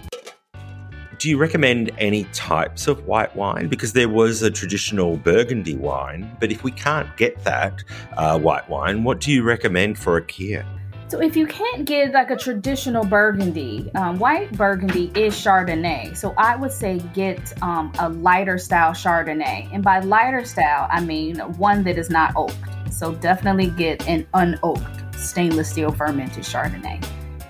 Do 1.19 1.31
you 1.31 1.39
recommend 1.39 1.93
any 1.97 2.25
types 2.35 2.89
of 2.89 3.07
white 3.07 3.35
wine? 3.35 3.69
Because 3.69 3.95
there 3.95 4.09
was 4.09 4.43
a 4.43 4.51
traditional 4.51 5.17
Burgundy 5.17 5.75
wine, 5.75 6.37
but 6.41 6.53
if 6.53 6.63
we 6.63 6.71
can't 6.71 7.17
get 7.17 7.43
that 7.45 7.83
uh, 8.19 8.39
white 8.39 8.69
wine, 8.69 9.03
what 9.03 9.21
do 9.21 9.33
you 9.33 9.43
recommend 9.43 9.99
for 9.99 10.19
a 10.19 10.23
kir? 10.23 10.65
So 11.09 11.21
if 11.21 11.37
you 11.37 11.47
can't 11.47 11.85
get 11.85 12.13
like 12.13 12.31
a 12.33 12.37
traditional 12.37 13.05
Burgundy, 13.05 13.91
um, 13.95 14.19
white 14.19 14.51
Burgundy 14.53 15.13
is 15.15 15.35
Chardonnay. 15.35 16.17
So 16.17 16.35
I 16.37 16.57
would 16.57 16.73
say 16.73 16.99
get 17.15 17.53
um, 17.63 17.93
a 18.01 18.09
lighter 18.09 18.59
style 18.59 18.91
Chardonnay, 18.91 19.69
and 19.73 19.85
by 19.85 20.01
lighter 20.01 20.45
style 20.45 20.89
I 20.91 21.01
mean 21.01 21.39
one 21.59 21.85
that 21.85 21.97
is 21.97 22.11
not 22.11 22.33
oaked. 22.35 22.93
So 22.93 23.15
definitely 23.15 23.71
get 23.71 24.07
an 24.09 24.27
unoaked 24.35 25.15
stainless 25.15 25.71
steel 25.71 25.93
fermented 25.93 26.43
Chardonnay 26.43 27.05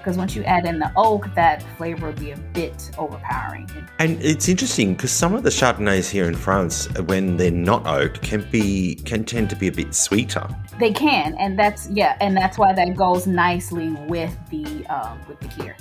because 0.06 0.16
once 0.16 0.36
you 0.36 0.44
add 0.44 0.66
in 0.66 0.78
the 0.78 0.88
oak, 0.94 1.26
that 1.34 1.64
flavor 1.76 2.06
will 2.06 2.12
be 2.12 2.30
a 2.30 2.36
bit 2.36 2.92
overpowering. 2.96 3.68
And 3.98 4.22
it's 4.22 4.48
interesting 4.48 4.94
because 4.94 5.10
some 5.10 5.34
of 5.34 5.42
the 5.42 5.50
Chardonnays 5.50 6.08
here 6.08 6.28
in 6.28 6.36
France, 6.36 6.86
when 7.06 7.36
they're 7.36 7.50
not 7.50 7.84
oaked, 7.88 8.22
can 8.22 8.48
be 8.52 8.94
can 9.04 9.24
tend 9.24 9.50
to 9.50 9.56
be 9.56 9.66
a 9.66 9.72
bit 9.72 9.92
sweeter. 9.96 10.46
They 10.78 10.92
can, 10.92 11.34
and 11.40 11.58
that's 11.58 11.88
yeah, 11.88 12.16
and 12.20 12.36
that's 12.36 12.56
why 12.56 12.72
that 12.72 12.94
goes 12.94 13.26
nicely 13.26 13.96
with 14.06 14.32
the 14.48 14.86
uh, 14.88 15.16
with 15.26 15.40
the 15.40 15.48
kir. 15.48 15.76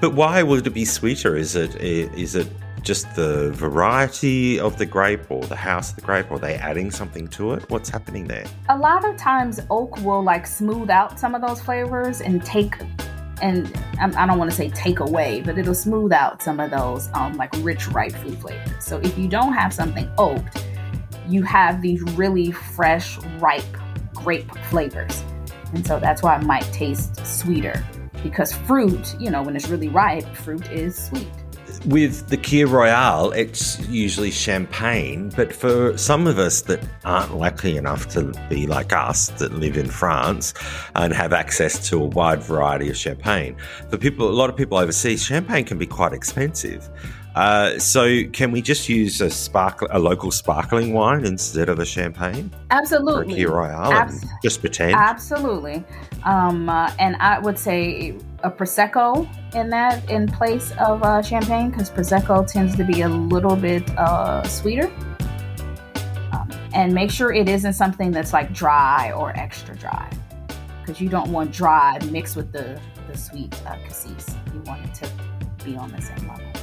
But 0.00 0.14
why 0.14 0.44
would 0.44 0.64
it 0.64 0.70
be 0.70 0.84
sweeter? 0.84 1.34
Is 1.36 1.56
it 1.56 1.74
is 1.74 2.36
it 2.36 2.46
just 2.82 3.12
the 3.16 3.50
variety 3.50 4.60
of 4.60 4.78
the 4.78 4.86
grape 4.86 5.28
or 5.32 5.42
the 5.46 5.56
house 5.56 5.90
of 5.90 5.96
the 5.96 6.02
grape 6.02 6.30
or 6.30 6.34
are 6.34 6.38
they 6.38 6.54
adding 6.54 6.88
something 6.88 7.26
to 7.26 7.52
it 7.52 7.68
what's 7.68 7.88
happening 7.88 8.28
there 8.28 8.46
a 8.68 8.78
lot 8.78 9.04
of 9.04 9.16
times 9.16 9.58
oak 9.70 9.96
will 10.02 10.22
like 10.22 10.46
smooth 10.46 10.88
out 10.88 11.18
some 11.18 11.34
of 11.34 11.42
those 11.42 11.60
flavors 11.60 12.20
and 12.20 12.44
take 12.44 12.76
and 13.42 13.70
I 13.98 14.26
don't 14.26 14.38
want 14.38 14.50
to 14.50 14.56
say 14.56 14.70
take 14.70 15.00
away, 15.00 15.42
but 15.44 15.58
it'll 15.58 15.74
smooth 15.74 16.12
out 16.12 16.42
some 16.42 16.60
of 16.60 16.70
those 16.70 17.08
um, 17.14 17.36
like 17.36 17.50
rich, 17.58 17.88
ripe 17.88 18.12
fruit 18.12 18.38
flavors. 18.40 18.84
So 18.84 18.98
if 18.98 19.16
you 19.18 19.28
don't 19.28 19.52
have 19.52 19.74
something 19.74 20.10
oaked, 20.18 20.64
you 21.28 21.42
have 21.42 21.82
these 21.82 22.02
really 22.14 22.50
fresh, 22.50 23.18
ripe 23.38 23.64
grape 24.14 24.50
flavors. 24.70 25.22
And 25.74 25.86
so 25.86 25.98
that's 25.98 26.22
why 26.22 26.36
it 26.38 26.44
might 26.44 26.64
taste 26.72 27.26
sweeter 27.26 27.84
because 28.22 28.52
fruit, 28.52 29.14
you 29.20 29.30
know, 29.30 29.42
when 29.42 29.54
it's 29.54 29.68
really 29.68 29.88
ripe, 29.88 30.24
fruit 30.34 30.70
is 30.70 30.96
sweet 30.96 31.28
with 31.86 32.28
the 32.28 32.36
Kir 32.36 32.66
Royale, 32.66 33.32
it's 33.32 33.78
usually 33.88 34.30
champagne, 34.30 35.30
but 35.36 35.52
for 35.52 35.96
some 35.96 36.26
of 36.26 36.38
us 36.38 36.62
that 36.62 36.80
aren't 37.04 37.36
lucky 37.36 37.76
enough 37.76 38.08
to 38.08 38.32
be 38.48 38.66
like 38.66 38.92
us 38.92 39.28
that 39.38 39.52
live 39.52 39.76
in 39.76 39.88
France 39.88 40.54
and 40.94 41.12
have 41.12 41.32
access 41.32 41.88
to 41.88 42.02
a 42.02 42.06
wide 42.06 42.42
variety 42.42 42.90
of 42.90 42.96
champagne, 42.96 43.56
for 43.90 43.98
people, 43.98 44.28
a 44.28 44.32
lot 44.32 44.50
of 44.50 44.56
people 44.56 44.78
overseas, 44.78 45.22
champagne 45.24 45.64
can 45.64 45.78
be 45.78 45.86
quite 45.86 46.12
expensive. 46.12 46.88
Uh, 47.36 47.78
so, 47.78 48.24
can 48.32 48.50
we 48.50 48.62
just 48.62 48.88
use 48.88 49.20
a 49.20 49.28
sparkle, 49.28 49.86
a 49.90 49.98
local 49.98 50.30
sparkling 50.30 50.94
wine 50.94 51.26
instead 51.26 51.68
of 51.68 51.78
a 51.78 51.84
champagne? 51.84 52.50
Absolutely. 52.70 53.44
Or 53.44 53.48
a 53.48 53.56
Royale, 53.56 53.92
Abs- 53.92 54.24
just 54.42 54.60
pretend. 54.60 54.94
Absolutely. 54.94 55.84
Um, 56.24 56.70
uh, 56.70 56.90
and 56.98 57.14
I 57.16 57.38
would 57.38 57.58
say 57.58 58.16
a 58.42 58.50
prosecco 58.50 59.28
in 59.54 59.68
that 59.68 60.10
in 60.10 60.28
place 60.28 60.72
of 60.78 61.02
uh, 61.02 61.20
champagne 61.20 61.68
because 61.70 61.90
prosecco 61.90 62.50
tends 62.50 62.74
to 62.76 62.84
be 62.84 63.02
a 63.02 63.08
little 63.08 63.54
bit 63.54 63.86
uh, 63.98 64.42
sweeter. 64.44 64.90
Um, 66.32 66.50
and 66.72 66.94
make 66.94 67.10
sure 67.10 67.34
it 67.34 67.50
isn't 67.50 67.74
something 67.74 68.12
that's 68.12 68.32
like 68.32 68.50
dry 68.54 69.12
or 69.12 69.36
extra 69.36 69.76
dry 69.76 70.10
because 70.80 71.02
you 71.02 71.10
don't 71.10 71.30
want 71.30 71.52
dry 71.52 71.98
mixed 72.10 72.34
with 72.34 72.50
the 72.50 72.80
the 73.08 73.16
sweet 73.16 73.54
uh, 73.66 73.76
cassis. 73.84 74.34
You 74.54 74.60
want 74.60 74.82
it 74.86 74.94
to 74.94 75.64
be 75.66 75.76
on 75.76 75.92
the 75.92 76.00
same 76.00 76.28
level. 76.28 76.55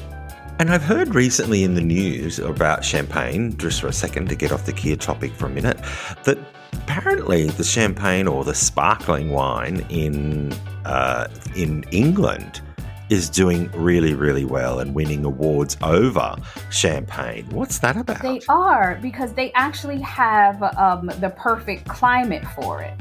And 0.59 0.69
I've 0.69 0.83
heard 0.83 1.15
recently 1.15 1.63
in 1.63 1.73
the 1.73 1.81
news 1.81 2.37
about 2.37 2.85
champagne, 2.85 3.57
just 3.57 3.81
for 3.81 3.87
a 3.87 3.93
second 3.93 4.29
to 4.29 4.35
get 4.35 4.51
off 4.51 4.65
the 4.65 4.71
kir 4.71 4.95
topic 4.95 5.31
for 5.33 5.47
a 5.47 5.49
minute, 5.49 5.77
that 6.23 6.37
apparently 6.73 7.47
the 7.47 7.63
champagne 7.63 8.27
or 8.27 8.43
the 8.43 8.53
sparkling 8.53 9.31
wine 9.31 9.85
in 9.89 10.53
uh, 10.85 11.27
in 11.55 11.83
England 11.91 12.61
is 13.09 13.29
doing 13.29 13.69
really, 13.71 14.13
really 14.13 14.45
well 14.45 14.79
and 14.79 14.93
winning 14.93 15.25
awards 15.25 15.75
over 15.81 16.35
champagne. 16.71 17.47
What's 17.49 17.79
that 17.79 17.97
about? 17.97 18.21
They 18.21 18.41
are 18.47 18.99
because 19.01 19.33
they 19.33 19.51
actually 19.53 20.01
have 20.01 20.61
um, 20.77 21.07
the 21.19 21.33
perfect 21.35 21.87
climate 21.87 22.45
for 22.55 22.81
it. 22.81 22.93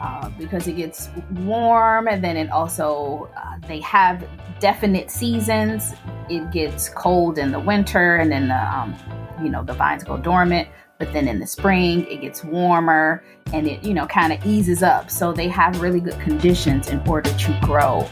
Uh, 0.00 0.30
because 0.38 0.66
it 0.66 0.76
gets 0.76 1.10
warm 1.42 2.08
and 2.08 2.24
then 2.24 2.34
it 2.34 2.50
also 2.50 3.28
uh, 3.36 3.58
they 3.68 3.80
have 3.80 4.26
definite 4.58 5.10
seasons. 5.10 5.92
It 6.30 6.50
gets 6.52 6.88
cold 6.88 7.36
in 7.36 7.52
the 7.52 7.60
winter 7.60 8.16
and 8.16 8.32
then 8.32 8.48
the 8.48 8.74
um, 8.74 8.96
you 9.42 9.50
know 9.50 9.62
the 9.62 9.74
vines 9.74 10.02
go 10.02 10.16
dormant. 10.16 10.68
But 10.98 11.12
then 11.12 11.28
in 11.28 11.38
the 11.38 11.46
spring 11.46 12.06
it 12.06 12.22
gets 12.22 12.42
warmer 12.42 13.22
and 13.52 13.68
it 13.68 13.84
you 13.84 13.92
know 13.92 14.06
kind 14.06 14.32
of 14.32 14.44
eases 14.46 14.82
up. 14.82 15.10
So 15.10 15.34
they 15.34 15.48
have 15.48 15.82
really 15.82 16.00
good 16.00 16.18
conditions 16.18 16.88
in 16.88 17.06
order 17.06 17.30
to 17.30 17.60
grow 17.60 18.08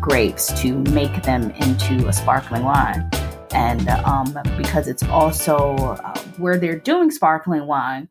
grapes 0.00 0.52
to 0.62 0.78
make 0.92 1.24
them 1.24 1.50
into 1.50 2.06
a 2.06 2.12
sparkling 2.12 2.62
wine. 2.62 3.10
And 3.50 3.88
um, 3.88 4.38
because 4.56 4.86
it's 4.86 5.02
also 5.02 5.74
uh, 5.74 6.16
where 6.36 6.58
they're 6.58 6.78
doing 6.78 7.10
sparkling 7.10 7.66
wine 7.66 8.08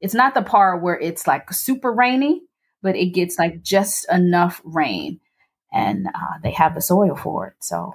it's 0.00 0.14
not 0.14 0.32
the 0.32 0.42
part 0.42 0.82
where 0.82 0.98
it's 0.98 1.26
like 1.26 1.52
super 1.52 1.92
rainy 1.92 2.42
but 2.82 2.96
it 2.96 3.14
gets 3.14 3.38
like 3.38 3.62
just 3.62 4.10
enough 4.10 4.60
rain 4.64 5.20
and 5.72 6.08
uh, 6.08 6.38
they 6.42 6.50
have 6.52 6.74
the 6.74 6.80
soil 6.80 7.16
for 7.16 7.48
it. 7.48 7.54
So, 7.60 7.94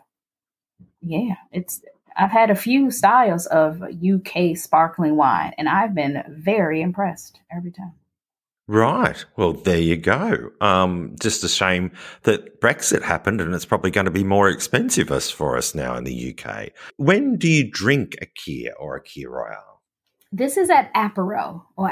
yeah, 1.02 1.36
it's 1.52 1.82
I've 2.16 2.32
had 2.32 2.50
a 2.50 2.56
few 2.56 2.92
styles 2.92 3.46
of 3.48 3.82
UK 3.82 4.56
sparkling 4.56 5.18
wine, 5.18 5.54
and 5.58 5.68
I've 5.68 5.94
been 5.94 6.24
very 6.30 6.82
impressed 6.82 7.40
every 7.52 7.72
time. 7.72 7.94
Right. 8.68 9.24
Well, 9.36 9.54
there 9.54 9.80
you 9.80 9.96
go. 9.96 10.50
Um, 10.60 11.16
just 11.22 11.44
a 11.44 11.50
shame 11.50 11.92
that 12.24 12.60
Brexit 12.62 13.04
happened 13.04 13.40
and 13.40 13.54
it's 13.54 13.66
probably 13.66 13.92
going 13.92 14.06
to 14.06 14.12
be 14.12 14.24
more 14.24 14.50
expensive 14.50 15.08
for 15.32 15.56
us 15.56 15.76
now 15.76 15.96
in 15.96 16.04
the 16.04 16.36
UK. 16.36 16.72
When 16.98 17.38
do 17.38 17.48
you 17.48 17.70
drink 17.70 18.16
a 18.22 18.26
Kir 18.26 18.74
or 18.80 18.96
a 18.96 19.02
Kir 19.02 19.30
Royale? 19.30 19.84
This 20.32 20.58
is 20.58 20.72
at 20.72 20.92
apero 20.96 21.62
or 21.78 21.92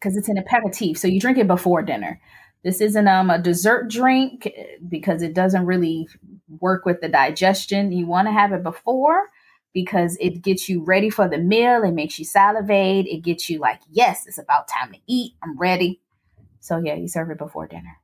because 0.00 0.16
it's 0.16 0.28
an 0.28 0.38
aperitif. 0.38 0.98
So 0.98 1.08
you 1.08 1.20
drink 1.20 1.38
it 1.38 1.46
before 1.46 1.82
dinner. 1.82 2.20
This 2.64 2.80
isn't 2.80 3.08
um, 3.08 3.30
a 3.30 3.38
dessert 3.38 3.88
drink 3.88 4.46
eh, 4.46 4.76
because 4.88 5.22
it 5.22 5.34
doesn't 5.34 5.66
really 5.66 6.08
work 6.60 6.84
with 6.84 7.00
the 7.00 7.08
digestion. 7.08 7.92
You 7.92 8.06
want 8.06 8.28
to 8.28 8.32
have 8.32 8.52
it 8.52 8.62
before 8.62 9.30
because 9.72 10.16
it 10.20 10.42
gets 10.42 10.68
you 10.68 10.82
ready 10.82 11.10
for 11.10 11.28
the 11.28 11.38
meal. 11.38 11.82
It 11.84 11.92
makes 11.92 12.18
you 12.18 12.24
salivate. 12.24 13.06
It 13.06 13.22
gets 13.22 13.48
you 13.48 13.58
like, 13.58 13.80
yes, 13.90 14.26
it's 14.26 14.38
about 14.38 14.68
time 14.68 14.92
to 14.92 14.98
eat. 15.06 15.34
I'm 15.42 15.56
ready. 15.58 16.00
So 16.60 16.78
yeah, 16.78 16.94
you 16.94 17.08
serve 17.08 17.30
it 17.30 17.38
before 17.38 17.66
dinner. 17.66 17.96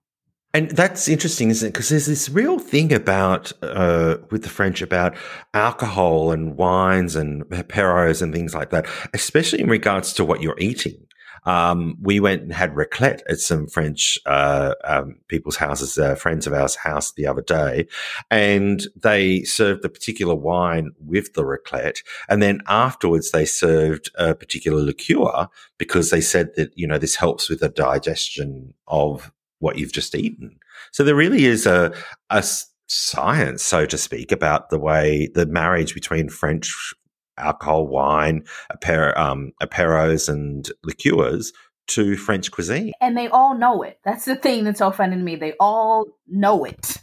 And 0.55 0.70
that's 0.70 1.07
interesting, 1.07 1.51
isn't 1.51 1.68
it? 1.68 1.72
Because 1.74 1.90
there's 1.90 2.07
this 2.07 2.30
real 2.30 2.59
thing 2.59 2.90
about 2.90 3.53
uh, 3.61 4.16
with 4.30 4.42
the 4.42 4.49
French 4.49 4.80
about 4.80 5.14
alcohol 5.53 6.30
and 6.30 6.57
wines 6.57 7.14
and 7.14 7.44
aperos 7.47 8.22
and 8.22 8.32
things 8.32 8.55
like 8.55 8.70
that, 8.70 8.86
especially 9.12 9.61
in 9.61 9.68
regards 9.68 10.14
to 10.14 10.24
what 10.24 10.40
you're 10.40 10.59
eating. 10.59 11.07
Um, 11.47 11.97
we 12.01 12.20
went 12.20 12.42
and 12.42 12.53
had 12.53 12.74
raclette 12.74 13.22
at 13.28 13.38
some 13.38 13.66
French 13.68 14.18
uh, 14.26 14.74
um, 14.84 15.16
people's 15.28 15.57
houses, 15.57 15.97
uh, 15.97 16.16
friends 16.16 16.47
of 16.47 16.53
ours' 16.53 16.74
house 16.74 17.12
the 17.12 17.26
other 17.26 17.42
day, 17.42 17.86
and 18.30 18.86
they 18.97 19.42
served 19.44 19.84
a 19.84 19.88
particular 19.88 20.34
wine 20.34 20.90
with 20.99 21.34
the 21.34 21.44
raclette, 21.44 22.03
and 22.28 22.42
then 22.42 22.61
afterwards 22.66 23.30
they 23.30 23.44
served 23.44 24.11
a 24.16 24.34
particular 24.34 24.82
liqueur 24.82 25.49
because 25.78 26.11
they 26.11 26.20
said 26.20 26.55
that 26.57 26.76
you 26.76 26.86
know 26.86 26.99
this 26.99 27.16
helps 27.16 27.49
with 27.49 27.61
the 27.61 27.68
digestion 27.68 28.74
of 28.88 29.32
what 29.61 29.78
you've 29.78 29.92
just 29.92 30.14
eaten. 30.14 30.59
So 30.92 31.05
there 31.05 31.14
really 31.14 31.47
is 31.47 31.64
a 31.66 31.94
a 32.30 32.44
science, 32.88 33.62
so 33.62 33.86
to 33.86 33.99
speak, 33.99 34.32
about 34.32 34.70
the 34.70 34.78
way 34.78 35.28
the 35.34 35.47
marriage 35.47 35.94
between 35.94 36.28
French 36.28 36.94
alcohol, 37.39 37.87
wine, 37.87 38.45
um, 38.70 39.53
aperos, 39.62 40.28
and 40.28 40.70
liqueurs 40.84 41.53
to 41.89 42.16
French 42.16 42.51
cuisine. 42.51 42.93
And 43.01 43.16
they 43.16 43.28
all 43.28 43.57
know 43.57 43.82
it. 43.82 44.01
That's 44.05 44.24
the 44.24 44.37
thing 44.37 44.64
that's 44.64 44.78
so 44.78 44.91
funny 44.91 45.16
to 45.16 45.22
me. 45.22 45.37
They 45.37 45.55
all 45.61 46.07
know 46.26 46.64
it. 46.64 46.99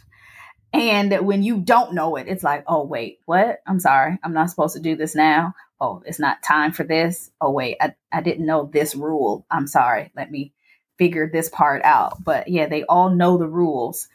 And 0.72 1.24
when 1.24 1.42
you 1.44 1.60
don't 1.60 1.94
know 1.94 2.16
it, 2.16 2.26
it's 2.26 2.42
like, 2.42 2.64
oh, 2.66 2.84
wait, 2.84 3.20
what? 3.26 3.60
I'm 3.66 3.78
sorry. 3.78 4.18
I'm 4.24 4.34
not 4.34 4.50
supposed 4.50 4.74
to 4.74 4.82
do 4.82 4.96
this 4.96 5.14
now. 5.14 5.54
Oh, 5.80 6.02
it's 6.04 6.18
not 6.18 6.42
time 6.42 6.72
for 6.72 6.82
this. 6.82 7.30
Oh, 7.40 7.52
wait, 7.52 7.76
I, 7.80 7.94
I 8.12 8.20
didn't 8.20 8.46
know 8.46 8.68
this 8.72 8.96
rule. 8.96 9.46
I'm 9.50 9.68
sorry. 9.68 10.10
Let 10.16 10.30
me 10.32 10.52
figure 10.98 11.30
this 11.32 11.48
part 11.48 11.82
out. 11.84 12.22
But 12.24 12.48
yeah, 12.48 12.66
they 12.66 12.82
all 12.84 13.10
know 13.10 13.38
the 13.38 13.46
rules. 13.46 14.08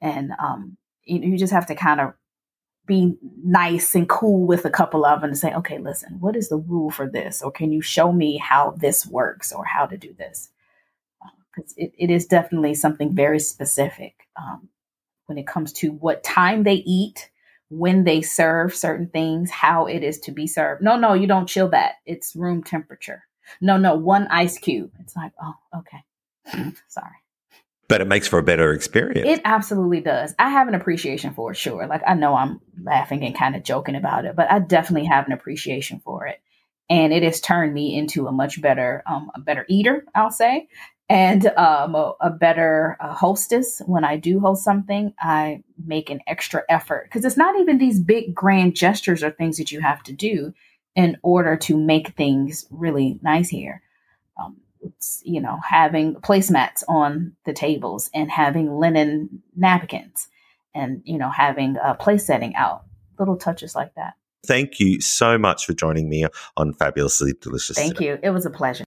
And 0.00 0.32
um, 0.42 0.78
you, 1.04 1.20
you 1.20 1.38
just 1.38 1.52
have 1.52 1.66
to 1.66 1.74
kind 1.74 2.00
of 2.00 2.14
be 2.88 3.16
nice 3.44 3.94
and 3.94 4.08
cool 4.08 4.44
with 4.44 4.64
a 4.64 4.70
couple 4.70 5.04
of 5.04 5.20
them 5.20 5.30
and 5.30 5.38
say, 5.38 5.54
okay, 5.54 5.78
listen, 5.78 6.18
what 6.18 6.34
is 6.34 6.48
the 6.48 6.56
rule 6.56 6.90
for 6.90 7.08
this? 7.08 7.42
Or 7.42 7.52
can 7.52 7.70
you 7.70 7.80
show 7.80 8.12
me 8.12 8.38
how 8.38 8.74
this 8.76 9.06
works 9.06 9.52
or 9.52 9.64
how 9.64 9.86
to 9.86 9.96
do 9.96 10.12
this? 10.18 10.48
Because 11.54 11.72
uh, 11.72 11.84
it, 11.84 11.92
it 11.96 12.10
is 12.10 12.26
definitely 12.26 12.74
something 12.74 13.14
very 13.14 13.38
specific 13.38 14.26
um, 14.36 14.68
when 15.26 15.38
it 15.38 15.46
comes 15.46 15.72
to 15.74 15.92
what 15.92 16.24
time 16.24 16.64
they 16.64 16.82
eat, 16.86 17.30
when 17.68 18.02
they 18.02 18.22
serve 18.22 18.74
certain 18.74 19.08
things, 19.08 19.50
how 19.50 19.86
it 19.86 20.02
is 20.02 20.18
to 20.20 20.32
be 20.32 20.48
served. 20.48 20.82
No, 20.82 20.96
no, 20.96 21.12
you 21.12 21.28
don't 21.28 21.46
chill 21.46 21.68
that. 21.68 21.96
It's 22.06 22.34
room 22.34 22.64
temperature. 22.64 23.22
No, 23.60 23.76
no, 23.76 23.94
one 23.94 24.26
ice 24.28 24.58
cube. 24.58 24.90
It's 24.98 25.14
like, 25.14 25.32
oh, 25.40 25.54
okay. 25.76 26.72
Sorry 26.88 27.16
but 27.88 28.02
it 28.02 28.06
makes 28.06 28.28
for 28.28 28.38
a 28.38 28.42
better 28.42 28.72
experience. 28.72 29.26
It 29.26 29.40
absolutely 29.44 30.00
does. 30.00 30.34
I 30.38 30.50
have 30.50 30.68
an 30.68 30.74
appreciation 30.74 31.32
for 31.32 31.52
it, 31.52 31.56
sure. 31.56 31.86
Like 31.86 32.02
I 32.06 32.14
know 32.14 32.34
I'm 32.34 32.60
laughing 32.82 33.24
and 33.24 33.36
kind 33.36 33.56
of 33.56 33.64
joking 33.64 33.96
about 33.96 34.26
it, 34.26 34.36
but 34.36 34.50
I 34.50 34.58
definitely 34.58 35.08
have 35.08 35.26
an 35.26 35.32
appreciation 35.32 36.00
for 36.04 36.26
it. 36.26 36.40
And 36.90 37.12
it 37.12 37.22
has 37.22 37.40
turned 37.40 37.74
me 37.74 37.96
into 37.96 38.26
a 38.26 38.32
much 38.32 38.60
better, 38.60 39.02
um, 39.06 39.30
a 39.34 39.40
better 39.40 39.64
eater, 39.68 40.04
I'll 40.14 40.30
say, 40.30 40.68
and 41.08 41.46
um, 41.46 41.94
a, 41.94 42.14
a, 42.20 42.30
better 42.30 42.96
uh, 43.00 43.14
hostess. 43.14 43.80
When 43.86 44.04
I 44.04 44.16
do 44.16 44.40
host 44.40 44.64
something, 44.64 45.14
I 45.18 45.62
make 45.82 46.10
an 46.10 46.20
extra 46.26 46.62
effort 46.68 47.04
because 47.04 47.24
it's 47.24 47.36
not 47.36 47.58
even 47.58 47.78
these 47.78 48.00
big 48.00 48.34
grand 48.34 48.74
gestures 48.74 49.22
or 49.22 49.30
things 49.30 49.56
that 49.58 49.72
you 49.72 49.80
have 49.80 50.02
to 50.04 50.12
do 50.12 50.52
in 50.94 51.16
order 51.22 51.56
to 51.56 51.76
make 51.76 52.16
things 52.16 52.66
really 52.70 53.18
nice 53.22 53.48
here. 53.48 53.82
You 55.22 55.40
know, 55.40 55.58
having 55.68 56.14
placemats 56.16 56.82
on 56.88 57.36
the 57.44 57.52
tables 57.52 58.10
and 58.14 58.30
having 58.30 58.78
linen 58.78 59.42
napkins 59.56 60.28
and, 60.74 61.02
you 61.04 61.18
know, 61.18 61.30
having 61.30 61.76
a 61.82 61.94
place 61.94 62.26
setting 62.26 62.54
out, 62.54 62.84
little 63.18 63.36
touches 63.36 63.74
like 63.74 63.94
that. 63.94 64.14
Thank 64.46 64.80
you 64.80 65.00
so 65.00 65.36
much 65.36 65.66
for 65.66 65.72
joining 65.72 66.08
me 66.08 66.26
on 66.56 66.72
Fabulously 66.72 67.34
Delicious. 67.40 67.76
Thank 67.76 67.94
today. 67.94 68.06
you. 68.06 68.18
It 68.22 68.30
was 68.30 68.46
a 68.46 68.50
pleasure. 68.50 68.84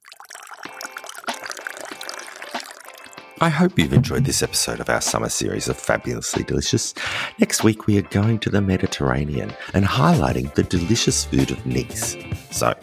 I 3.41 3.49
hope 3.49 3.79
you've 3.79 3.91
enjoyed 3.91 4.25
this 4.25 4.43
episode 4.43 4.79
of 4.79 4.89
our 4.89 5.01
summer 5.01 5.27
series 5.27 5.67
of 5.67 5.75
Fabulously 5.75 6.43
Delicious. 6.43 6.93
Next 7.39 7.63
week, 7.63 7.87
we 7.87 7.97
are 7.97 8.03
going 8.03 8.37
to 8.37 8.51
the 8.51 8.61
Mediterranean 8.61 9.51
and 9.73 9.83
highlighting 9.83 10.53
the 10.53 10.61
delicious 10.61 11.25
food 11.25 11.49
of 11.49 11.65
Nice. 11.65 12.15
So, 12.51 12.75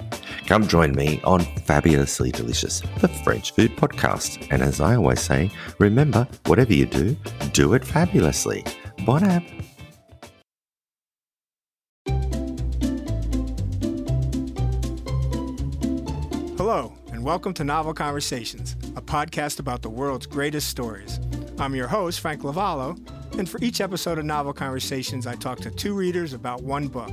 come 0.48 0.66
join 0.66 0.92
me 0.92 1.20
on 1.24 1.40
Fabulously 1.66 2.30
Delicious, 2.30 2.80
the 3.02 3.08
French 3.08 3.52
food 3.52 3.76
podcast. 3.76 4.48
And 4.50 4.62
as 4.62 4.80
I 4.80 4.96
always 4.96 5.20
say, 5.20 5.50
remember, 5.78 6.26
whatever 6.46 6.72
you 6.72 6.86
do, 6.86 7.14
do 7.52 7.74
it 7.74 7.84
fabulously. 7.84 8.64
Bon 9.04 9.22
app. 9.22 9.44
Hello, 16.56 16.94
and 17.12 17.22
welcome 17.22 17.52
to 17.52 17.62
Novel 17.62 17.92
Conversations 17.92 18.74
a 18.96 19.02
podcast 19.02 19.60
about 19.60 19.82
the 19.82 19.90
world's 19.90 20.26
greatest 20.26 20.68
stories. 20.68 21.20
I'm 21.58 21.74
your 21.74 21.88
host, 21.88 22.20
Frank 22.20 22.40
Lavallo, 22.40 22.98
and 23.38 23.48
for 23.48 23.62
each 23.62 23.82
episode 23.82 24.18
of 24.18 24.24
Novel 24.24 24.54
Conversations, 24.54 25.26
I 25.26 25.34
talk 25.34 25.60
to 25.60 25.70
two 25.70 25.92
readers 25.92 26.32
about 26.32 26.62
one 26.62 26.88
book. 26.88 27.12